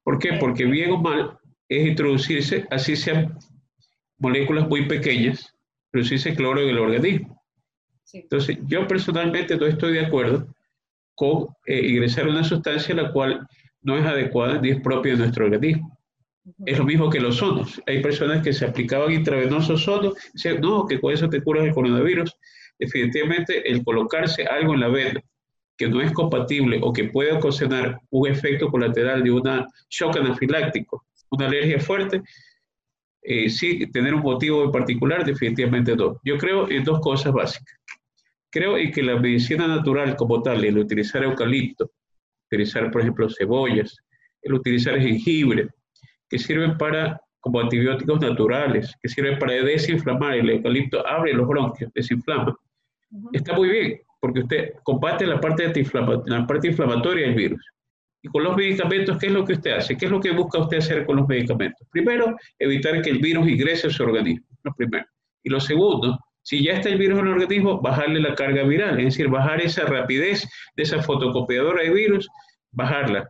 ¿Por 0.03 0.19
qué? 0.19 0.33
Porque 0.39 0.65
bien 0.65 0.91
o 0.91 0.97
mal 0.97 1.37
es 1.67 1.85
introducirse, 1.85 2.65
así 2.71 2.95
sean 2.95 3.37
moléculas 4.17 4.67
muy 4.67 4.87
pequeñas, 4.87 5.53
introducirse 5.87 6.33
cloro 6.33 6.61
en 6.61 6.69
el 6.69 6.79
organismo. 6.79 7.43
Sí. 8.03 8.19
Entonces, 8.19 8.57
yo 8.67 8.87
personalmente 8.87 9.57
no 9.57 9.65
estoy 9.65 9.93
de 9.93 10.05
acuerdo 10.05 10.47
con 11.13 11.47
eh, 11.65 11.87
ingresar 11.87 12.27
una 12.27 12.43
sustancia 12.43 12.95
la 12.95 13.11
cual 13.11 13.45
no 13.81 13.97
es 13.97 14.05
adecuada 14.05 14.61
ni 14.61 14.69
es 14.69 14.81
propia 14.81 15.13
de 15.13 15.19
nuestro 15.19 15.45
organismo. 15.45 15.97
Es 16.65 16.77
lo 16.77 16.85
mismo 16.85 17.09
que 17.09 17.19
los 17.19 17.37
sonos. 17.37 17.81
Hay 17.87 18.01
personas 18.01 18.41
que 18.43 18.53
se 18.53 18.65
aplicaban 18.65 19.11
intravenosos 19.11 19.83
sonos 19.83 20.13
y 20.29 20.31
decían, 20.33 20.61
no, 20.61 20.85
que 20.85 20.99
con 20.99 21.13
eso 21.13 21.29
te 21.29 21.41
curas 21.41 21.65
el 21.65 21.73
coronavirus. 21.73 22.33
Definitivamente, 22.79 23.69
el 23.69 23.83
colocarse 23.83 24.45
algo 24.45 24.73
en 24.73 24.79
la 24.81 24.87
vena 24.87 25.21
que 25.77 25.87
no 25.87 26.01
es 26.01 26.11
compatible 26.11 26.79
o 26.81 26.91
que 26.91 27.05
puede 27.05 27.33
ocasionar 27.33 27.99
un 28.09 28.27
efecto 28.27 28.69
colateral 28.69 29.23
de 29.23 29.31
una 29.31 29.67
shock 29.89 30.17
anafiláctico, 30.17 31.05
una 31.29 31.45
alergia 31.45 31.79
fuerte, 31.79 32.21
eh, 33.21 33.49
sí, 33.49 33.85
tener 33.91 34.15
un 34.15 34.21
motivo 34.21 34.63
en 34.63 34.71
particular, 34.71 35.25
definitivamente 35.25 35.95
no. 35.95 36.19
Yo 36.23 36.37
creo 36.37 36.69
en 36.69 36.83
dos 36.83 36.99
cosas 37.01 37.33
básicas. 37.33 37.77
Creo 38.49 38.77
en 38.77 38.91
que 38.91 39.03
la 39.03 39.17
medicina 39.17 39.67
natural 39.67 40.15
como 40.15 40.41
tal, 40.41 40.63
el 40.63 40.77
utilizar 40.77 41.23
eucalipto, 41.23 41.91
utilizar, 42.49 42.89
por 42.89 43.01
ejemplo, 43.01 43.27
cebollas, 43.29 43.97
el 44.41 44.53
utilizar 44.53 44.99
jengibre, 44.99 45.67
que 46.29 46.39
sirven 46.39 46.77
para 46.77 47.19
como 47.39 47.59
antibióticos 47.59 48.19
naturales, 48.19 48.93
que 49.01 49.09
sirven 49.09 49.37
para 49.37 49.53
desinflamar. 49.53 50.35
El 50.35 50.49
eucalipto 50.49 51.05
abre 51.05 51.33
los 51.33 51.47
bronquios, 51.47 51.91
desinflama. 51.93 52.57
Está 53.33 53.53
muy 53.53 53.69
bien, 53.69 54.01
porque 54.19 54.41
usted 54.41 54.73
combate 54.83 55.25
la 55.25 55.39
parte, 55.39 55.71
la 56.25 56.47
parte 56.47 56.67
inflamatoria 56.67 57.25
del 57.25 57.35
virus. 57.35 57.65
Y 58.21 58.29
con 58.29 58.43
los 58.43 58.55
medicamentos, 58.55 59.17
¿qué 59.17 59.27
es 59.27 59.31
lo 59.31 59.45
que 59.45 59.53
usted 59.53 59.71
hace? 59.71 59.95
¿Qué 59.95 60.05
es 60.05 60.11
lo 60.11 60.19
que 60.19 60.31
busca 60.31 60.59
usted 60.59 60.77
hacer 60.77 61.05
con 61.05 61.17
los 61.17 61.27
medicamentos? 61.27 61.87
Primero, 61.91 62.35
evitar 62.59 63.01
que 63.01 63.11
el 63.11 63.19
virus 63.19 63.47
ingrese 63.47 63.87
a 63.87 63.89
su 63.89 64.03
organismo, 64.03 64.45
lo 64.63 64.73
primero. 64.73 65.05
Y 65.43 65.49
lo 65.49 65.59
segundo, 65.59 66.19
si 66.41 66.63
ya 66.63 66.73
está 66.73 66.89
el 66.89 66.97
virus 66.97 67.19
en 67.19 67.27
el 67.27 67.33
organismo, 67.33 67.79
bajarle 67.79 68.19
la 68.19 68.33
carga 68.33 68.63
viral, 68.63 68.97
es 68.99 69.05
decir, 69.05 69.27
bajar 69.27 69.61
esa 69.61 69.85
rapidez 69.85 70.47
de 70.75 70.83
esa 70.83 71.01
fotocopiadora 71.01 71.83
de 71.83 71.91
virus, 71.91 72.27
bajarla 72.71 73.29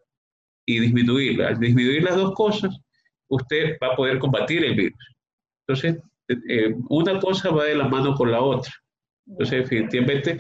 y 0.65 0.79
disminuirla. 0.79 1.49
Al 1.49 1.59
disminuir 1.59 2.03
las 2.03 2.15
dos 2.15 2.33
cosas, 2.33 2.79
usted 3.27 3.77
va 3.83 3.93
a 3.93 3.95
poder 3.95 4.19
combatir 4.19 4.63
el 4.63 4.75
virus. 4.75 5.15
Entonces, 5.67 5.97
eh, 6.27 6.75
una 6.89 7.19
cosa 7.19 7.49
va 7.49 7.65
de 7.65 7.75
la 7.75 7.87
mano 7.87 8.13
con 8.15 8.31
la 8.31 8.41
otra. 8.41 8.71
Entonces, 9.27 9.63
definitivamente, 9.63 10.39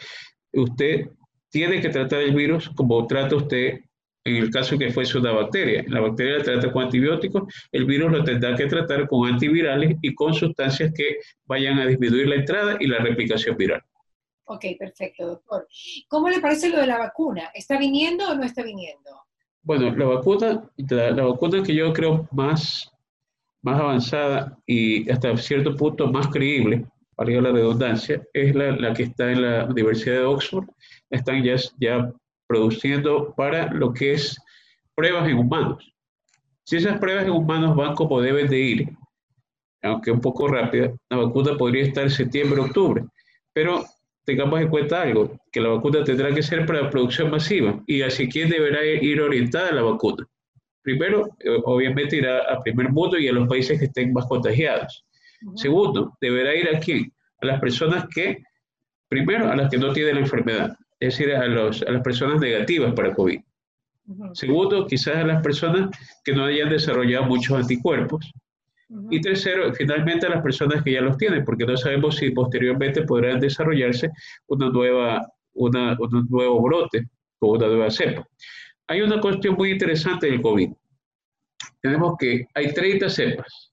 usted 0.53 1.09
tiene 1.49 1.81
que 1.81 1.89
tratar 1.89 2.21
el 2.21 2.35
virus 2.35 2.69
como 2.69 3.05
trata 3.07 3.35
usted 3.35 3.79
en 4.27 4.35
el 4.35 4.51
caso 4.51 4.77
que 4.77 4.91
fuese 4.91 5.17
una 5.17 5.31
bacteria. 5.31 5.85
La 5.87 6.01
bacteria 6.01 6.37
la 6.37 6.43
trata 6.43 6.71
con 6.71 6.83
antibióticos, 6.83 7.43
el 7.71 7.85
virus 7.85 8.11
lo 8.11 8.23
tendrá 8.23 8.55
que 8.55 8.65
tratar 8.65 9.07
con 9.07 9.27
antivirales 9.29 9.95
y 10.01 10.13
con 10.13 10.33
sustancias 10.33 10.91
que 10.93 11.19
vayan 11.45 11.79
a 11.79 11.85
disminuir 11.85 12.27
la 12.27 12.35
entrada 12.35 12.77
y 12.79 12.87
la 12.87 12.97
replicación 12.99 13.55
viral. 13.55 13.81
Ok, 14.45 14.65
perfecto, 14.77 15.27
doctor. 15.27 15.67
¿Cómo 16.07 16.29
le 16.29 16.39
parece 16.39 16.69
lo 16.69 16.79
de 16.79 16.87
la 16.87 16.97
vacuna? 16.99 17.51
¿Está 17.53 17.77
viniendo 17.77 18.29
o 18.29 18.35
no 18.35 18.43
está 18.43 18.63
viniendo? 18.63 19.11
Bueno, 19.61 19.95
la 19.95 20.05
vacuna, 20.05 20.69
la, 20.77 21.11
la 21.11 21.23
vacuna 21.23 21.63
que 21.63 21.75
yo 21.75 21.91
creo 21.91 22.27
más, 22.31 22.91
más 23.61 23.79
avanzada 23.79 24.57
y 24.65 25.09
hasta 25.09 25.35
cierto 25.37 25.75
punto 25.75 26.07
más 26.07 26.27
creíble, 26.27 26.85
valga 27.17 27.41
la 27.41 27.51
redundancia, 27.51 28.21
es 28.33 28.55
la, 28.55 28.71
la 28.75 28.93
que 28.93 29.03
está 29.03 29.31
en 29.31 29.41
la 29.41 29.65
Universidad 29.65 30.17
de 30.17 30.25
Oxford. 30.25 30.65
Están 31.09 31.43
ya, 31.43 31.55
ya 31.79 32.11
produciendo 32.47 33.33
para 33.35 33.73
lo 33.73 33.93
que 33.93 34.13
es 34.13 34.37
pruebas 34.95 35.27
en 35.27 35.37
humanos. 35.37 35.93
Si 36.63 36.77
esas 36.77 36.99
pruebas 36.99 37.25
en 37.25 37.31
humanos 37.31 37.75
van 37.75 37.95
como 37.95 38.21
deben 38.21 38.47
de 38.49 38.59
ir, 38.59 38.89
aunque 39.83 40.11
un 40.11 40.21
poco 40.21 40.47
rápida, 40.47 40.93
la 41.09 41.17
vacuna 41.17 41.57
podría 41.57 41.83
estar 41.83 42.03
en 42.03 42.09
septiembre, 42.09 42.61
octubre, 42.61 43.05
pero 43.53 43.85
tengamos 44.25 44.59
en 44.59 44.67
cuenta 44.67 45.01
algo, 45.01 45.39
que 45.51 45.61
la 45.61 45.69
vacuna 45.69 46.03
tendrá 46.03 46.33
que 46.33 46.43
ser 46.43 46.65
para 46.65 46.89
producción 46.89 47.31
masiva 47.31 47.81
y 47.87 48.01
hacia 48.01 48.27
quién 48.27 48.49
deberá 48.49 48.85
ir 48.85 49.21
orientada 49.21 49.71
la 49.71 49.83
vacuna. 49.83 50.27
Primero, 50.81 51.29
obviamente 51.63 52.17
irá 52.17 52.39
a 52.41 52.61
primer 52.61 52.89
mundo 52.91 53.17
y 53.17 53.27
a 53.27 53.33
los 53.33 53.47
países 53.47 53.79
que 53.79 53.85
estén 53.85 54.11
más 54.11 54.25
contagiados. 54.25 55.05
Segundo, 55.55 56.17
deberá 56.19 56.55
ir 56.55 56.75
a 56.75 56.79
quién? 56.79 57.11
A 57.41 57.45
las 57.45 57.59
personas 57.59 58.07
que, 58.13 58.43
primero, 59.07 59.51
a 59.51 59.55
las 59.55 59.69
que 59.69 59.77
no 59.77 59.93
tienen 59.93 60.15
la 60.15 60.21
enfermedad 60.21 60.77
es 60.99 61.17
decir, 61.17 61.33
a, 61.35 61.45
los, 61.45 61.81
a 61.83 61.91
las 61.91 62.01
personas 62.01 62.39
negativas 62.39 62.93
para 62.93 63.13
COVID. 63.13 63.39
Segundo, 64.33 64.87
quizás 64.87 65.17
a 65.17 65.25
las 65.25 65.43
personas 65.43 65.89
que 66.23 66.33
no 66.33 66.45
hayan 66.45 66.69
desarrollado 66.69 67.25
muchos 67.25 67.57
anticuerpos. 67.57 68.31
Y 69.11 69.19
tercero, 69.19 69.73
finalmente 69.73 70.27
a 70.27 70.29
las 70.29 70.41
personas 70.41 70.81
que 70.81 70.93
ya 70.93 71.01
los 71.01 71.17
tienen, 71.17 71.43
porque 71.43 71.65
no 71.65 71.75
sabemos 71.75 72.15
si 72.15 72.31
posteriormente 72.31 73.01
podrán 73.01 73.39
desarrollarse 73.39 74.09
una 74.47 74.69
nueva, 74.69 75.27
una, 75.53 75.97
un 75.99 76.27
nuevo 76.29 76.61
brote 76.61 77.05
o 77.39 77.51
una 77.57 77.67
nueva 77.67 77.91
cepa. 77.91 78.25
Hay 78.87 79.01
una 79.01 79.19
cuestión 79.19 79.55
muy 79.55 79.71
interesante 79.71 80.27
del 80.27 80.41
COVID. 80.41 80.71
Tenemos 81.81 82.15
que 82.17 82.47
hay 82.53 82.73
30 82.73 83.09
cepas 83.09 83.66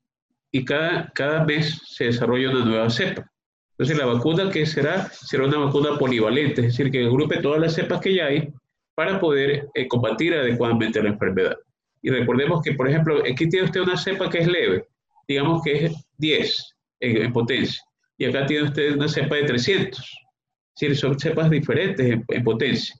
y 0.54 0.64
cada, 0.64 1.10
cada 1.16 1.44
mes 1.44 1.80
se 1.84 2.04
desarrolla 2.04 2.50
una 2.50 2.64
nueva 2.64 2.88
cepa. 2.88 3.28
Entonces 3.72 3.98
la 3.98 4.06
vacuna 4.06 4.52
que 4.52 4.64
será, 4.64 5.08
será 5.10 5.46
una 5.46 5.58
vacuna 5.58 5.98
polivalente, 5.98 6.60
es 6.60 6.66
decir, 6.68 6.92
que 6.92 7.06
agrupe 7.06 7.38
todas 7.38 7.60
las 7.60 7.74
cepas 7.74 8.00
que 8.00 8.14
ya 8.14 8.26
hay 8.26 8.52
para 8.94 9.18
poder 9.18 9.66
eh, 9.74 9.88
combatir 9.88 10.32
adecuadamente 10.32 11.02
la 11.02 11.08
enfermedad. 11.08 11.56
Y 12.02 12.10
recordemos 12.10 12.62
que, 12.62 12.72
por 12.74 12.88
ejemplo, 12.88 13.20
aquí 13.28 13.48
tiene 13.48 13.64
usted 13.64 13.80
una 13.80 13.96
cepa 13.96 14.30
que 14.30 14.38
es 14.38 14.46
leve, 14.46 14.86
digamos 15.26 15.60
que 15.64 15.86
es 15.86 16.06
10 16.18 16.76
en, 17.00 17.16
en 17.24 17.32
potencia, 17.32 17.82
y 18.16 18.26
acá 18.26 18.46
tiene 18.46 18.68
usted 18.68 18.94
una 18.94 19.08
cepa 19.08 19.34
de 19.34 19.42
300. 19.46 20.18
Si 20.76 20.94
son 20.94 21.18
cepas 21.18 21.50
diferentes 21.50 22.22
en, 22.28 22.44
potencia. 22.44 22.94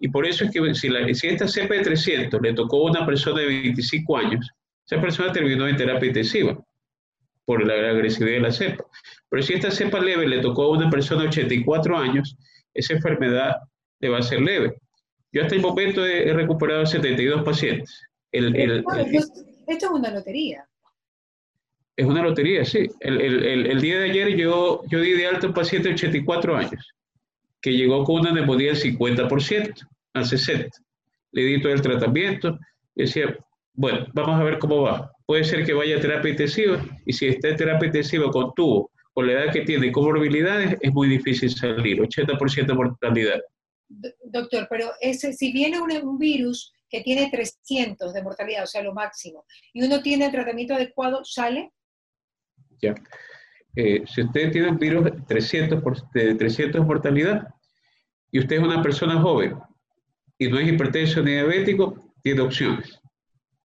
Y 0.00 0.08
por 0.08 0.26
eso 0.26 0.46
es 0.46 0.50
que 0.50 0.74
si, 0.74 0.88
la, 0.88 1.14
si 1.14 1.28
esta 1.28 1.46
cepa 1.46 1.74
de 1.74 1.82
300 1.82 2.42
le 2.42 2.54
tocó 2.54 2.88
a 2.88 2.90
una 2.90 3.06
persona 3.06 3.40
de 3.42 3.46
25 3.46 4.16
años, 4.16 4.50
esa 4.84 5.00
persona 5.00 5.30
terminó 5.30 5.68
en 5.68 5.76
terapia 5.76 6.08
intensiva 6.08 6.58
por 7.48 7.66
la 7.66 7.92
agresividad 7.92 8.32
de 8.32 8.40
la 8.40 8.52
cepa. 8.52 8.84
Pero 9.30 9.42
si 9.42 9.54
esta 9.54 9.70
cepa 9.70 10.00
leve 10.00 10.28
le 10.28 10.42
tocó 10.42 10.64
a 10.64 10.76
una 10.76 10.90
persona 10.90 11.22
de 11.22 11.28
84 11.28 11.96
años, 11.96 12.36
esa 12.74 12.92
enfermedad 12.92 13.56
le 14.00 14.10
va 14.10 14.18
a 14.18 14.22
ser 14.22 14.42
leve. 14.42 14.76
Yo 15.32 15.40
hasta 15.40 15.54
el 15.54 15.62
momento 15.62 16.04
he, 16.04 16.30
recuperado 16.34 16.84
72 16.84 17.42
pacientes. 17.44 18.02
El, 18.32 18.84
esto 19.66 19.86
es 19.86 19.90
una 19.90 20.10
lotería. 20.10 20.62
Es 21.96 22.04
una 22.04 22.20
lotería, 22.20 22.66
sí. 22.66 22.86
El, 23.00 23.80
día 23.80 23.98
de 23.98 24.10
ayer 24.10 24.36
yo, 24.36 24.82
yo 24.88 25.00
di 25.00 25.12
de 25.12 25.26
alta 25.26 25.46
un 25.46 25.54
paciente 25.54 25.88
de 25.88 25.94
84 25.94 26.54
años 26.54 26.94
que 27.62 27.72
llegó 27.72 28.04
con 28.04 28.20
una 28.20 28.32
neumonía 28.32 28.74
del 28.74 28.82
50% 28.82 29.88
al 30.12 30.24
60%. 30.24 30.68
Le 31.32 31.42
di 31.42 31.62
todo 31.62 31.72
el 31.72 31.80
tratamiento 31.80 32.58
y 32.94 33.04
decía, 33.04 33.34
bueno, 33.72 34.06
vamos 34.12 34.38
a 34.38 34.44
ver 34.44 34.58
cómo 34.58 34.82
va. 34.82 35.10
Puede 35.28 35.44
ser 35.44 35.66
que 35.66 35.74
vaya 35.74 35.98
a 35.98 36.00
terapia 36.00 36.30
intensiva 36.30 36.82
y 37.04 37.12
si 37.12 37.26
está 37.28 37.48
en 37.48 37.56
terapia 37.56 37.88
intensiva 37.88 38.30
con 38.30 38.54
tubo, 38.54 38.90
con 39.12 39.26
la 39.26 39.34
edad 39.34 39.52
que 39.52 39.60
tiene 39.60 39.92
comorbilidades, 39.92 40.78
es 40.80 40.90
muy 40.90 41.06
difícil 41.06 41.50
salir, 41.50 42.00
80% 42.00 42.66
de 42.66 42.72
mortalidad. 42.72 43.38
Doctor, 44.24 44.66
pero 44.70 44.90
ese, 45.02 45.34
si 45.34 45.52
viene 45.52 45.78
un, 45.82 46.18
virus 46.18 46.72
que 46.88 47.02
tiene 47.02 47.28
300 47.30 48.14
de 48.14 48.22
mortalidad, 48.22 48.64
o 48.64 48.66
sea, 48.66 48.82
lo 48.82 48.94
máximo, 48.94 49.44
y 49.74 49.84
uno 49.84 50.00
tiene 50.00 50.24
el 50.24 50.32
tratamiento 50.32 50.72
adecuado, 50.72 51.22
¿sale? 51.26 51.72
Ya. 52.80 52.94
Eh, 53.76 54.04
si 54.06 54.22
usted 54.22 54.50
tiene 54.50 54.70
un 54.70 54.78
virus 54.78 55.10
300 55.26 55.82
de 56.14 56.36
300 56.36 56.80
de 56.80 56.86
mortalidad 56.86 57.48
y 58.32 58.38
usted 58.38 58.56
es 58.56 58.62
una 58.62 58.80
persona 58.82 59.20
joven 59.20 59.58
y 60.38 60.48
no 60.48 60.58
es 60.58 60.68
hipertenso 60.68 61.22
ni 61.22 61.32
diabético, 61.32 62.14
tiene 62.22 62.40
opciones 62.40 62.97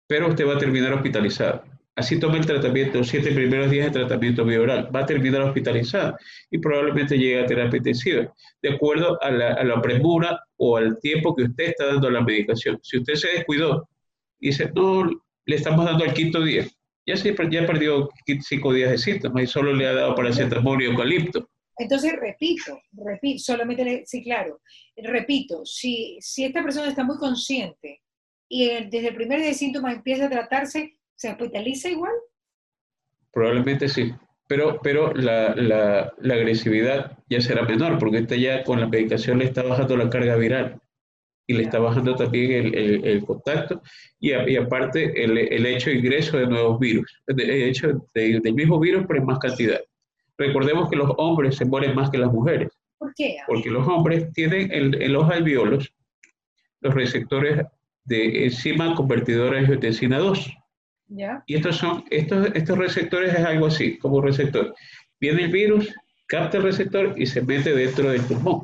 pero 0.07 0.29
usted 0.29 0.47
va 0.47 0.55
a 0.55 0.59
terminar 0.59 0.93
hospitalizado. 0.93 1.63
Así 1.95 2.19
toma 2.19 2.37
el 2.37 2.45
tratamiento, 2.45 2.97
los 2.97 3.07
siete 3.07 3.31
primeros 3.31 3.69
días 3.69 3.85
de 3.85 3.99
tratamiento 3.99 4.43
bioral, 4.43 4.93
va 4.93 5.01
a 5.01 5.05
terminar 5.05 5.41
hospitalizado 5.41 6.17
y 6.49 6.57
probablemente 6.57 7.17
llegue 7.17 7.41
a 7.41 7.45
terapia 7.45 7.77
intensiva, 7.77 8.33
de 8.63 8.69
acuerdo 8.73 9.21
a 9.21 9.29
la, 9.29 9.81
premura 9.81 10.41
o 10.57 10.77
al 10.77 10.99
tiempo 10.99 11.35
que 11.35 11.43
usted 11.43 11.65
está 11.65 11.85
dando 11.85 12.09
la 12.09 12.21
medicación. 12.21 12.79
Si 12.81 12.97
usted 12.97 13.13
se 13.13 13.27
descuidó 13.29 13.87
y 14.39 14.47
dice, 14.47 14.71
no, 14.73 15.07
le 15.45 15.55
estamos 15.55 15.85
dando 15.85 16.03
el 16.03 16.13
quinto 16.13 16.43
día, 16.43 16.65
ya, 17.05 17.15
se, 17.15 17.35
ya 17.51 17.67
perdió 17.67 18.09
cinco 18.41 18.73
días 18.73 18.89
de 18.89 18.97
síntomas 18.97 19.43
y 19.43 19.47
solo 19.47 19.71
le 19.73 19.85
ha 19.85 19.93
dado 19.93 20.15
paracetamol 20.15 20.81
y 20.81 20.85
eucalipto. 20.85 21.47
Entonces, 21.77 22.13
repito, 22.19 22.79
repito, 22.93 23.43
solamente, 23.43 24.03
sí, 24.05 24.23
claro, 24.23 24.61
repito, 24.97 25.63
si, 25.65 26.17
si 26.21 26.45
esta 26.45 26.63
persona 26.63 26.87
está 26.87 27.03
muy 27.03 27.17
consciente 27.17 28.02
y 28.53 28.67
desde 28.67 29.07
el 29.07 29.15
primer 29.15 29.39
día 29.39 29.47
de 29.47 29.55
síntomas 29.55 29.95
empieza 29.95 30.27
a 30.27 30.29
tratarse, 30.29 30.95
¿se 31.15 31.31
hospitaliza 31.31 31.89
igual? 31.89 32.13
Probablemente 33.31 33.89
sí, 33.89 34.13
pero, 34.47 34.79
pero 34.83 35.11
la, 35.15 35.55
la, 35.55 36.13
la 36.19 36.33
agresividad 36.35 37.17
ya 37.27 37.41
será 37.41 37.63
menor, 37.63 37.97
porque 37.97 38.19
esta 38.19 38.35
ya 38.35 38.63
con 38.63 38.79
la 38.79 38.87
medicación 38.87 39.39
le 39.39 39.45
está 39.45 39.63
bajando 39.63 39.97
la 39.97 40.07
carga 40.07 40.35
viral 40.35 40.79
y 41.47 41.53
le 41.53 41.63
está 41.63 41.79
bajando 41.79 42.15
también 42.15 42.51
el, 42.51 42.75
el, 42.75 43.05
el 43.05 43.25
contacto 43.25 43.81
y, 44.19 44.33
y 44.33 44.55
aparte 44.55 45.23
el, 45.23 45.35
el, 45.35 45.65
hecho 45.65 45.89
de 45.89 45.95
ingreso 45.95 46.37
de 46.37 46.45
nuevos 46.45 46.79
virus, 46.79 47.11
el 47.25 47.49
hecho 47.49 48.05
de, 48.13 48.39
del 48.39 48.53
mismo 48.53 48.79
virus 48.79 49.05
pero 49.07 49.19
en 49.19 49.25
más 49.25 49.39
cantidad. 49.39 49.81
Recordemos 50.37 50.91
que 50.91 50.95
los 50.95 51.11
hombres 51.17 51.55
se 51.55 51.65
mueren 51.65 51.95
más 51.95 52.11
que 52.11 52.19
las 52.19 52.31
mujeres. 52.31 52.69
¿Por 52.99 53.15
qué? 53.15 53.37
Porque 53.47 53.71
los 53.71 53.87
hombres 53.87 54.31
tienen 54.33 54.71
en, 54.71 55.11
los 55.11 55.27
alveolos 55.27 55.91
los 56.81 56.93
receptores 56.93 57.65
de 58.05 58.45
enzima 58.45 58.95
convertidora 58.95 59.53
de 59.55 59.59
angiotensina 59.59 60.19
2. 60.19 60.53
¿Ya? 61.07 61.43
Y 61.45 61.55
estos, 61.55 61.77
son, 61.77 62.03
estos, 62.09 62.49
estos 62.53 62.77
receptores 62.77 63.33
es 63.33 63.45
algo 63.45 63.67
así, 63.67 63.97
como 63.97 64.17
un 64.17 64.23
receptor. 64.23 64.73
Viene 65.19 65.43
el 65.43 65.51
virus, 65.51 65.93
capta 66.27 66.57
el 66.57 66.63
receptor 66.63 67.13
y 67.17 67.25
se 67.25 67.41
mete 67.41 67.75
dentro 67.75 68.09
del 68.09 68.21
pulmón. 68.21 68.63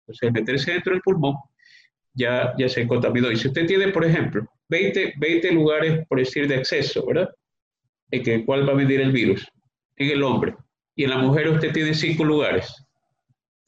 Entonces, 0.00 0.28
al 0.28 0.32
meterse 0.32 0.72
dentro 0.72 0.92
del 0.92 1.02
pulmón, 1.02 1.34
ya, 2.14 2.54
ya 2.58 2.68
se 2.68 2.86
contaminó. 2.86 3.30
Y 3.30 3.36
si 3.36 3.48
usted 3.48 3.66
tiene, 3.66 3.88
por 3.88 4.04
ejemplo, 4.04 4.46
20, 4.68 5.14
20 5.18 5.52
lugares, 5.52 6.06
por 6.08 6.18
decir, 6.18 6.48
de 6.48 6.56
acceso, 6.56 7.04
¿verdad? 7.06 7.28
¿En 8.10 8.22
que, 8.22 8.44
cuál 8.44 8.66
va 8.66 8.72
a 8.72 8.76
venir 8.76 9.00
el 9.00 9.12
virus? 9.12 9.46
En 9.96 10.10
el 10.10 10.22
hombre. 10.22 10.54
Y 10.94 11.04
en 11.04 11.10
la 11.10 11.18
mujer 11.18 11.48
usted 11.48 11.72
tiene 11.72 11.94
5 11.94 12.24
lugares. 12.24 12.87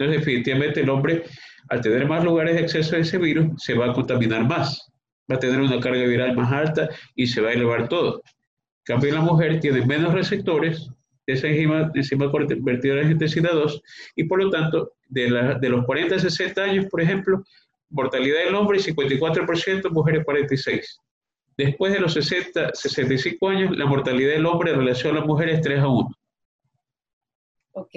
Entonces, 0.01 0.25
definitivamente 0.25 0.81
el 0.81 0.89
hombre 0.89 1.25
al 1.69 1.83
tener 1.83 2.07
más 2.07 2.25
lugares 2.25 2.55
de 2.55 2.63
acceso 2.63 2.97
a 2.97 3.01
ese 3.01 3.19
virus, 3.19 3.63
se 3.63 3.75
va 3.75 3.91
a 3.91 3.93
contaminar 3.93 4.47
más, 4.47 4.91
va 5.31 5.37
a 5.37 5.39
tener 5.39 5.61
una 5.61 5.79
carga 5.79 6.05
viral 6.05 6.35
más 6.35 6.51
alta 6.51 6.89
y 7.15 7.27
se 7.27 7.43
va 7.43 7.51
a 7.51 7.53
elevar 7.53 7.87
todo. 7.87 8.23
En 8.25 8.95
cambio, 8.95 9.13
la 9.13 9.21
mujer 9.21 9.61
tiene 9.61 9.85
menos 9.85 10.15
receptores 10.15 10.89
de 11.27 11.35
esa 11.35 11.49
enzima, 11.49 11.93
enzima 11.95 12.31
convertidora 12.31 13.05
de 13.05 13.13
intensidad 13.13 13.53
2 13.53 13.83
y 14.17 14.25
por 14.25 14.43
lo 14.43 14.49
tanto, 14.49 14.95
de, 15.09 15.59
de 15.61 15.69
los 15.69 15.85
40 15.85 16.15
a 16.15 16.19
60 16.19 16.63
años, 16.63 16.87
por 16.87 17.03
ejemplo, 17.03 17.45
mortalidad 17.91 18.45
del 18.45 18.55
hombre 18.55 18.79
54%, 18.79 19.91
mujeres 19.91 20.25
46%. 20.25 20.83
Después 21.59 21.93
de 21.93 22.01
los 22.01 22.15
60, 22.15 22.71
65 22.73 23.49
años, 23.49 23.77
la 23.77 23.85
mortalidad 23.85 24.33
del 24.33 24.47
hombre 24.47 24.73
en 24.73 24.79
relación 24.79 25.15
a 25.15 25.19
las 25.19 25.29
mujeres 25.29 25.57
es 25.57 25.63
3 25.63 25.81
a 25.81 25.89
1. 25.89 26.11
Ok. 27.73 27.95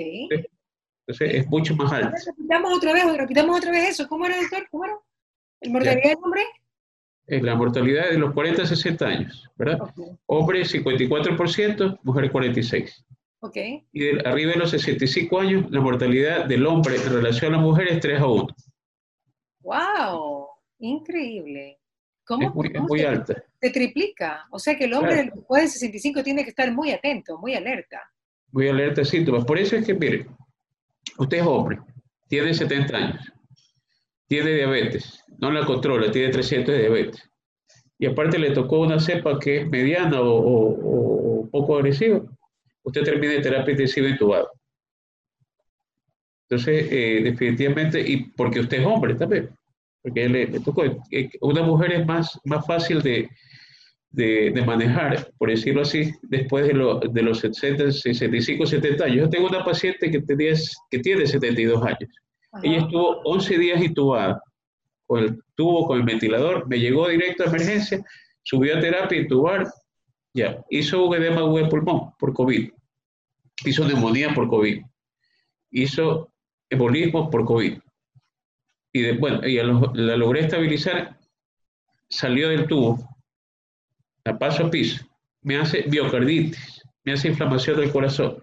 Entonces 1.06 1.42
es 1.42 1.48
mucho 1.48 1.76
más 1.76 1.92
alto. 1.92 2.16
Repitamos 2.26 2.78
otra 2.78 2.94
vez, 2.94 3.18
repitamos 3.18 3.58
otra 3.58 3.72
vez 3.72 3.90
eso. 3.90 4.08
¿Cómo 4.08 4.26
era, 4.26 4.38
doctor? 4.40 4.68
¿Cómo 4.72 4.86
era? 4.86 4.98
¿La 5.62 5.72
mortalidad 5.72 6.04
del 6.04 6.18
hombre? 6.24 6.42
Es 7.26 7.42
la 7.42 7.56
mortalidad 7.56 8.10
de 8.10 8.18
los 8.18 8.34
40 8.34 8.64
a 8.64 8.66
60 8.66 9.06
años, 9.06 9.50
¿verdad? 9.56 9.80
Hombre 10.26 10.62
54%, 10.62 12.00
mujer 12.04 12.32
46%. 12.32 13.06
Okay. 13.40 13.86
Y 13.92 14.06
de, 14.06 14.22
arriba 14.26 14.54
de 14.54 14.58
los 14.58 14.72
65 14.72 15.40
años, 15.40 15.70
la 15.70 15.82
mortalidad 15.82 16.46
del 16.46 16.66
hombre 16.66 16.96
en 16.96 17.14
relación 17.14 17.54
a 17.54 17.58
la 17.58 17.64
mujer 17.64 17.90
es 17.90 18.00
3 18.00 18.22
a 18.22 18.28
1. 18.28 18.48
¡Wow! 19.64 20.48
Increíble. 20.80 21.78
¿Cómo, 22.26 22.48
es 22.48 22.56
muy, 22.56 22.72
es 22.74 22.82
muy 22.82 23.02
alta. 23.02 23.44
Se 23.62 23.70
triplica. 23.70 24.46
O 24.50 24.60
sea 24.60 24.78
que 24.78 24.86
el 24.86 24.94
hombre 24.94 25.30
después 25.34 25.64
de 25.64 25.68
65 25.68 26.24
tiene 26.24 26.44
que 26.44 26.52
estar 26.52 26.72
muy 26.72 26.92
atento, 26.92 27.38
muy 27.38 27.54
alerta. 27.54 28.02
Muy 28.52 28.70
alerta 28.70 29.04
síntomas. 29.04 29.44
Por 29.44 29.60
eso 29.60 29.76
es 29.76 29.86
que, 29.86 29.94
mire, 29.94 30.26
Usted 31.18 31.38
es 31.38 31.46
hombre, 31.46 31.80
tiene 32.28 32.54
70 32.54 32.98
años, 32.98 33.32
tiene 34.28 34.54
diabetes, 34.56 35.24
no 35.40 35.52
la 35.52 35.66
controla, 35.66 36.12
tiene 36.12 36.30
300 36.30 36.74
de 36.74 36.82
diabetes. 36.82 37.30
Y 38.00 38.06
aparte 38.06 38.40
le 38.40 38.52
tocó 38.52 38.80
una 38.80 39.00
cepa 39.00 39.40
que 39.40 39.62
es 39.62 39.70
mediana 39.70 40.20
o, 40.22 41.48
poco 41.52 41.78
agresiva. 41.78 42.22
Usted 42.84 43.04
termina 43.04 43.34
en 43.34 43.42
terapia 43.42 43.72
intensiva 43.72 44.10
intubado. 44.10 44.50
Entonces, 46.50 46.88
eh, 46.92 47.22
definitivamente, 47.24 48.02
y 48.02 48.32
porque 48.32 48.60
usted 48.60 48.80
es 48.80 48.86
hombre 48.86 49.16
también, 49.16 49.50
porque 50.02 50.28
le, 50.28 50.48
tocó, 50.60 50.84
eh, 50.84 51.30
una 51.42 51.64
mujer 51.64 51.94
es 51.94 52.06
más, 52.06 52.40
más 52.44 52.66
fácil 52.66 53.02
de, 53.02 53.30
de, 54.14 54.64
manejar, 54.66 55.28
por 55.38 55.50
decirlo 55.50 55.82
así, 55.82 56.12
después 56.22 56.68
de, 56.68 56.74
de, 57.12 57.22
los 57.24 57.40
60, 57.40 57.92
65, 57.92 58.66
70 58.66 59.04
años. 59.04 59.18
Yo 59.18 59.30
tengo 59.30 59.48
una 59.48 59.66
paciente 59.66 60.10
que, 60.10 60.22
tenía, 60.22 60.54
que 60.90 61.00
tiene 61.00 61.26
72 61.26 61.84
años. 61.84 62.10
Ella 62.62 62.78
estuvo 62.78 63.22
11 63.24 63.58
días 63.58 63.84
intubada 63.84 64.42
con 65.08 65.24
el 65.24 65.44
tubo, 65.56 65.88
con 65.88 65.98
el 66.00 66.06
ventilador, 66.06 66.68
me 66.68 66.80
llegó 66.80 67.10
directo 67.10 67.44
a 67.44 67.48
emergencia, 67.48 68.06
subió 68.44 68.78
a 68.78 68.80
terapia, 68.80 69.20
intubar, 69.20 69.68
ya, 70.34 70.64
hizo 70.70 71.06
un 71.06 71.16
edema 71.16 71.42
de 71.42 71.66
pulmón 71.68 72.12
por 72.18 72.34
COVID, 72.34 72.72
hizo 73.66 73.88
neumonía 73.88 74.34
por 74.34 74.48
COVID, 74.48 74.82
hizo 75.72 76.32
embolismo 76.70 77.30
por 77.30 77.46
COVID. 77.46 77.80
Y 78.94 79.02
de, 79.02 79.14
bueno, 79.14 79.46
y 79.48 79.56
la 79.56 80.18
logré 80.18 80.42
estabilizar, 80.42 81.18
salió 82.10 82.50
del 82.50 82.68
tubo, 82.68 83.13
la 84.26 84.38
paso 84.38 84.66
a 84.66 84.72
piso, 84.72 85.06
me 85.42 85.58
hace 85.58 85.84
biocarditis, 85.88 86.82
me 87.04 87.14
hace 87.14 87.28
inflamación 87.28 87.80
del 87.80 87.92
corazón, 87.92 88.42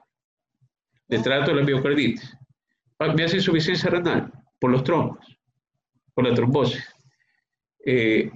le 1.08 1.18
trato 1.20 1.54
la 1.54 1.64
biocarditis, 1.64 2.36
me 3.16 3.24
hace 3.24 3.36
insuficiencia 3.36 3.90
renal 3.90 4.30
por 4.58 4.70
los 4.70 4.84
trombos, 4.84 5.18
por 6.14 6.28
la 6.28 6.34
trombosis. 6.34 6.84
Eh, 7.84 8.30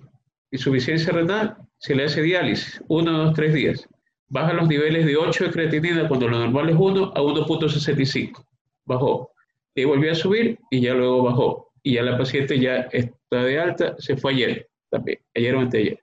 insuficiencia 0.51 1.13
renal, 1.13 1.57
se 1.79 1.95
le 1.95 2.05
hace 2.05 2.23
diálisis, 2.23 2.83
uno, 2.89 3.13
dos, 3.13 3.35
tres 3.35 3.53
días. 3.53 3.87
Baja 4.29 4.55
los 4.55 4.67
niveles 4.69 5.05
de 5.05 5.17
8 5.17 5.45
de 5.45 5.51
creatinina 5.51 6.09
cuando 6.09 6.29
lo 6.29 6.39
normal 6.39 6.71
es 6.71 6.77
1 6.79 7.13
a 7.15 7.21
1.65. 7.21 8.45
Bajó. 8.87 9.31
Y 9.75 9.85
volvió 9.85 10.13
a 10.13 10.15
subir 10.15 10.59
y 10.71 10.81
ya 10.81 10.95
luego 10.95 11.23
bajó. 11.23 11.73
Y 11.83 11.95
ya 11.95 12.03
la 12.03 12.17
paciente 12.17 12.59
ya 12.59 12.89
está 12.91 13.45
de 13.45 13.61
alta, 13.61 13.95
se 13.99 14.17
fue 14.17 14.33
ayer 14.33 14.69
también, 14.89 15.19
ayer 15.35 15.55
o 15.55 15.61
anteayer 15.61 16.01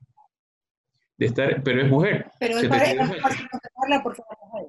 estar, 1.26 1.62
pero 1.64 1.82
es 1.82 1.90
mujer. 1.90 2.32
Pero 2.40 2.58
es 2.58 2.68
para, 2.68 2.86
para 2.86 4.04
porque 4.04 4.22
es 4.22 4.38
mujer. 4.48 4.68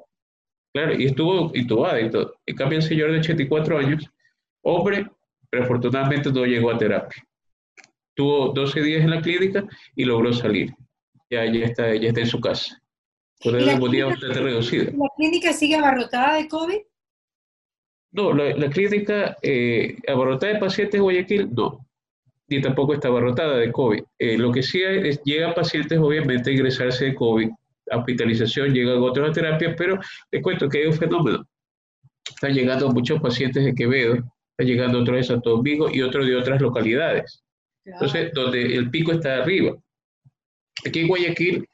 Claro, 0.75 0.95
y 0.95 1.07
estuvo 1.07 1.51
y 1.55 1.67
todo. 1.67 2.35
En 2.47 2.57
cambio, 2.57 2.79
el 2.79 2.83
señor 2.83 3.13
de 3.13 3.19
84 3.19 3.79
años 3.79 4.11
Hombre, 4.63 5.07
pero 5.51 5.65
afortunadamente 5.65 6.31
no 6.31 6.45
llegó 6.45 6.71
a 6.71 6.79
terapia. 6.79 7.23
Tuvo 8.15 8.49
12 8.53 8.81
días 8.81 9.03
en 9.03 9.11
la 9.11 9.21
clínica 9.21 9.65
y 9.97 10.05
logró 10.05 10.33
salir. 10.33 10.73
Ya, 11.31 11.45
ya, 11.47 11.67
está, 11.67 11.95
ya 11.95 12.09
está 12.09 12.21
en 12.21 12.27
su 12.27 12.41
casa. 12.41 12.81
Con 13.43 13.57
neumonía 13.57 14.07
bastante 14.07 14.41
reducida. 14.41 14.85
¿La 14.85 15.09
clínica 15.17 15.53
sigue 15.53 15.77
abarrotada 15.77 16.37
de 16.37 16.49
COVID? 16.49 16.81
No, 18.13 18.33
la, 18.33 18.71
clínica 18.71 19.37
eh, 19.43 19.97
abarrotada 20.07 20.53
de 20.53 20.61
pacientes 20.61 20.93
de 20.93 21.01
Guayaquil, 21.01 21.53
no. 21.53 21.85
Ni 22.53 22.61
tampoco 22.61 22.93
está 22.93 23.09
abarrotada 23.09 23.57
de 23.57 23.73
COVID. 23.73 24.03
Eh, 24.19 24.37
lo 24.37 24.53
que 24.53 24.63
sí 24.63 24.83
es, 24.83 25.23
llegan 25.25 25.55
pacientes, 25.55 25.99
obviamente, 25.99 26.51
a 26.51 26.53
ingresarse 26.53 27.07
de 27.07 27.15
COVID, 27.15 27.49
a 27.91 27.97
hospitalización, 27.97 28.75
llegan 28.75 29.03
otros 29.03 29.31
a 29.31 29.33
terapia, 29.33 29.75
pero 29.75 29.99
les 30.31 30.43
cuento 30.43 30.69
que 30.69 30.81
hay 30.81 30.87
un 30.87 30.93
fenómeno. 30.93 31.47
Están 32.29 32.53
llegando 32.53 32.91
muchos 32.91 33.23
pacientes 33.23 33.65
de 33.65 33.75
Quevedo, 33.75 34.17
están 34.17 34.67
llegando 34.67 35.01
otros 35.01 35.17
de 35.17 35.23
Santo 35.23 35.51
Domingo 35.51 35.89
y 35.91 36.03
otros 36.03 36.27
de 36.27 36.37
otras 36.37 36.61
localidades. 36.61 37.43
Entonces, 37.87 38.33
donde 38.35 38.77
el 38.77 38.91
pico 38.91 39.13
está 39.13 39.39
arriba. 39.39 39.75
Aquí 40.87 41.01
en 41.01 41.09
Guayaquil, 41.09 41.67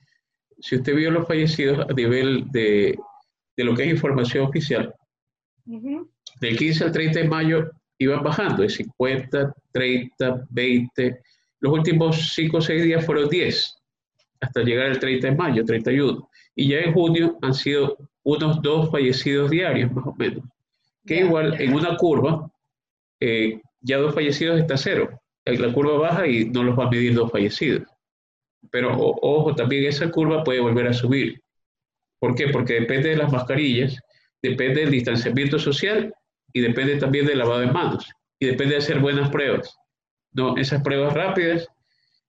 si 0.61 0.77
usted 0.77 0.95
vio 0.95 1.11
los 1.11 1.27
fallecidos 1.27 1.91
a 1.91 1.93
nivel 1.93 2.45
de, 2.53 2.97
de 3.57 3.65
lo 3.65 3.75
que 3.75 3.83
es 3.83 3.91
información 3.91 4.47
oficial, 4.47 4.95
del 5.65 6.57
15 6.57 6.85
al 6.85 6.93
30 6.93 7.19
de 7.19 7.29
mayo 7.29 7.71
iban 7.99 8.23
bajando 8.23 8.63
de 8.63 8.69
50, 8.69 9.55
30, 9.73 10.47
20. 10.51 11.21
Los 11.61 11.73
últimos 11.73 12.35
5 12.35 12.57
o 12.57 12.61
6 12.61 12.85
días 12.85 13.05
fueron 13.05 13.29
10, 13.29 13.77
hasta 14.41 14.63
llegar 14.63 14.87
al 14.87 14.99
30 14.99 15.29
de 15.29 15.37
mayo, 15.37 15.65
31. 15.65 16.29
Y 16.55 16.69
ya 16.69 16.79
en 16.79 16.93
junio 16.93 17.39
han 17.43 17.55
sido 17.55 17.97
unos 18.23 18.63
dos 18.63 18.91
fallecidos 18.91 19.51
diarios, 19.51 19.93
más 19.93 20.07
o 20.07 20.15
menos. 20.15 20.45
Que 21.07 21.21
igual 21.21 21.61
en 21.61 21.75
una 21.75 21.97
curva, 21.97 22.51
eh, 23.21 23.61
ya 23.81 23.99
dos 23.99 24.15
fallecidos 24.15 24.61
está 24.61 24.77
cero. 24.77 25.21
La 25.45 25.73
curva 25.73 25.99
baja 25.99 26.27
y 26.27 26.45
no 26.45 26.63
los 26.63 26.79
va 26.79 26.85
a 26.85 26.91
medir 26.91 27.15
dos 27.15 27.33
fallecidos. 27.33 27.89
Pero 28.71 28.95
ojo, 28.99 29.55
también 29.55 29.87
esa 29.87 30.11
curva 30.11 30.45
puede 30.45 30.61
volver 30.61 30.89
a 30.89 30.93
subir. 30.93 31.41
¿Por 32.19 32.35
qué? 32.35 32.49
Porque 32.49 32.75
depende 32.75 33.11
de 33.11 33.17
las 33.17 33.33
mascarillas, 33.33 33.99
depende 34.43 34.83
del 34.83 34.91
distanciamiento 34.91 35.59
social 35.59 36.13
y 36.53 36.61
depende 36.61 36.97
también 36.97 37.27
del 37.27 37.39
lavado 37.39 37.61
de 37.61 37.67
manos 37.67 38.11
y 38.39 38.47
depende 38.47 38.75
de 38.75 38.79
hacer 38.79 39.01
buenas 39.01 39.31
pruebas. 39.31 39.77
No, 40.33 40.57
esas 40.57 40.83
pruebas 40.83 41.15
rápidas 41.15 41.69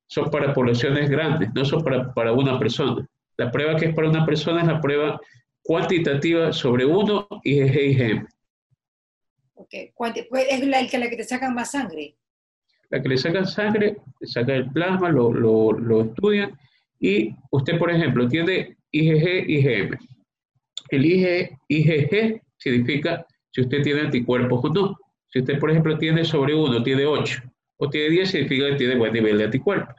son 0.07 0.29
para 0.31 0.53
poblaciones 0.53 1.09
grandes, 1.09 1.49
no 1.53 1.63
son 1.65 1.83
para, 1.83 2.13
para 2.13 2.33
una 2.33 2.57
persona. 2.57 3.07
La 3.37 3.51
prueba 3.51 3.75
que 3.75 3.87
es 3.87 3.95
para 3.95 4.09
una 4.09 4.25
persona 4.25 4.61
es 4.61 4.67
la 4.67 4.81
prueba 4.81 5.19
cuantitativa 5.61 6.51
sobre 6.51 6.85
uno 6.85 7.27
y 7.43 7.61
IgM. 7.61 8.27
Ok, 9.55 9.75
pues, 9.95 10.15
es 10.49 10.65
la, 10.65 10.81
la 10.81 11.09
que 11.09 11.17
te 11.17 11.23
sacan 11.23 11.53
más 11.53 11.71
sangre. 11.71 12.15
La 12.89 13.01
que 13.01 13.09
le 13.09 13.17
sacan 13.17 13.45
sangre, 13.45 13.97
le 14.19 14.27
sacan 14.27 14.55
el 14.55 14.71
plasma, 14.71 15.09
lo, 15.09 15.31
lo, 15.31 15.73
lo 15.73 16.01
estudian 16.01 16.57
y 16.99 17.35
usted, 17.51 17.77
por 17.77 17.91
ejemplo, 17.91 18.27
tiene 18.27 18.77
IgG, 18.91 19.49
IgM. 19.49 19.97
El 20.89 21.05
IgG 21.05 22.41
significa 22.57 23.25
si 23.51 23.61
usted 23.61 23.81
tiene 23.81 24.01
anticuerpos 24.01 24.63
o 24.63 24.69
no. 24.69 24.99
Si 25.27 25.39
usted, 25.39 25.59
por 25.59 25.69
ejemplo, 25.69 25.97
tiene 25.97 26.25
sobre 26.25 26.55
1, 26.55 26.83
tiene 26.83 27.05
8 27.05 27.41
o 27.77 27.89
tiene 27.89 28.09
10, 28.09 28.31
significa 28.31 28.69
que 28.69 28.75
tiene 28.75 28.95
buen 28.95 29.13
nivel 29.13 29.37
de 29.37 29.45
anticuerpos. 29.45 29.95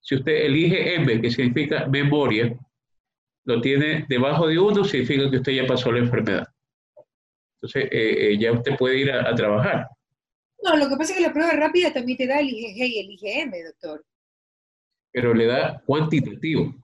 Si 0.00 0.14
usted 0.14 0.32
elige 0.46 0.94
M, 0.94 1.20
que 1.20 1.30
significa 1.30 1.86
memoria, 1.86 2.56
lo 3.44 3.60
tiene 3.60 4.06
debajo 4.08 4.46
de 4.46 4.58
1, 4.58 4.84
significa 4.84 5.30
que 5.30 5.36
usted 5.36 5.52
ya 5.52 5.66
pasó 5.66 5.92
la 5.92 5.98
enfermedad. 5.98 6.46
Entonces, 7.56 7.90
eh, 7.92 8.32
eh, 8.32 8.38
ya 8.38 8.52
usted 8.52 8.76
puede 8.76 8.98
ir 8.98 9.12
a, 9.12 9.34
trabajar. 9.34 9.86
No, 10.62 10.76
lo 10.76 10.88
que 10.88 10.96
pasa 10.96 11.12
es 11.12 11.18
que 11.18 11.26
la 11.26 11.32
prueba 11.32 11.52
rápida 11.52 11.92
también 11.92 12.16
te 12.16 12.26
da 12.26 12.40
el 12.40 12.48
IgG 12.48 12.76
y 12.76 12.98
el 13.00 13.10
IgM, 13.10 13.52
doctor. 13.66 14.04
Pero 15.12 15.34
le 15.34 15.46
da 15.46 15.82
cuantitativo. 15.84 16.74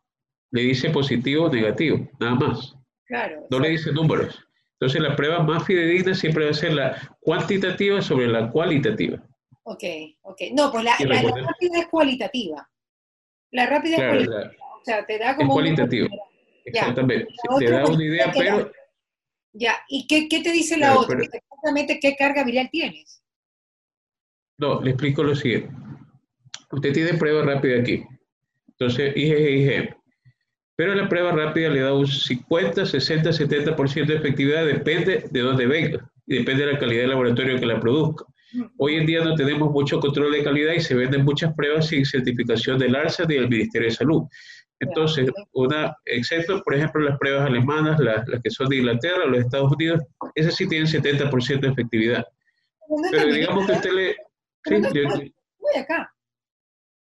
Le 0.51 0.63
dice 0.63 0.91
positivo 0.91 1.45
o 1.45 1.53
negativo, 1.53 2.09
nada 2.21 2.35
más. 2.35 2.75
Claro. 3.07 3.47
No 3.51 3.59
le 3.59 3.71
dice 3.71 3.93
números. 3.93 4.46
Entonces 4.79 5.01
la 5.01 5.17
prueba 5.17 5.43
más 5.43 5.65
fidedigna 5.65 6.15
siempre 6.15 6.45
va 6.45 6.51
a 6.51 6.55
ser 6.55 6.75
la 6.75 7.17
cuantitativa 7.21 8.03
sobre 8.03 8.29
la 8.29 8.51
cualitativa. 8.51 9.23
Ok, 9.63 9.85
ok. 10.23 10.43
No, 10.53 10.71
pues 10.71 10.85
la, 10.85 10.97
rápida 10.99 11.79
es 11.79 11.87
cualitativa. 11.91 12.69
La 13.53 13.67
rápida 13.67 13.97
es 13.97 14.03
cualitativa. 14.03 14.53
o 14.81 14.85
sea, 14.85 15.07
te 15.07 15.19
da 15.19 15.35
como... 15.35 15.53
Es 15.53 15.55
cualitativa. 15.55 16.09
Exactamente. 16.65 17.29
te 17.59 17.71
da 17.71 17.87
una 17.87 18.05
idea, 18.05 18.31
pero... 18.37 18.71
Ya, 19.55 19.77
¿y 19.89 20.07
qué, 20.07 20.29
qué, 20.29 20.43
te 20.43 20.53
dice 20.53 20.77
la 20.77 20.99
otra? 20.99 21.19
Exactamente 21.19 21.99
qué 21.99 22.15
carga 22.15 22.45
viral 22.45 22.69
tienes. 22.71 23.23
No, 24.59 24.83
le 24.83 24.91
explico 24.91 25.23
lo 25.23 25.35
siguiente. 25.35 25.75
Usted 26.71 26.93
tiene 26.93 27.15
prueba 27.15 27.43
rápida 27.43 27.81
aquí. 27.81 28.05
Entonces, 28.69 29.17
IgG. 29.17 29.97
Pero 30.77 30.95
la 30.95 31.09
prueba 31.09 31.33
rápida 31.33 31.71
le 31.71 31.81
da 31.81 31.95
un 31.95 32.07
50, 32.07 32.85
60, 32.85 33.31
70% 33.31 34.07
de 34.07 34.17
efectividad, 34.17 34.67
depende 34.67 35.25
de 35.31 35.41
dónde 35.41 35.67
venga 35.67 36.11
y 36.27 36.39
depende 36.39 36.67
de 36.67 36.73
la 36.75 36.79
calidad 36.79 37.03
del 37.03 37.11
laboratorio 37.11 37.59
que 37.59 37.67
la 37.67 37.81
produzca. 37.81 38.27
Hoy 38.79 38.97
en 38.97 39.07
día 39.07 39.25
no 39.25 39.35
tenemos 39.35 39.71
mucho 39.71 39.99
control 40.01 40.33
de 40.33 40.45
calidad 40.45 40.75
y 40.75 40.81
se 40.81 40.95
venden 40.95 41.25
muchas 41.25 41.55
pruebas 41.55 41.89
sin 41.89 42.05
certificación 42.05 42.79
del 42.79 42.95
ARSA 42.95 43.25
ni 43.25 43.35
del 43.35 43.49
Ministerio 43.49 43.89
de 43.89 43.95
Salud. 43.95 44.23
Entonces, 44.79 45.31
una, 45.53 45.97
excepto, 46.05 46.63
por 46.63 46.75
ejemplo, 46.75 47.01
las 47.01 47.19
pruebas 47.19 47.47
alemanas, 47.47 47.99
las, 47.99 48.29
las 48.29 48.43
que 48.43 48.51
son 48.51 48.69
de 48.69 48.77
Inglaterra 48.77 49.25
o 49.25 49.29
los 49.29 49.41
Estados 49.41 49.73
Unidos, 49.73 50.03
esas 50.35 50.55
sí 50.55 50.69
tienen 50.69 50.87
70% 50.87 51.61
de 51.61 51.69
efectividad. 51.69 52.25
Pero 53.11 53.33
digamos 53.33 53.67
que 53.67 53.73
usted 53.73 53.93
le... 53.93 54.17
Sí, 54.65 55.33
voy 55.59 55.77
acá. 55.81 56.13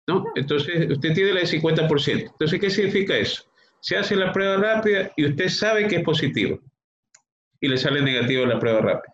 ¿No? 0.09 0.25
Entonces, 0.35 0.91
usted 0.91 1.15
tiene 1.15 1.33
la 1.33 1.41
de 1.41 1.47
50%. 1.47 2.31
Entonces, 2.33 2.61
¿qué 2.61 2.71
significa 2.71 3.17
eso? 3.17 3.50
Se 3.81 3.97
hace 3.97 4.17
la 4.17 4.33
prueba 4.33 4.57
rápida 4.57 5.11
y 5.17 5.27
usted 5.27 5.49
sabe 5.49 5.87
que 5.89 5.97
es 5.97 6.05
positivo 6.05 6.61
y 7.61 7.69
le 7.69 7.77
sale 7.77 8.03
negativo 8.03 8.47
la 8.47 8.59
prueba 8.59 8.81
rápida. 8.81 9.13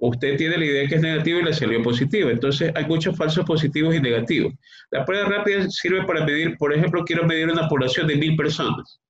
Usted 0.00 0.36
tiene 0.36 0.58
la 0.58 0.64
idea 0.64 0.88
que 0.88 0.96
es 0.96 1.00
negativo 1.00 1.38
y 1.38 1.44
le 1.44 1.54
salió 1.54 1.82
positivo. 1.82 2.28
Entonces 2.28 2.72
hay 2.74 2.84
muchos 2.84 3.16
falsos 3.16 3.44
positivos 3.46 3.94
y 3.94 4.00
negativos. 4.00 4.52
La 4.90 5.04
prueba 5.04 5.28
rápida 5.28 5.68
sirve 5.70 6.04
para 6.04 6.24
medir, 6.26 6.58
por 6.58 6.74
ejemplo, 6.74 7.04
quiero 7.04 7.24
medir 7.24 7.48
una 7.48 7.68
población 7.68 8.06
de 8.08 8.16
mil 8.16 8.36
personas. 8.36 9.00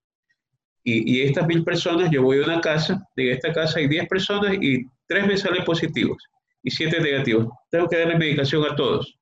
Y, 0.86 1.22
estas 1.22 1.46
mil 1.46 1.64
personas, 1.64 2.10
yo 2.10 2.22
voy 2.22 2.42
a 2.42 2.44
una 2.44 2.60
casa, 2.60 3.02
de 3.16 3.32
esta 3.32 3.52
casa 3.54 3.78
hay 3.78 3.88
diez 3.88 4.06
personas 4.06 4.54
y 4.60 4.84
tres 5.08 5.26
me 5.26 5.36
salen 5.38 5.64
positivos 5.64 6.22
y 6.62 6.70
siete 6.70 7.00
negativos. 7.00 7.48
Tengo 7.70 7.88
que 7.88 7.98
darle 7.98 8.18
medicación 8.18 8.70
a 8.70 8.76
todos, 8.76 9.18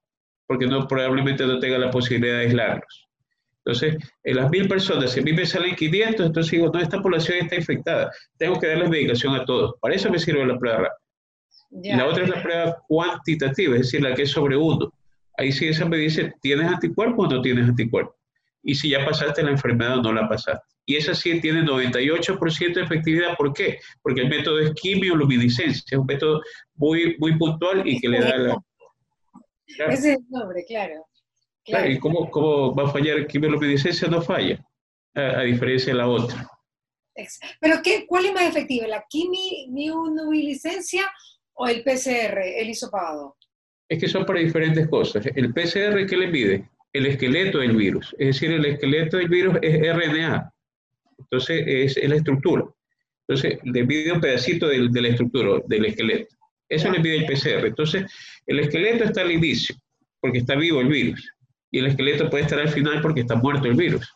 porque 0.48 0.66
no, 0.66 0.88
probablemente 0.88 1.46
no 1.46 1.60
tenga 1.60 1.78
la 1.78 1.90
posibilidad 1.90 2.38
de 2.38 2.46
aislarlos. 2.46 3.08
Entonces, 3.64 3.96
en 4.24 4.36
las 4.36 4.50
mil 4.50 4.66
personas, 4.66 5.12
si 5.12 5.20
a 5.20 5.22
mí 5.22 5.32
me 5.32 5.46
salen 5.46 5.76
500, 5.76 6.26
entonces 6.26 6.50
digo, 6.50 6.70
no, 6.72 6.80
esta 6.80 7.00
población 7.00 7.38
está 7.38 7.54
infectada. 7.56 8.10
Tengo 8.36 8.58
que 8.58 8.66
darles 8.66 8.90
medicación 8.90 9.34
a 9.34 9.44
todos. 9.44 9.74
Para 9.80 9.94
eso 9.94 10.10
me 10.10 10.18
sirve 10.18 10.44
la 10.44 10.58
prueba 10.58 10.78
rápida. 10.78 11.96
la 11.96 12.06
otra 12.06 12.24
es 12.24 12.30
la 12.30 12.42
prueba 12.42 12.76
cuantitativa, 12.88 13.74
es 13.76 13.82
decir, 13.82 14.02
la 14.02 14.14
que 14.14 14.22
es 14.22 14.30
sobre 14.30 14.56
uno. 14.56 14.92
Ahí 15.38 15.52
sí 15.52 15.68
esa 15.68 15.84
me 15.84 15.96
dice, 15.96 16.32
¿tienes 16.42 16.66
anticuerpos 16.66 17.26
o 17.26 17.36
no 17.36 17.42
tienes 17.42 17.68
anticuerpos? 17.68 18.16
Y 18.64 18.74
si 18.74 18.90
ya 18.90 19.04
pasaste 19.04 19.42
la 19.42 19.50
enfermedad 19.50 19.98
o 19.98 20.02
no 20.02 20.12
la 20.12 20.28
pasaste. 20.28 20.66
Y 20.84 20.96
esa 20.96 21.14
sí 21.14 21.40
tiene 21.40 21.62
98% 21.62 22.74
de 22.74 22.82
efectividad. 22.82 23.36
¿Por 23.36 23.52
qué? 23.52 23.78
Porque 24.02 24.22
el 24.22 24.28
método 24.28 24.58
es 24.58 24.72
quimioluminiscencia, 24.74 25.84
es 25.88 25.98
un 25.98 26.06
método 26.06 26.42
muy, 26.74 27.16
muy 27.18 27.38
puntual 27.38 27.86
y 27.86 28.00
que 28.00 28.08
le 28.08 28.20
da 28.20 28.36
la... 28.36 28.56
Ese 29.88 29.92
es 29.92 30.18
el 30.18 30.24
nombre, 30.28 30.64
claro. 30.66 31.06
¿Y 31.64 31.98
cómo, 31.98 32.30
cómo, 32.30 32.74
va 32.74 32.88
a 32.88 32.92
fallar 32.92 33.26
quimioluminiscencia? 33.26 34.08
No 34.08 34.20
falla, 34.20 34.64
a, 35.14 35.42
diferencia 35.42 35.92
de 35.92 35.98
la 35.98 36.08
otra. 36.08 36.48
¿Pero 37.60 37.76
qué, 37.84 38.04
cuál 38.06 38.26
es 38.26 38.32
más 38.32 38.44
efectiva, 38.44 38.88
la 38.88 39.04
quimioluminiscencia 39.08 41.04
o 41.54 41.68
el 41.68 41.84
PCR, 41.84 42.40
el 42.56 42.70
hisopado? 42.70 43.36
Es 43.88 44.00
que 44.00 44.08
son 44.08 44.24
para 44.24 44.40
diferentes 44.40 44.88
cosas. 44.88 45.26
El 45.34 45.52
PCR, 45.52 46.06
¿qué 46.06 46.16
le 46.16 46.28
mide? 46.28 46.68
El 46.92 47.06
esqueleto 47.06 47.58
del 47.58 47.76
virus. 47.76 48.14
Es 48.18 48.28
decir, 48.28 48.50
el 48.50 48.64
esqueleto 48.64 49.18
del 49.18 49.28
virus 49.28 49.58
es 49.62 49.94
RNA. 49.94 50.52
Entonces, 51.18 51.64
es, 51.66 52.08
la 52.08 52.16
estructura. 52.16 52.64
Entonces, 53.28 53.58
le 53.62 53.84
mide 53.84 54.12
un 54.12 54.20
pedacito 54.20 54.66
de, 54.66 54.78
la 54.78 55.08
estructura, 55.08 55.60
del 55.66 55.84
esqueleto. 55.84 56.34
Eso 56.68 56.90
le 56.90 56.98
mide 56.98 57.18
el 57.18 57.26
PCR. 57.26 57.66
Entonces, 57.66 58.10
el 58.46 58.60
esqueleto 58.60 59.04
está 59.04 59.20
al 59.20 59.30
inicio, 59.30 59.76
porque 60.20 60.38
está 60.38 60.56
vivo 60.56 60.80
el 60.80 60.88
virus 60.88 61.32
y 61.72 61.80
el 61.80 61.86
esqueleto 61.86 62.30
puede 62.30 62.44
estar 62.44 62.60
al 62.60 62.68
final 62.68 63.00
porque 63.00 63.22
está 63.22 63.34
muerto 63.34 63.66
el 63.66 63.74
virus. 63.74 64.08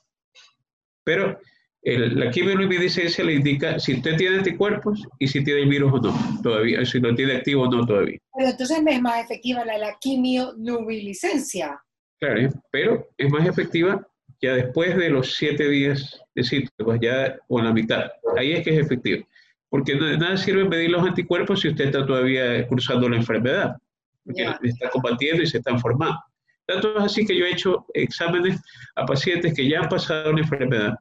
Pero 1.05 1.39
el, 1.83 2.19
la 2.19 2.31
quimioluminiscencia 2.31 3.25
le 3.25 3.35
indica 3.35 3.79
si 3.79 3.95
usted 3.95 4.17
tiene 4.17 4.39
anticuerpos 4.39 5.03
y 5.19 5.27
si 5.27 5.43
tiene 5.43 5.63
el 5.63 5.69
virus 5.69 5.93
o 5.95 5.99
no, 5.99 6.43
todavía, 6.43 6.85
si 6.85 7.01
lo 7.01 7.15
tiene 7.15 7.37
activo 7.37 7.63
o 7.63 7.71
no 7.71 7.85
todavía. 7.87 8.19
Pero 8.37 8.51
entonces 8.51 8.79
es 8.87 9.03
más 9.03 9.25
efectiva 9.25 9.65
la, 9.65 9.79
la 9.79 9.97
quimioluminiscencia. 10.01 11.81
Claro, 12.21 12.51
pero 12.71 13.09
es 13.17 13.31
más 13.31 13.47
efectiva 13.47 14.07
ya 14.43 14.55
después 14.55 14.97
de 14.97 15.11
los 15.11 15.35
siete 15.35 15.69
días 15.69 16.21
de 16.35 16.45
síntomas, 16.45 16.99
ya 17.01 17.39
o 17.49 17.59
en 17.59 17.65
la 17.65 17.73
mitad. 17.73 18.11
Ahí 18.37 18.53
es 18.53 18.65
que 18.65 18.75
es 18.75 18.85
efectiva. 18.85 19.25
porque 19.69 19.95
de 19.95 20.19
nada 20.19 20.37
sirve 20.37 20.65
medir 20.69 20.91
los 20.91 21.07
anticuerpos 21.07 21.61
si 21.61 21.69
usted 21.69 21.87
está 21.87 22.07
todavía 22.07 22.67
cruzando 22.67 23.09
la 23.09 23.17
enfermedad, 23.17 23.77
porque 24.25 24.43
está 24.63 24.91
combatiendo 24.91 25.43
y 25.43 25.47
se 25.47 25.59
están 25.59 25.79
formando. 25.79 26.19
Tanto 26.67 26.99
es 26.99 27.05
así 27.05 27.25
que 27.25 27.37
yo 27.37 27.45
he 27.47 27.53
hecho 27.53 27.87
exámenes 27.95 28.61
a 28.97 29.07
pacientes 29.07 29.55
que 29.55 29.69
ya 29.69 29.81
han 29.81 29.89
pasado 29.89 30.33
la 30.33 30.41
enfermedad 30.41 30.95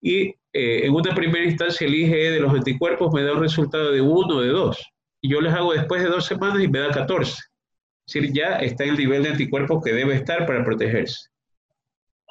y 0.00 0.28
eh, 0.52 0.86
en 0.86 0.94
una 0.94 1.14
primera 1.14 1.44
instancia 1.44 1.86
el 1.86 1.94
IgE 1.94 2.30
de 2.30 2.40
los 2.40 2.52
anticuerpos 2.52 3.12
me 3.12 3.22
da 3.22 3.32
un 3.32 3.40
resultado 3.40 3.90
de 3.90 4.00
1 4.00 4.36
o 4.36 4.40
de 4.40 4.48
2. 4.48 4.92
Y 5.20 5.30
yo 5.30 5.40
les 5.40 5.52
hago 5.52 5.72
después 5.72 6.02
de 6.02 6.08
dos 6.08 6.26
semanas 6.26 6.62
y 6.62 6.68
me 6.68 6.78
da 6.78 6.90
14. 6.90 7.32
Es 7.32 8.14
decir, 8.14 8.32
ya 8.32 8.56
está 8.58 8.84
el 8.84 8.96
nivel 8.96 9.22
de 9.24 9.30
anticuerpos 9.30 9.82
que 9.84 9.92
debe 9.92 10.14
estar 10.14 10.46
para 10.46 10.64
protegerse. 10.64 11.28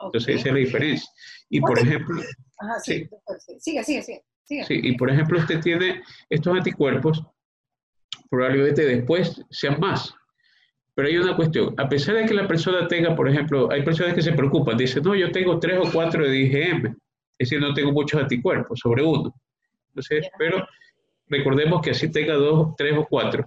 Entonces, 0.01 0.35
esa 0.35 0.49
es 0.49 0.53
la 0.53 0.59
diferencia. 0.59 1.09
Y 1.49 1.59
por 1.59 1.77
ejemplo... 1.77 2.21
Ajá, 2.59 2.79
sí, 2.79 3.07
Sigue, 3.59 3.83
sigue, 3.83 4.01
sigue, 4.01 4.23
Sí, 4.63 4.79
y 4.81 4.95
por 4.95 5.11
ejemplo, 5.11 5.39
usted 5.39 5.59
tiene 5.59 6.01
estos 6.29 6.55
anticuerpos, 6.55 7.21
probablemente 8.29 8.85
después 8.85 9.41
sean 9.49 9.77
más. 9.79 10.13
Pero 10.97 11.09
hay 11.09 11.17
una 11.17 11.35
cuestión, 11.35 11.75
a 11.77 11.87
pesar 11.87 12.15
de 12.15 12.25
que 12.25 12.33
la 12.33 12.47
persona 12.47 12.87
tenga, 12.87 13.15
por 13.15 13.29
ejemplo, 13.29 13.71
hay 13.71 13.83
personas 13.83 14.15
que 14.15 14.23
se 14.23 14.31
preocupan, 14.31 14.75
dicen, 14.75 15.03
no, 15.03 15.13
yo 15.13 15.31
tengo 15.31 15.59
tres 15.59 15.77
o 15.79 15.91
cuatro 15.91 16.27
de 16.27 16.35
IgM, 16.35 16.87
es 16.87 16.95
decir, 17.37 17.61
no 17.61 17.71
tengo 17.75 17.91
muchos 17.91 18.19
anticuerpos, 18.19 18.79
sobre 18.79 19.03
uno. 19.03 19.31
Entonces, 19.89 20.27
pero 20.39 20.67
recordemos 21.27 21.83
que 21.83 21.91
así 21.91 22.11
tenga 22.11 22.33
dos, 22.33 22.75
tres 22.75 22.97
o 22.97 23.05
cuatro, 23.07 23.45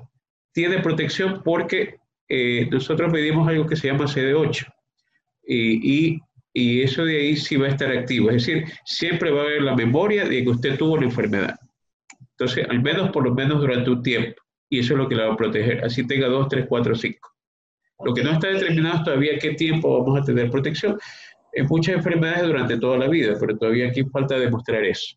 tiene 0.52 0.78
protección 0.78 1.42
porque 1.42 1.96
eh, 2.28 2.68
nosotros 2.70 3.10
medimos 3.10 3.48
algo 3.48 3.66
que 3.66 3.74
se 3.74 3.88
llama 3.88 4.04
CD8 4.04 4.72
y, 5.48 6.20
y, 6.54 6.82
eso 6.82 7.04
de 7.04 7.16
ahí 7.16 7.36
sí 7.36 7.56
va 7.56 7.66
a 7.66 7.70
estar 7.70 7.90
activo, 7.90 8.30
es 8.30 8.46
decir, 8.46 8.64
siempre 8.84 9.32
va 9.32 9.40
a 9.40 9.44
haber 9.46 9.62
la 9.62 9.74
memoria 9.74 10.24
de 10.24 10.44
que 10.44 10.50
usted 10.50 10.78
tuvo 10.78 10.98
la 10.98 11.06
enfermedad. 11.06 11.56
Entonces, 12.30 12.64
al 12.70 12.80
menos 12.80 13.10
por 13.10 13.24
lo 13.24 13.34
menos 13.34 13.60
durante 13.60 13.90
un 13.90 14.04
tiempo, 14.04 14.40
y 14.68 14.78
eso 14.78 14.94
es 14.94 14.98
lo 14.98 15.08
que 15.08 15.16
la 15.16 15.26
va 15.26 15.34
a 15.34 15.36
proteger, 15.36 15.84
así 15.84 16.06
tenga 16.06 16.28
dos, 16.28 16.46
tres, 16.48 16.66
cuatro, 16.68 16.94
cinco. 16.94 17.29
Lo 18.04 18.14
que 18.14 18.22
no 18.22 18.32
está 18.32 18.48
determinado 18.48 18.98
es 18.98 19.04
todavía 19.04 19.38
qué 19.38 19.54
tiempo 19.54 19.98
vamos 19.98 20.20
a 20.20 20.24
tener 20.24 20.50
protección. 20.50 20.98
En 21.52 21.66
muchas 21.66 21.96
enfermedades 21.96 22.46
durante 22.46 22.78
toda 22.78 22.96
la 22.96 23.08
vida, 23.08 23.34
pero 23.38 23.56
todavía 23.58 23.88
aquí 23.88 24.04
falta 24.04 24.38
demostrar 24.38 24.84
eso. 24.84 25.16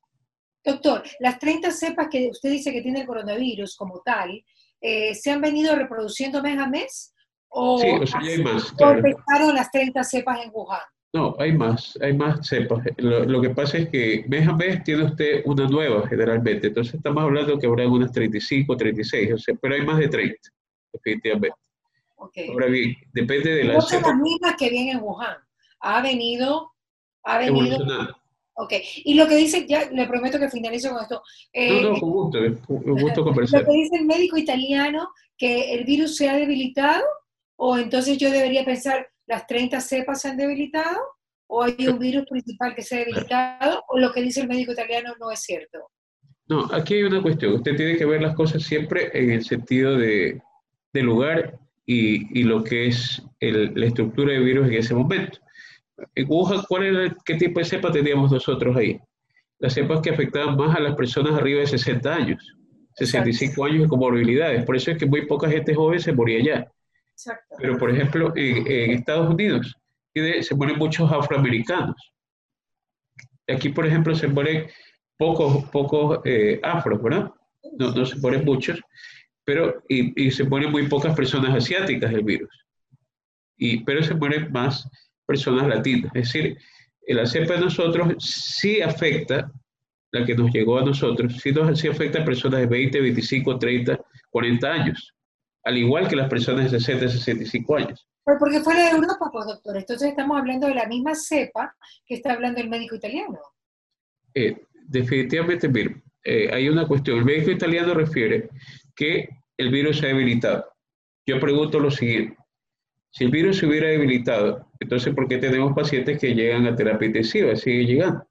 Doctor, 0.65 1.03
las 1.19 1.39
30 1.39 1.71
cepas 1.71 2.07
que 2.09 2.29
usted 2.29 2.49
dice 2.49 2.71
que 2.71 2.81
tiene 2.81 3.01
el 3.01 3.07
coronavirus 3.07 3.75
como 3.75 4.01
tal, 4.03 4.43
eh, 4.81 5.13
¿se 5.13 5.31
han 5.31 5.41
venido 5.41 5.75
reproduciendo 5.75 6.41
mes 6.41 6.57
a 6.57 6.67
mes? 6.67 7.13
¿O 7.49 7.79
sí, 7.79 7.87
o 8.01 8.07
sea, 8.07 8.21
ya 8.23 8.31
hay 8.31 8.43
más. 8.43 8.71
Claro. 8.73 9.53
las 9.53 9.69
30 9.71 10.03
cepas 10.03 10.39
en 10.43 10.51
Wuhan? 10.53 10.79
No, 11.13 11.35
hay 11.37 11.51
más, 11.51 11.97
hay 12.01 12.13
más 12.13 12.47
cepas. 12.47 12.83
Lo, 12.97 13.39
que 13.39 13.51
pasa 13.51 13.77
es 13.77 13.89
que 13.89 14.25
mes 14.27 14.47
a 14.47 14.53
mes 14.53 14.83
tiene 14.83 15.03
usted 15.03 15.43
una 15.45 15.67
nueva 15.67 16.07
generalmente. 16.07 16.67
Entonces 16.67 16.95
estamos 16.95 17.23
hablando 17.23 17.59
que 17.59 17.67
habrá 17.67 17.87
unas 17.87 18.11
35, 18.11 18.75
36, 18.75 19.33
o 19.33 19.37
sea, 19.37 19.55
pero 19.61 19.75
hay 19.75 19.81
más 19.85 19.99
de 19.99 20.07
30, 20.07 20.35
definitivamente. 20.91 21.55
Ahora 22.49 22.67
bien, 22.67 22.95
depende 23.13 23.53
de 23.53 23.63
las 23.65 23.87
cepas. 23.87 24.09
las 24.09 24.17
mismas 24.17 24.55
que 24.57 24.69
vienen 24.69 24.97
en 24.97 25.03
Wuhan. 25.03 25.37
Ha 25.79 26.01
venido, 26.01 26.71
ha 27.23 27.37
venido. 27.37 27.77
Ok, 28.55 28.73
y 29.03 29.15
lo 29.15 29.27
que 29.27 29.35
dice, 29.35 29.65
ya 29.67 29.89
le 29.89 30.05
prometo 30.05 30.37
que 30.37 30.49
finalizo 30.49 30.89
con 30.91 31.01
esto. 31.01 31.23
Eh, 31.51 31.81
no, 31.81 31.93
no, 31.93 31.99
con 31.99 32.11
gusto, 32.11 32.39
con 32.67 32.99
gusto 32.99 33.23
conversar. 33.23 33.61
Lo 33.65 33.67
que 33.67 33.73
dice 33.73 33.95
el 33.95 34.05
médico 34.05 34.37
italiano, 34.37 35.09
que 35.37 35.73
el 35.73 35.85
virus 35.85 36.15
se 36.15 36.29
ha 36.29 36.35
debilitado, 36.35 37.03
o 37.55 37.77
entonces 37.77 38.17
yo 38.19 38.29
debería 38.29 38.63
pensar, 38.63 39.07
las 39.25 39.47
30 39.47 39.81
cepas 39.81 40.21
se 40.21 40.29
han 40.29 40.37
debilitado, 40.37 40.99
o 41.47 41.63
hay 41.63 41.87
un 41.87 41.97
virus 41.97 42.25
principal 42.29 42.75
que 42.75 42.83
se 42.83 42.95
ha 42.95 42.99
debilitado, 42.99 43.83
o 43.87 43.97
lo 43.97 44.11
que 44.11 44.21
dice 44.21 44.41
el 44.41 44.47
médico 44.47 44.73
italiano 44.73 45.13
no 45.19 45.31
es 45.31 45.39
cierto. 45.39 45.89
No, 46.47 46.67
aquí 46.71 46.95
hay 46.95 47.03
una 47.03 47.21
cuestión. 47.21 47.53
Usted 47.53 47.75
tiene 47.75 47.97
que 47.97 48.05
ver 48.05 48.21
las 48.21 48.35
cosas 48.35 48.61
siempre 48.61 49.09
en 49.13 49.31
el 49.31 49.43
sentido 49.43 49.97
de, 49.97 50.41
de 50.91 51.01
lugar 51.01 51.59
y, 51.85 52.39
y, 52.39 52.43
lo 52.43 52.63
que 52.63 52.87
es 52.87 53.21
el, 53.39 53.73
la 53.75 53.87
estructura 53.87 54.33
de 54.33 54.39
virus 54.39 54.67
en 54.67 54.73
ese 54.73 54.93
momento. 54.93 55.39
En 56.15 56.27
Wuhan, 56.27 56.63
¿cuál 56.67 56.83
era, 56.83 57.15
¿qué 57.25 57.35
tipo 57.35 57.59
de 57.59 57.65
cepa 57.65 57.91
teníamos 57.91 58.31
nosotros 58.31 58.75
ahí? 58.75 58.99
Las 59.59 59.73
cepas 59.73 60.01
que 60.01 60.09
afectaban 60.09 60.55
más 60.55 60.75
a 60.75 60.79
las 60.79 60.95
personas 60.95 61.33
arriba 61.33 61.61
de 61.61 61.67
60 61.67 62.13
años, 62.13 62.55
65 62.95 63.65
años 63.65 63.83
de 63.83 63.87
comorbilidades. 63.87 64.65
Por 64.65 64.75
eso 64.75 64.91
es 64.91 64.97
que 64.97 65.05
muy 65.05 65.25
poca 65.25 65.49
gente 65.49 65.73
joven 65.73 65.99
se 65.99 66.13
moría 66.13 66.39
allá. 66.39 66.71
Pero, 67.59 67.77
por 67.77 67.91
ejemplo, 67.91 68.33
en, 68.35 68.91
Estados 68.91 69.33
Unidos 69.33 69.75
se 70.13 70.55
mueren 70.55 70.77
muchos 70.77 71.11
afroamericanos. 71.11 71.95
Aquí, 73.47 73.69
por 73.69 73.85
ejemplo, 73.85 74.15
se 74.15 74.27
mueren 74.27 74.67
pocos, 75.17 75.65
pocos 75.69 76.19
eh, 76.25 76.59
afros, 76.63 77.01
¿verdad? 77.01 77.31
No, 77.77 77.91
no, 77.91 78.05
se 78.05 78.17
mueren 78.19 78.45
muchos, 78.45 78.81
pero 79.45 79.83
y, 79.89 80.25
y, 80.25 80.31
se 80.31 80.43
mueren 80.43 80.71
muy 80.71 80.87
pocas 80.87 81.15
personas 81.15 81.55
asiáticas 81.55 82.11
del 82.11 82.23
virus. 82.23 82.65
Y, 83.57 83.83
pero 83.83 84.03
se 84.03 84.13
mueren 84.13 84.51
más 84.51 84.89
personas 85.25 85.67
latinas. 85.67 86.11
Es 86.15 86.33
decir, 86.33 86.57
la 87.07 87.25
cepa 87.25 87.53
de 87.55 87.61
nosotros 87.61 88.15
sí 88.19 88.81
afecta, 88.81 89.51
la 90.11 90.25
que 90.25 90.35
nos 90.35 90.51
llegó 90.51 90.79
a 90.79 90.85
nosotros, 90.85 91.33
sí, 91.41 91.51
nos, 91.51 91.79
sí 91.79 91.87
afecta 91.87 92.21
a 92.21 92.25
personas 92.25 92.61
de 92.61 92.67
20, 92.67 93.01
25, 93.01 93.59
30, 93.59 93.99
40 94.29 94.71
años, 94.71 95.15
al 95.63 95.77
igual 95.77 96.07
que 96.07 96.15
las 96.15 96.29
personas 96.29 96.71
de 96.71 96.79
60, 96.79 97.09
65 97.09 97.75
años. 97.75 98.07
Pero 98.25 98.39
porque 98.39 98.61
fuera 98.61 98.85
de 98.85 98.91
Europa, 98.91 99.29
pues 99.31 99.45
doctor, 99.47 99.77
entonces 99.77 100.09
estamos 100.09 100.37
hablando 100.37 100.67
de 100.67 100.75
la 100.75 100.87
misma 100.87 101.13
cepa 101.13 101.75
que 102.05 102.15
está 102.15 102.33
hablando 102.33 102.61
el 102.61 102.69
médico 102.69 102.95
italiano. 102.95 103.39
Eh, 104.33 104.65
definitivamente, 104.87 105.67
mire, 105.67 106.03
eh, 106.23 106.49
hay 106.53 106.69
una 106.69 106.87
cuestión. 106.87 107.17
El 107.17 107.25
médico 107.25 107.51
italiano 107.51 107.93
refiere 107.93 108.49
que 108.95 109.29
el 109.57 109.69
virus 109.69 109.99
se 109.99 110.05
ha 110.05 110.09
debilitado. 110.09 110.65
Yo 111.25 111.39
pregunto 111.39 111.79
lo 111.79 111.91
siguiente. 111.91 112.37
Si 113.11 113.25
el 113.25 113.31
virus 113.31 113.57
se 113.57 113.67
hubiera 113.67 113.87
debilitado, 113.89 114.67
entonces 114.79 115.13
¿por 115.13 115.27
qué 115.27 115.37
tenemos 115.37 115.73
pacientes 115.73 116.19
que 116.19 116.33
llegan 116.33 116.65
a 116.65 116.75
terapia 116.75 117.07
intensiva? 117.07 117.55
Sigue 117.55 117.85
llegando. 117.85 118.25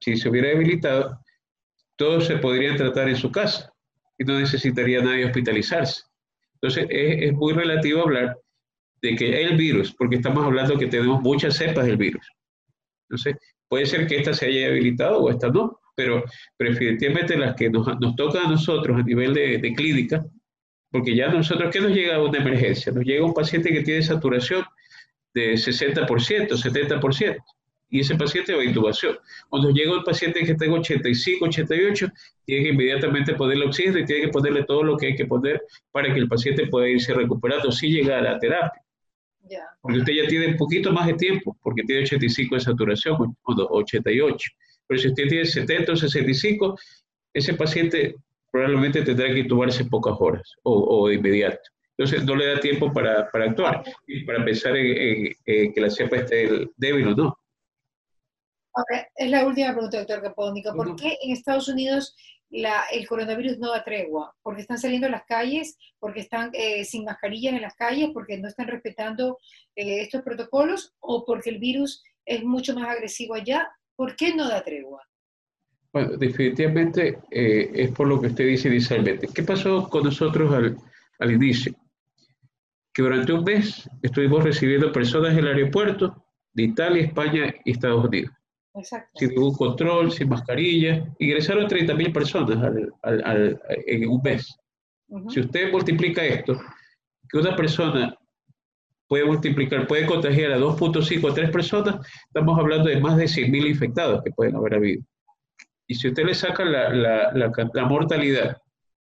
Si 0.00 0.16
se 0.16 0.28
hubiera 0.28 0.48
debilitado, 0.48 1.20
todos 1.96 2.26
se 2.26 2.36
podrían 2.38 2.76
tratar 2.76 3.08
en 3.08 3.16
su 3.16 3.30
casa 3.30 3.72
y 4.18 4.24
no 4.24 4.38
necesitaría 4.38 5.02
nadie 5.02 5.26
hospitalizarse. 5.26 6.02
Entonces 6.54 6.86
es, 6.88 7.32
muy 7.34 7.52
relativo 7.52 8.02
hablar 8.02 8.38
de 9.02 9.14
que 9.14 9.42
el 9.44 9.56
virus, 9.56 9.94
porque 9.94 10.16
estamos 10.16 10.44
hablando 10.44 10.78
que 10.78 10.86
tenemos 10.86 11.20
muchas 11.20 11.56
cepas 11.56 11.84
del 11.84 11.98
virus. 11.98 12.26
Entonces, 13.08 13.36
puede 13.68 13.84
ser 13.84 14.06
que 14.06 14.16
esta 14.16 14.32
se 14.32 14.46
haya 14.46 14.68
debilitado 14.68 15.18
o 15.18 15.30
esta 15.30 15.48
no, 15.48 15.78
pero, 15.94 16.24
definitivamente 16.58 17.36
las 17.36 17.54
que 17.54 17.70
nos, 17.70 17.86
nos 18.00 18.16
tocan 18.16 18.46
a 18.46 18.50
nosotros 18.50 18.98
a 18.98 19.02
nivel 19.02 19.34
de, 19.34 19.58
de 19.58 19.74
clínica, 19.74 20.24
porque 20.90 21.16
ya 21.16 21.28
nosotros, 21.28 21.70
¿qué 21.72 21.80
nos 21.80 21.92
llega 21.92 22.16
a 22.16 22.22
una 22.22 22.38
emergencia? 22.38 22.92
Nos 22.92 23.04
llega 23.04 23.24
un 23.24 23.34
paciente 23.34 23.70
que 23.70 23.82
tiene 23.82 24.02
saturación 24.02 24.64
de 25.34 25.54
60%, 25.54 26.06
70%, 26.06 27.36
y 27.90 28.00
ese 28.00 28.16
paciente 28.16 28.54
va 28.54 28.62
a 28.62 28.64
intubación. 28.64 29.16
Cuando 29.48 29.70
llega 29.70 29.92
un 29.92 30.04
paciente 30.04 30.44
que 30.44 30.54
tenga 30.54 30.74
85, 30.74 31.44
88, 31.44 32.08
tiene 32.44 32.62
que 32.64 32.68
inmediatamente 32.70 33.34
ponerle 33.34 33.66
oxígeno 33.66 33.98
y 33.98 34.04
tiene 34.04 34.22
que 34.22 34.28
ponerle 34.28 34.64
todo 34.64 34.82
lo 34.82 34.96
que 34.96 35.06
hay 35.06 35.14
que 35.14 35.26
poner 35.26 35.62
para 35.92 36.12
que 36.12 36.18
el 36.18 36.28
paciente 36.28 36.66
pueda 36.66 36.88
irse 36.88 37.14
recuperando 37.14 37.70
si 37.70 37.88
llega 37.90 38.18
a 38.18 38.22
la 38.22 38.38
terapia. 38.38 38.82
Porque 39.80 39.98
usted 39.98 40.12
ya 40.12 40.26
tiene 40.26 40.48
un 40.48 40.56
poquito 40.56 40.92
más 40.92 41.06
de 41.06 41.14
tiempo, 41.14 41.56
porque 41.62 41.82
tiene 41.82 42.02
85 42.02 42.54
de 42.54 42.60
saturación 42.60 43.36
o 43.42 43.78
88. 43.78 44.50
Pero 44.86 45.00
si 45.00 45.08
usted 45.08 45.28
tiene 45.28 45.44
70 45.44 45.92
o 45.92 45.96
65, 45.96 46.78
ese 47.32 47.54
paciente 47.54 48.16
probablemente 48.50 49.02
tendrá 49.02 49.26
que 49.32 49.40
intubarse 49.40 49.84
pocas 49.86 50.14
horas 50.20 50.54
o, 50.62 51.08
de 51.08 51.14
inmediato. 51.14 51.58
Entonces 51.96 52.24
no 52.24 52.36
le 52.36 52.46
da 52.46 52.60
tiempo 52.60 52.92
para, 52.92 53.28
para 53.30 53.46
actuar 53.46 53.82
y 54.06 54.24
para 54.24 54.44
pensar 54.44 54.76
en, 54.76 55.34
que 55.44 55.80
la 55.80 55.90
cepa 55.90 56.16
esté 56.16 56.68
débil 56.76 57.08
o 57.08 57.16
no. 57.16 57.38
Ahora, 58.74 59.08
es 59.14 59.30
la 59.30 59.46
última 59.46 59.72
pregunta, 59.72 59.98
doctor 59.98 60.22
Capónico. 60.22 60.74
¿Por 60.74 60.96
qué 60.96 61.16
en 61.22 61.32
Estados 61.32 61.68
Unidos 61.68 62.16
la, 62.50 62.84
el 62.92 63.06
coronavirus 63.06 63.58
no 63.58 63.70
da 63.70 63.84
tregua? 63.84 64.34
¿Porque 64.42 64.62
están 64.62 64.78
saliendo 64.78 65.06
a 65.08 65.10
las 65.10 65.24
calles? 65.24 65.76
¿Porque 65.98 66.20
están 66.20 66.50
eh, 66.52 66.84
sin 66.84 67.04
mascarillas 67.04 67.54
en 67.54 67.62
las 67.62 67.74
calles? 67.74 68.10
¿Porque 68.12 68.38
no 68.38 68.48
están 68.48 68.66
respetando 68.66 69.38
eh, 69.76 70.00
estos 70.00 70.22
protocolos? 70.22 70.92
¿O 71.00 71.24
porque 71.24 71.50
el 71.50 71.58
virus 71.58 72.02
es 72.24 72.42
mucho 72.42 72.74
más 72.74 72.88
agresivo 72.88 73.34
allá? 73.34 73.68
¿Por 73.96 74.16
qué 74.16 74.34
no 74.34 74.48
da 74.48 74.62
tregua? 74.62 75.02
Bueno, 75.92 76.16
definitivamente 76.16 77.18
eh, 77.30 77.70
es 77.72 77.90
por 77.92 78.08
lo 78.08 78.20
que 78.20 78.26
usted 78.26 78.46
dice 78.46 78.68
inicialmente. 78.68 79.28
¿Qué 79.32 79.42
pasó 79.42 79.88
con 79.88 80.04
nosotros 80.04 80.52
al, 80.52 80.76
al 81.20 81.30
inicio? 81.30 81.72
Que 82.92 83.02
durante 83.02 83.32
un 83.32 83.44
mes 83.44 83.88
estuvimos 84.02 84.42
recibiendo 84.42 84.90
personas 84.92 85.32
en 85.32 85.38
el 85.38 85.48
aeropuerto 85.48 86.24
de 86.52 86.62
Italia, 86.64 87.04
España 87.04 87.54
y 87.64 87.72
Estados 87.72 88.04
Unidos. 88.04 88.32
Exacto. 88.74 89.10
Sin 89.14 89.28
ningún 89.30 89.54
control, 89.54 90.10
sin 90.10 90.28
mascarilla. 90.28 91.06
Ingresaron 91.18 91.68
30.000 91.68 92.12
personas 92.12 92.56
al, 93.02 93.22
al, 93.24 93.60
en 93.86 94.08
un 94.08 94.20
mes. 94.22 94.56
Si 95.28 95.40
usted 95.40 95.70
multiplica 95.70 96.24
esto, 96.24 96.60
que 97.28 97.38
una 97.38 97.54
persona 97.54 98.16
puede 99.08 99.24
multiplicar, 99.24 99.86
puede 99.86 100.06
contagiar 100.06 100.52
a 100.52 100.58
2.5 100.58 101.24
o 101.24 101.34
3 101.34 101.50
personas, 101.50 102.06
estamos 102.26 102.58
hablando 102.58 102.88
de 102.88 103.00
más 103.00 103.16
de 103.16 103.24
100.000 103.24 103.68
infectados 103.68 104.22
que 104.22 104.30
pueden 104.30 104.56
haber 104.56 104.74
habido. 104.74 105.02
Y 105.86 105.94
si 105.94 106.08
usted 106.08 106.24
le 106.24 106.34
saca 106.34 106.64
la, 106.64 106.90
la, 106.90 107.32
la, 107.32 107.84
mortalidad, 107.84 108.56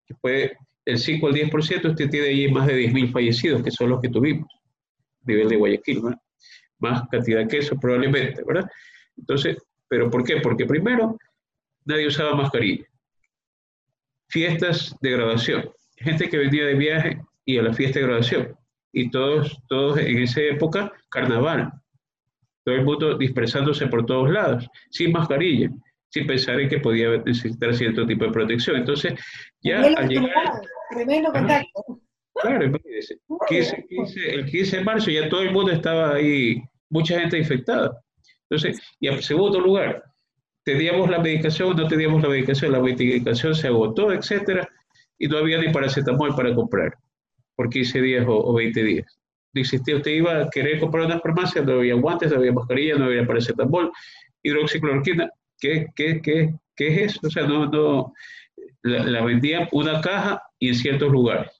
que 0.06 0.14
puede 0.14 0.56
el 0.84 0.98
5 0.98 1.26
al 1.26 1.34
10%, 1.34 1.90
usted 1.90 2.10
tiene 2.10 2.28
ahí 2.28 2.50
más 2.50 2.66
de 2.66 2.88
10.000 2.88 3.12
fallecidos, 3.12 3.62
que 3.62 3.70
son 3.70 3.90
los 3.90 4.00
que 4.00 4.08
tuvimos, 4.08 4.48
a 5.22 5.30
nivel 5.30 5.48
de 5.48 5.56
Guayaquil, 5.56 6.02
más 6.78 7.02
cantidad 7.10 7.46
que 7.46 7.58
eso 7.58 7.76
probablemente, 7.78 8.42
¿verdad? 8.44 8.68
Entonces, 9.16 9.56
¿pero 9.88 10.10
por 10.10 10.24
qué? 10.24 10.40
Porque 10.40 10.64
primero, 10.64 11.16
nadie 11.84 12.06
usaba 12.06 12.34
mascarilla. 12.34 12.84
Fiestas 14.28 14.96
de 15.00 15.10
graduación. 15.10 15.70
Gente 15.96 16.28
que 16.28 16.38
venía 16.38 16.64
de 16.64 16.74
viaje 16.74 17.20
y 17.44 17.58
a 17.58 17.62
la 17.62 17.72
fiesta 17.72 18.00
de 18.00 18.06
graduación. 18.06 18.56
Y 18.92 19.10
todos, 19.10 19.58
todos 19.68 19.98
en 19.98 20.18
esa 20.18 20.42
época, 20.42 20.92
carnaval. 21.08 21.72
Todo 22.64 22.74
el 22.74 22.84
mundo 22.84 23.16
dispersándose 23.16 23.86
por 23.86 24.06
todos 24.06 24.30
lados, 24.30 24.68
sin 24.90 25.12
mascarilla, 25.12 25.70
sin 26.10 26.26
pensar 26.26 26.60
en 26.60 26.68
que 26.68 26.78
podía 26.78 27.16
necesitar 27.18 27.74
cierto 27.74 28.06
tipo 28.06 28.24
de 28.24 28.30
protección. 28.30 28.76
Entonces, 28.76 29.14
ya 29.62 29.80
al 29.80 30.08
llegar... 30.08 30.60
Tremendo 30.90 31.32
contacto. 31.32 32.00
Claro, 32.34 32.64
el 33.50 34.46
15 34.46 34.76
de 34.76 34.84
marzo 34.84 35.10
ya 35.10 35.28
todo 35.28 35.42
el 35.42 35.52
mundo 35.52 35.72
estaba 35.72 36.14
ahí, 36.14 36.62
mucha 36.90 37.18
gente 37.18 37.38
infectada. 37.38 37.98
Entonces, 38.48 38.80
y 39.00 39.08
en 39.08 39.22
segundo 39.22 39.60
lugar, 39.60 40.02
teníamos 40.64 41.10
la 41.10 41.18
medicación, 41.18 41.76
no 41.76 41.88
teníamos 41.88 42.22
la 42.22 42.28
medicación, 42.28 42.72
la 42.72 42.80
medicación 42.80 43.54
se 43.54 43.68
agotó, 43.68 44.12
etcétera, 44.12 44.68
y 45.18 45.28
no 45.28 45.38
había 45.38 45.58
ni 45.58 45.72
paracetamol 45.72 46.34
para 46.34 46.54
comprar 46.54 46.94
por 47.56 47.68
15 47.68 48.00
días 48.00 48.24
o, 48.28 48.52
20 48.54 48.82
días. 48.82 49.18
Existía, 49.54 49.96
usted 49.96 50.12
iba 50.12 50.42
a 50.42 50.50
querer 50.50 50.80
comprar 50.80 51.04
una 51.06 51.20
farmacia, 51.20 51.62
no 51.62 51.74
había 51.74 51.94
guantes, 51.94 52.30
no 52.30 52.38
había 52.38 52.52
mascarilla, 52.52 52.96
no 52.96 53.04
había 53.04 53.26
paracetamol, 53.26 53.92
hidroxicloroquina, 54.42 55.30
¿qué, 55.60 55.86
qué, 55.94 56.20
qué, 56.22 56.54
qué 56.74 56.88
es 56.88 57.12
eso? 57.12 57.20
O 57.26 57.30
sea, 57.30 57.46
no, 57.46 57.66
no, 57.66 58.12
la, 58.82 59.22
vendían 59.24 59.68
una 59.72 60.00
caja 60.00 60.42
y 60.58 60.68
en 60.68 60.74
ciertos 60.74 61.10
lugares. 61.10 61.50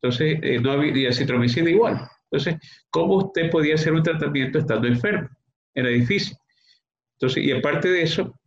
Entonces, 0.00 0.38
eh, 0.42 0.60
no 0.60 0.72
había 0.72 1.12
citromicina 1.12 1.70
igual. 1.70 2.08
Entonces, 2.30 2.56
¿cómo 2.90 3.16
usted 3.16 3.50
podía 3.50 3.74
hacer 3.74 3.92
un 3.92 4.02
tratamiento 4.02 4.58
estando 4.58 4.86
enfermo? 4.86 5.28
Era 5.74 5.88
difícil. 5.88 6.36
Entonces, 7.14 7.44
y 7.44 7.52
aparte 7.52 7.88
de 7.88 8.02
eso, 8.02 8.38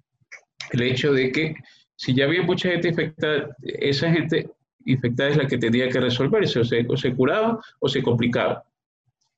el 0.71 0.81
hecho 0.83 1.11
de 1.13 1.31
que 1.31 1.55
si 1.95 2.15
ya 2.15 2.25
había 2.25 2.41
mucha 2.41 2.69
gente 2.69 2.89
infectada, 2.89 3.55
esa 3.61 4.11
gente 4.11 4.49
infectada 4.85 5.29
es 5.29 5.37
la 5.37 5.47
que 5.47 5.57
tenía 5.57 5.89
que 5.89 5.99
resolverse, 5.99 6.59
o 6.59 6.63
se, 6.63 6.85
o 6.87 6.97
se 6.97 7.13
curaba 7.15 7.59
o 7.79 7.89
se 7.89 8.01
complicaba. 8.01 8.63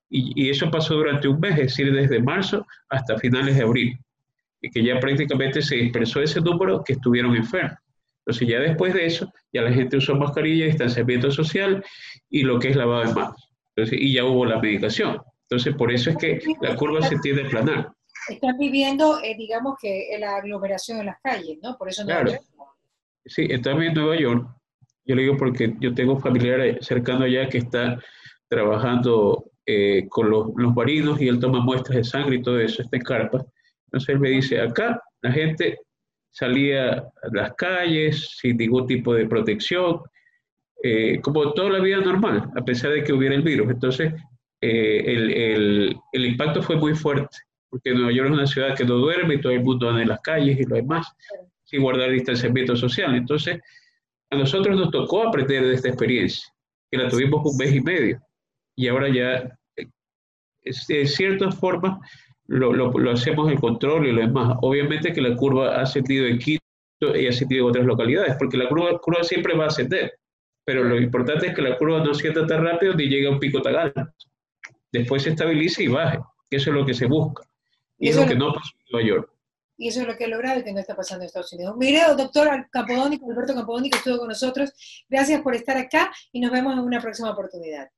Y, 0.10 0.32
y, 0.36 0.50
eso 0.50 0.70
pasó 0.70 0.96
durante 0.96 1.28
un 1.28 1.40
mes, 1.40 1.54
es 1.54 1.68
decir, 1.68 1.92
desde 1.92 2.22
marzo 2.22 2.66
hasta 2.90 3.18
finales 3.18 3.56
de 3.56 3.64
abril, 3.64 3.98
y 4.62 4.70
que 4.70 4.84
ya 4.84 5.00
prácticamente 5.00 5.62
se 5.62 5.76
dispersó 5.76 6.22
ese 6.22 6.40
número 6.40 6.84
que 6.84 6.94
estuvieron 6.94 7.36
enfermos. 7.36 7.78
Entonces 8.26 8.48
ya 8.48 8.60
después 8.60 8.94
de 8.94 9.06
eso, 9.06 9.32
ya 9.52 9.62
la 9.62 9.72
gente 9.74 9.98
usó 9.98 10.16
mascarilla, 10.16 10.66
distanciamiento 10.66 11.30
social 11.30 11.84
y 12.30 12.44
lo 12.44 12.58
que 12.58 12.70
es 12.70 12.76
lavado 12.76 13.06
de 13.06 13.14
manos. 13.14 13.50
Entonces, 13.76 14.00
y 14.00 14.14
ya 14.14 14.24
hubo 14.24 14.46
la 14.46 14.60
medicación. 14.60 15.22
Entonces, 15.50 15.76
por 15.76 15.92
eso 15.92 16.12
es 16.12 16.18
que 16.18 16.40
la 16.62 16.76
curva 16.76 17.02
se 17.02 17.18
tiende 17.20 17.46
a 17.46 17.50
planar. 17.50 17.92
Están 18.30 18.58
viviendo, 18.58 19.20
eh, 19.22 19.36
digamos 19.38 19.76
que 19.82 20.16
la 20.20 20.38
aglomeración 20.38 21.00
en 21.00 21.08
las 21.08 21.20
calles, 21.22 21.58
¿no? 21.62 21.78
Por 21.78 21.90
eso 21.90 22.04
no 22.04 22.08
claro. 22.08 22.32
Sí, 23.26 23.48
están 23.50 23.82
en 23.82 23.94
Nueva 23.94 24.16
York. 24.16 24.48
Yo 25.06 25.16
le 25.16 25.24
digo 25.24 25.38
porque 25.38 25.76
yo 25.80 25.94
tengo 25.94 26.14
un 26.14 26.22
familiar 26.22 26.78
cercano 26.82 27.26
allá 27.26 27.48
que 27.50 27.60
está 27.60 28.00
trabajando 28.48 29.52
eh, 29.66 30.08
con 30.10 30.30
los, 30.30 30.48
los 30.56 30.74
marinos 30.74 31.22
y 31.22 31.28
él 31.28 31.40
toma 31.40 31.60
muestras 31.60 31.98
de 31.98 32.04
sangre 32.04 32.38
y 32.38 32.42
todo 32.42 32.60
eso, 32.60 32.82
está 32.82 32.98
en 32.98 33.04
carpa. 33.04 33.46
Entonces 33.88 34.10
él 34.10 34.20
me 34.20 34.30
dice, 34.30 34.60
acá 34.60 35.02
la 35.22 35.32
gente 35.32 35.78
salía 36.30 36.94
a 36.94 37.08
las 37.32 37.54
calles 37.54 38.38
sin 38.40 38.58
ningún 38.58 38.88
tipo 38.88 39.14
de 39.14 39.28
protección, 39.28 40.02
eh, 40.82 41.22
como 41.22 41.54
toda 41.54 41.70
la 41.70 41.80
vida 41.80 42.02
normal, 42.02 42.50
a 42.56 42.66
pesar 42.66 42.92
de 42.92 43.04
que 43.04 43.14
hubiera 43.14 43.36
el 43.36 43.42
virus. 43.42 43.70
Entonces, 43.70 44.14
eh, 44.60 45.04
el, 45.06 45.32
el, 45.32 45.96
el, 46.12 46.26
impacto 46.26 46.62
fue 46.62 46.76
muy 46.76 46.96
fuerte, 46.96 47.38
porque 47.70 47.94
Nueva 47.94 48.12
York 48.12 48.30
es 48.30 48.34
una 48.34 48.48
ciudad 48.48 48.76
que 48.76 48.84
no 48.84 48.96
duerme 48.96 49.36
y 49.36 49.42
todo 49.42 49.52
el 49.52 49.64
mundo 49.64 49.90
anda 49.90 50.02
en 50.02 50.10
las 50.10 50.22
calles 50.22 50.60
y 50.60 50.64
lo 50.64 50.76
demás, 50.76 51.08
sin 51.64 51.82
guardar 51.82 52.12
distanciamiento 52.12 52.76
social. 52.76 53.16
Entonces, 53.16 53.60
a 54.34 54.38
nosotros 54.38 54.78
nos 54.78 54.92
tocó 54.92 55.28
aprender 55.28 55.64
de 55.64 55.76
esta 55.76 55.90
experiencia, 55.90 56.46
que 56.92 56.98
la 56.98 57.10
tuvimos 57.10 57.46
un 57.46 57.58
mes 57.58 57.74
y 57.74 57.82
medio, 57.82 58.20
y 58.76 58.88
ahora 58.88 59.10
ya, 59.10 59.58
eh, 59.78 59.88
de 60.88 61.06
cierta 61.06 61.52
forma, 61.52 62.00
lo, 62.48 62.74
lo, 62.74 62.92
lo, 62.92 63.12
hacemos 63.12 63.50
el 63.52 63.60
control 63.60 64.08
y 64.08 64.12
lo 64.12 64.22
demás. 64.22 64.58
Obviamente 64.62 65.14
que 65.14 65.22
la 65.22 65.36
curva 65.36 65.76
ha 65.76 65.82
ascendido 65.82 66.26
en 66.26 66.40
Quito 66.40 66.62
y 67.16 67.26
ha 67.26 67.30
ascendido 67.30 67.66
en 67.66 67.70
otras 67.70 67.86
localidades, 67.86 68.36
porque 68.38 68.58
la 68.58 68.68
curva, 68.68 68.98
curva 69.00 69.24
siempre 69.24 69.56
va 69.56 69.66
a 69.66 69.68
ascender, 69.68 70.14
pero 70.66 70.84
lo 70.84 71.00
importante 71.00 71.48
es 71.48 71.56
que 71.56 71.62
la 71.62 71.78
curva 71.78 72.04
no 72.04 72.12
ascienda 72.12 72.46
tan 72.48 72.64
rápido 72.64 72.94
ni 72.96 73.08
llegue 73.08 73.28
a 73.28 73.32
un 73.32 73.40
pico 73.40 73.62
tan 73.62 73.76
alto. 73.76 74.02
Después 74.92 75.24
se 75.24 75.32
estabilice 75.32 75.84
y 75.84 75.88
baje, 75.88 76.20
que 76.50 76.58
eso 76.58 76.70
es 76.70 76.76
lo 76.76 76.86
que 76.86 76.94
se 76.94 77.06
busca. 77.06 77.44
Y, 77.98 78.10
es 78.10 78.16
lo 78.16 78.26
que 78.26 78.36
no 78.36 78.54
pasó 78.54 78.72
en 78.80 78.86
Nueva 78.92 79.08
York. 79.08 79.33
Y 79.84 79.90
eso 79.90 80.00
es 80.00 80.08
lo 80.08 80.16
que 80.16 80.24
ha 80.24 80.28
logrado 80.30 80.62
y 80.62 80.64
que 80.64 80.72
no 80.72 80.80
está 80.80 80.96
pasando 80.96 81.24
en 81.24 81.28
Estados 81.28 81.52
Unidos. 81.52 81.76
Mire, 81.76 82.00
doctor 82.16 82.70
Campodónico, 82.72 83.30
Alberto 83.30 83.54
Campodónico, 83.54 83.98
estuvo 83.98 84.18
con 84.20 84.30
nosotros. 84.30 84.72
Gracias 85.10 85.42
por 85.42 85.56
estar 85.56 85.76
acá 85.76 86.10
y 86.32 86.40
nos 86.40 86.52
vemos 86.52 86.72
en 86.72 86.80
una 86.80 87.02
próxima 87.02 87.32
oportunidad. 87.32 87.90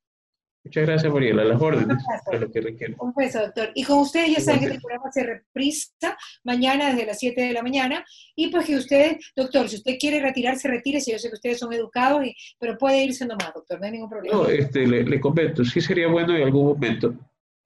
Muchas 0.63 0.88
gracias, 0.88 1.13
Mariela. 1.13 1.43
Las 1.43 1.61
órdenes 1.61 2.03
para 2.25 2.39
lo 2.39 2.51
que. 2.51 2.95
Un 2.97 3.13
beso, 3.13 3.39
doctor. 3.39 3.69
Y 3.75 3.83
con 3.83 3.99
ustedes 3.99 4.36
ya 4.36 4.41
saben 4.41 4.61
que 4.61 4.65
el 4.65 4.81
programa 4.81 5.11
se 5.11 5.23
reprisa 5.27 6.17
mañana 6.43 6.89
desde 6.89 7.05
las 7.05 7.19
7 7.19 7.39
de 7.39 7.53
la 7.53 7.61
mañana. 7.61 8.03
Y 8.36 8.47
pues 8.47 8.65
que 8.65 8.75
usted, 8.75 9.17
doctor, 9.36 9.69
si 9.69 9.75
usted 9.75 9.97
quiere 9.99 10.19
retirarse, 10.21 10.67
retírese. 10.67 11.11
Yo 11.11 11.19
sé 11.19 11.29
que 11.29 11.36
ustedes 11.36 11.59
son 11.59 11.71
educados, 11.71 12.25
y, 12.25 12.36
pero 12.57 12.79
puede 12.79 13.03
irse 13.03 13.27
nomás, 13.27 13.53
doctor. 13.53 13.79
No 13.79 13.86
hay 13.86 13.91
ningún 13.91 14.09
problema. 14.09 14.36
No, 14.36 14.47
este, 14.47 14.88
le, 14.88 15.03
le 15.03 15.19
comento. 15.19 15.63
Sí 15.63 15.79
sería 15.81 16.07
bueno 16.07 16.36
en 16.36 16.41
algún 16.41 16.65
momento 16.65 17.13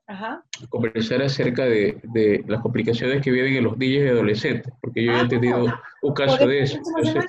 Ajá. 0.10 0.43
conversar 0.70 1.22
acerca 1.22 1.66
de, 1.66 1.99
de, 2.01 2.43
las 2.47 2.62
complicaciones 2.62 3.22
que 3.22 3.30
viven 3.30 3.53
en 3.53 3.64
los 3.64 3.78
niños 3.78 4.05
y 4.05 4.07
adolescentes, 4.07 4.74
porque 4.82 5.03
yo 5.03 5.12
ah, 5.14 5.22
he 5.22 5.28
tenido 5.28 5.66
un 6.01 6.14
caso 6.16 6.47
de 6.47 6.64
eso. 6.64 6.78
Entonces, 6.78 7.26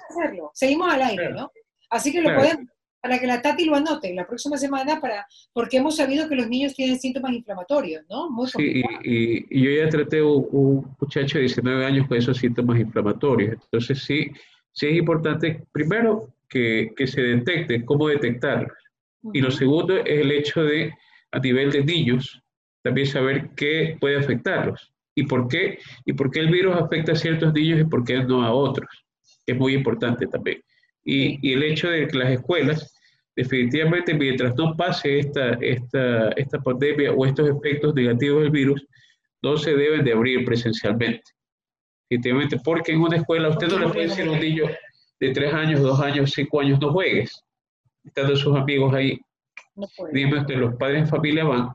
Seguimos 0.55 0.91
al 0.91 1.03
aire, 1.03 1.31
¿no? 1.31 1.53
Así 1.91 2.11
que 2.11 2.23
lo 2.23 2.35
pueden 2.35 2.71
para 3.03 3.19
que 3.19 3.27
la 3.27 3.41
Tati 3.43 3.65
lo 3.65 3.77
anote 3.77 4.15
la 4.15 4.27
próxima 4.27 4.57
semana, 4.57 5.01
para, 5.01 5.27
porque 5.53 5.79
hemos 5.79 5.97
sabido 5.97 6.29
que 6.29 6.37
los 6.37 6.49
niños 6.49 6.75
tienen 6.75 6.99
síntomas 6.99 7.33
inflamatorios, 7.33 8.03
¿no? 8.09 8.31
Muy 8.31 8.49
sí, 8.49 8.83
y, 9.05 9.47
y, 9.51 9.63
yo 9.63 9.71
ya 9.71 9.89
traté 9.89 10.23
un, 10.23 10.47
un, 10.51 10.97
muchacho 10.99 11.39
de 11.39 11.43
19 11.43 11.85
años 11.85 12.09
con 12.09 12.17
esos 12.17 12.39
síntomas 12.39 12.79
inflamatorios. 12.79 13.55
Entonces, 13.63 14.03
sí, 14.03 14.31
sí 14.73 14.87
es 14.87 14.97
importante, 14.97 15.65
primero, 15.73 16.29
que, 16.49 16.93
que 16.97 17.07
se 17.07 17.23
detecte, 17.23 17.85
cómo 17.85 18.09
detectarlos. 18.09 18.73
Y 19.33 19.41
lo 19.41 19.51
segundo 19.51 19.97
es 19.99 20.07
el 20.07 20.33
hecho 20.33 20.63
de, 20.63 20.93
a 21.33 21.39
nivel 21.39 21.71
de 21.71 21.85
niños, 21.85 22.43
también 22.83 23.07
saber 23.07 23.51
qué 23.57 23.97
puede 24.01 24.19
afectarlos 24.19 24.93
y 25.15 25.25
por 25.25 25.49
qué, 25.49 25.79
y 26.05 26.13
por 26.13 26.31
qué 26.31 26.41
el 26.41 26.51
virus 26.51 26.77
afecta 26.77 27.13
a 27.13 27.17
ciertos 27.17 27.53
niños 27.53 27.81
y 27.81 27.85
por 27.85 28.05
qué 28.05 28.23
no 28.23 28.43
a 28.43 28.53
otros. 28.53 28.89
Es 29.47 29.57
muy 29.57 29.75
importante 29.75 30.27
también. 30.27 30.63
Y, 31.05 31.53
el 31.53 31.63
hecho 31.63 31.89
de 31.89 32.07
que 32.07 32.19
las 32.19 32.31
escuelas, 32.31 32.95
definitivamente, 33.35 34.15
mientras 34.15 34.55
no 34.57 34.77
pase 34.77 35.19
esta, 35.19 35.55
esta, 35.61 36.31
esta 36.31 36.59
pandemia 36.61 37.13
o 37.13 37.27
estos 37.27 37.49
efectos 37.49 37.95
negativos 37.95 38.43
del 38.43 38.51
virus, 38.51 38.87
no 39.43 39.57
se 39.57 39.75
deben 39.75 40.05
de 40.05 40.13
abrir 40.13 40.45
presencialmente. 40.45 41.23
Definitivamente, 42.09 42.59
porque 42.65 42.93
en 42.93 43.01
una 43.01 43.17
escuela 43.17 43.49
usted 43.49 43.69
no 43.69 43.79
le 43.79 43.89
puede 43.89 44.09
decir 44.09 44.27
a 44.27 44.33
un 44.33 44.41
niño 44.41 44.65
de 45.21 45.31
tres 45.33 45.53
años, 45.53 45.81
dos 45.81 46.01
años, 46.01 46.33
cinco 46.33 46.61
años, 46.61 46.81
no 46.81 46.93
juegues, 46.93 47.45
estando 48.05 48.37
sus 48.37 48.57
amigos 48.57 48.93
ahí. 48.95 49.19
No 49.77 49.87
Dime 50.13 50.45
que 50.47 50.57
los 50.57 50.75
padres 50.77 51.03
en 51.03 51.09
familia 51.09 51.45
van, 51.45 51.69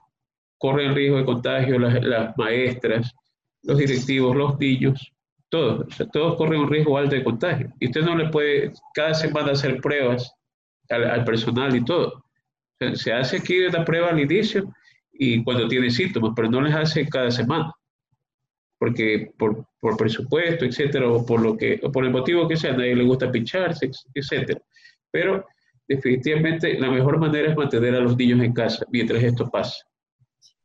corren 0.66 0.96
riesgo 0.96 1.18
de 1.18 1.26
contagio, 1.26 1.78
las, 1.78 2.04
las 2.04 2.36
maestras, 2.38 3.14
los 3.62 3.78
directivos, 3.78 4.36
los 4.36 4.58
niños, 4.58 5.12
todos, 5.50 5.86
todos 6.12 6.38
corren 6.38 6.62
un 6.62 6.70
riesgo 6.72 6.98
alto 6.98 7.14
de 7.14 7.24
contagio. 7.24 7.72
Y 7.80 7.86
usted 7.86 8.02
no 8.02 8.16
le 8.16 8.30
puede 8.30 8.74
cada 8.96 9.14
semana 9.14 9.52
hacer 9.52 9.80
pruebas 9.80 10.34
al, 10.90 11.24
personal 11.24 11.76
y 11.76 11.86
todo. 11.86 12.24
se 12.96 13.14
hace 13.14 13.38
aquí 13.38 13.60
la 13.60 13.86
prueba 13.86 14.10
al 14.10 14.20
inicio 14.20 14.74
y 15.14 15.44
cuando 15.44 15.68
tiene 15.68 15.92
síntomas, 15.92 16.34
pero 16.36 16.50
no 16.50 16.62
les 16.62 16.74
hace 16.74 17.08
cada 17.08 17.30
semana. 17.30 17.72
Porque 18.80 19.32
por, 19.38 19.68
por 19.80 19.98
presupuesto, 19.98 20.66
etcétera, 20.66 21.08
o 21.08 21.24
por, 21.24 21.42
lo 21.42 21.56
que, 21.56 21.80
o 21.84 21.92
por 21.92 22.06
el 22.06 22.12
motivo 22.12 22.48
que 22.48 22.58
sea, 22.58 22.74
a 22.74 22.78
nadie 22.78 22.96
le 22.96 23.04
gusta 23.04 23.32
pincharse, 23.32 23.92
etcétera. 24.16 24.60
Pero 25.12 25.46
definitivamente 25.88 26.80
la 26.80 26.90
mejor 26.90 27.20
manera 27.20 27.52
es 27.52 27.56
mantener 27.56 27.94
a 27.94 28.00
los 28.00 28.18
niños 28.18 28.42
en 28.42 28.52
casa 28.52 28.84
mientras 28.92 29.22
esto 29.22 29.48
pasa. 29.48 29.86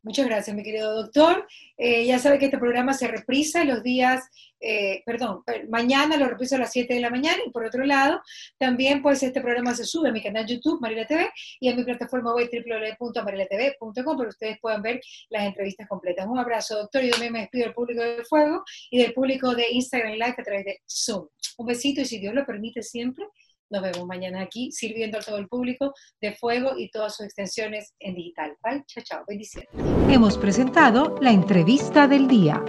Muchas 0.02 0.26
gracias, 0.26 0.56
mi 0.56 0.62
querido 0.62 0.94
doctor. 0.94 1.46
Eh, 1.76 2.06
ya 2.06 2.18
sabe 2.18 2.38
que 2.38 2.46
este 2.46 2.56
programa 2.56 2.94
se 2.94 3.06
reprisa 3.06 3.64
los 3.64 3.82
días, 3.82 4.30
eh, 4.58 5.02
perdón, 5.04 5.42
eh, 5.46 5.66
mañana 5.68 6.16
lo 6.16 6.26
reprisa 6.26 6.56
a 6.56 6.60
las 6.60 6.72
7 6.72 6.94
de 6.94 7.00
la 7.00 7.10
mañana 7.10 7.36
y 7.46 7.50
por 7.50 7.66
otro 7.66 7.84
lado, 7.84 8.22
también 8.56 9.02
pues 9.02 9.22
este 9.22 9.42
programa 9.42 9.74
se 9.74 9.84
sube 9.84 10.08
a 10.08 10.12
mi 10.12 10.22
canal 10.22 10.46
YouTube, 10.46 10.80
Marila 10.80 11.06
TV, 11.06 11.28
y 11.60 11.68
a 11.68 11.76
mi 11.76 11.84
plataforma 11.84 12.34
web 12.34 12.48
www.marilatv.com 12.50 14.20
que 14.20 14.26
ustedes 14.26 14.58
puedan 14.58 14.80
ver 14.80 15.02
las 15.28 15.44
entrevistas 15.44 15.86
completas. 15.86 16.26
Un 16.26 16.38
abrazo, 16.38 16.78
doctor, 16.78 17.02
yo 17.02 17.12
me 17.18 17.38
despido 17.38 17.66
del 17.66 17.74
público 17.74 18.02
de 18.02 18.24
Fuego 18.24 18.64
y 18.90 19.02
del 19.02 19.12
público 19.12 19.54
de 19.54 19.70
Instagram 19.70 20.14
Live 20.14 20.36
a 20.38 20.42
través 20.42 20.64
de 20.64 20.80
Zoom. 20.88 21.28
Un 21.58 21.66
besito 21.66 22.00
y 22.00 22.06
si 22.06 22.18
Dios 22.18 22.34
lo 22.34 22.46
permite 22.46 22.82
siempre, 22.82 23.26
nos 23.70 23.82
vemos 23.82 24.06
mañana 24.06 24.42
aquí 24.42 24.70
sirviendo 24.72 25.18
a 25.18 25.20
todo 25.20 25.38
el 25.38 25.48
público 25.48 25.94
de 26.20 26.34
fuego 26.34 26.72
y 26.76 26.90
todas 26.90 27.16
sus 27.16 27.26
extensiones 27.26 27.94
en 28.00 28.14
digital. 28.14 28.56
Bye, 28.62 28.84
chao, 28.86 29.02
chao, 29.04 29.24
bendiciones. 29.26 29.68
Hemos 30.08 30.36
presentado 30.36 31.16
la 31.20 31.30
entrevista 31.30 32.06
del 32.06 32.28
día. 32.28 32.62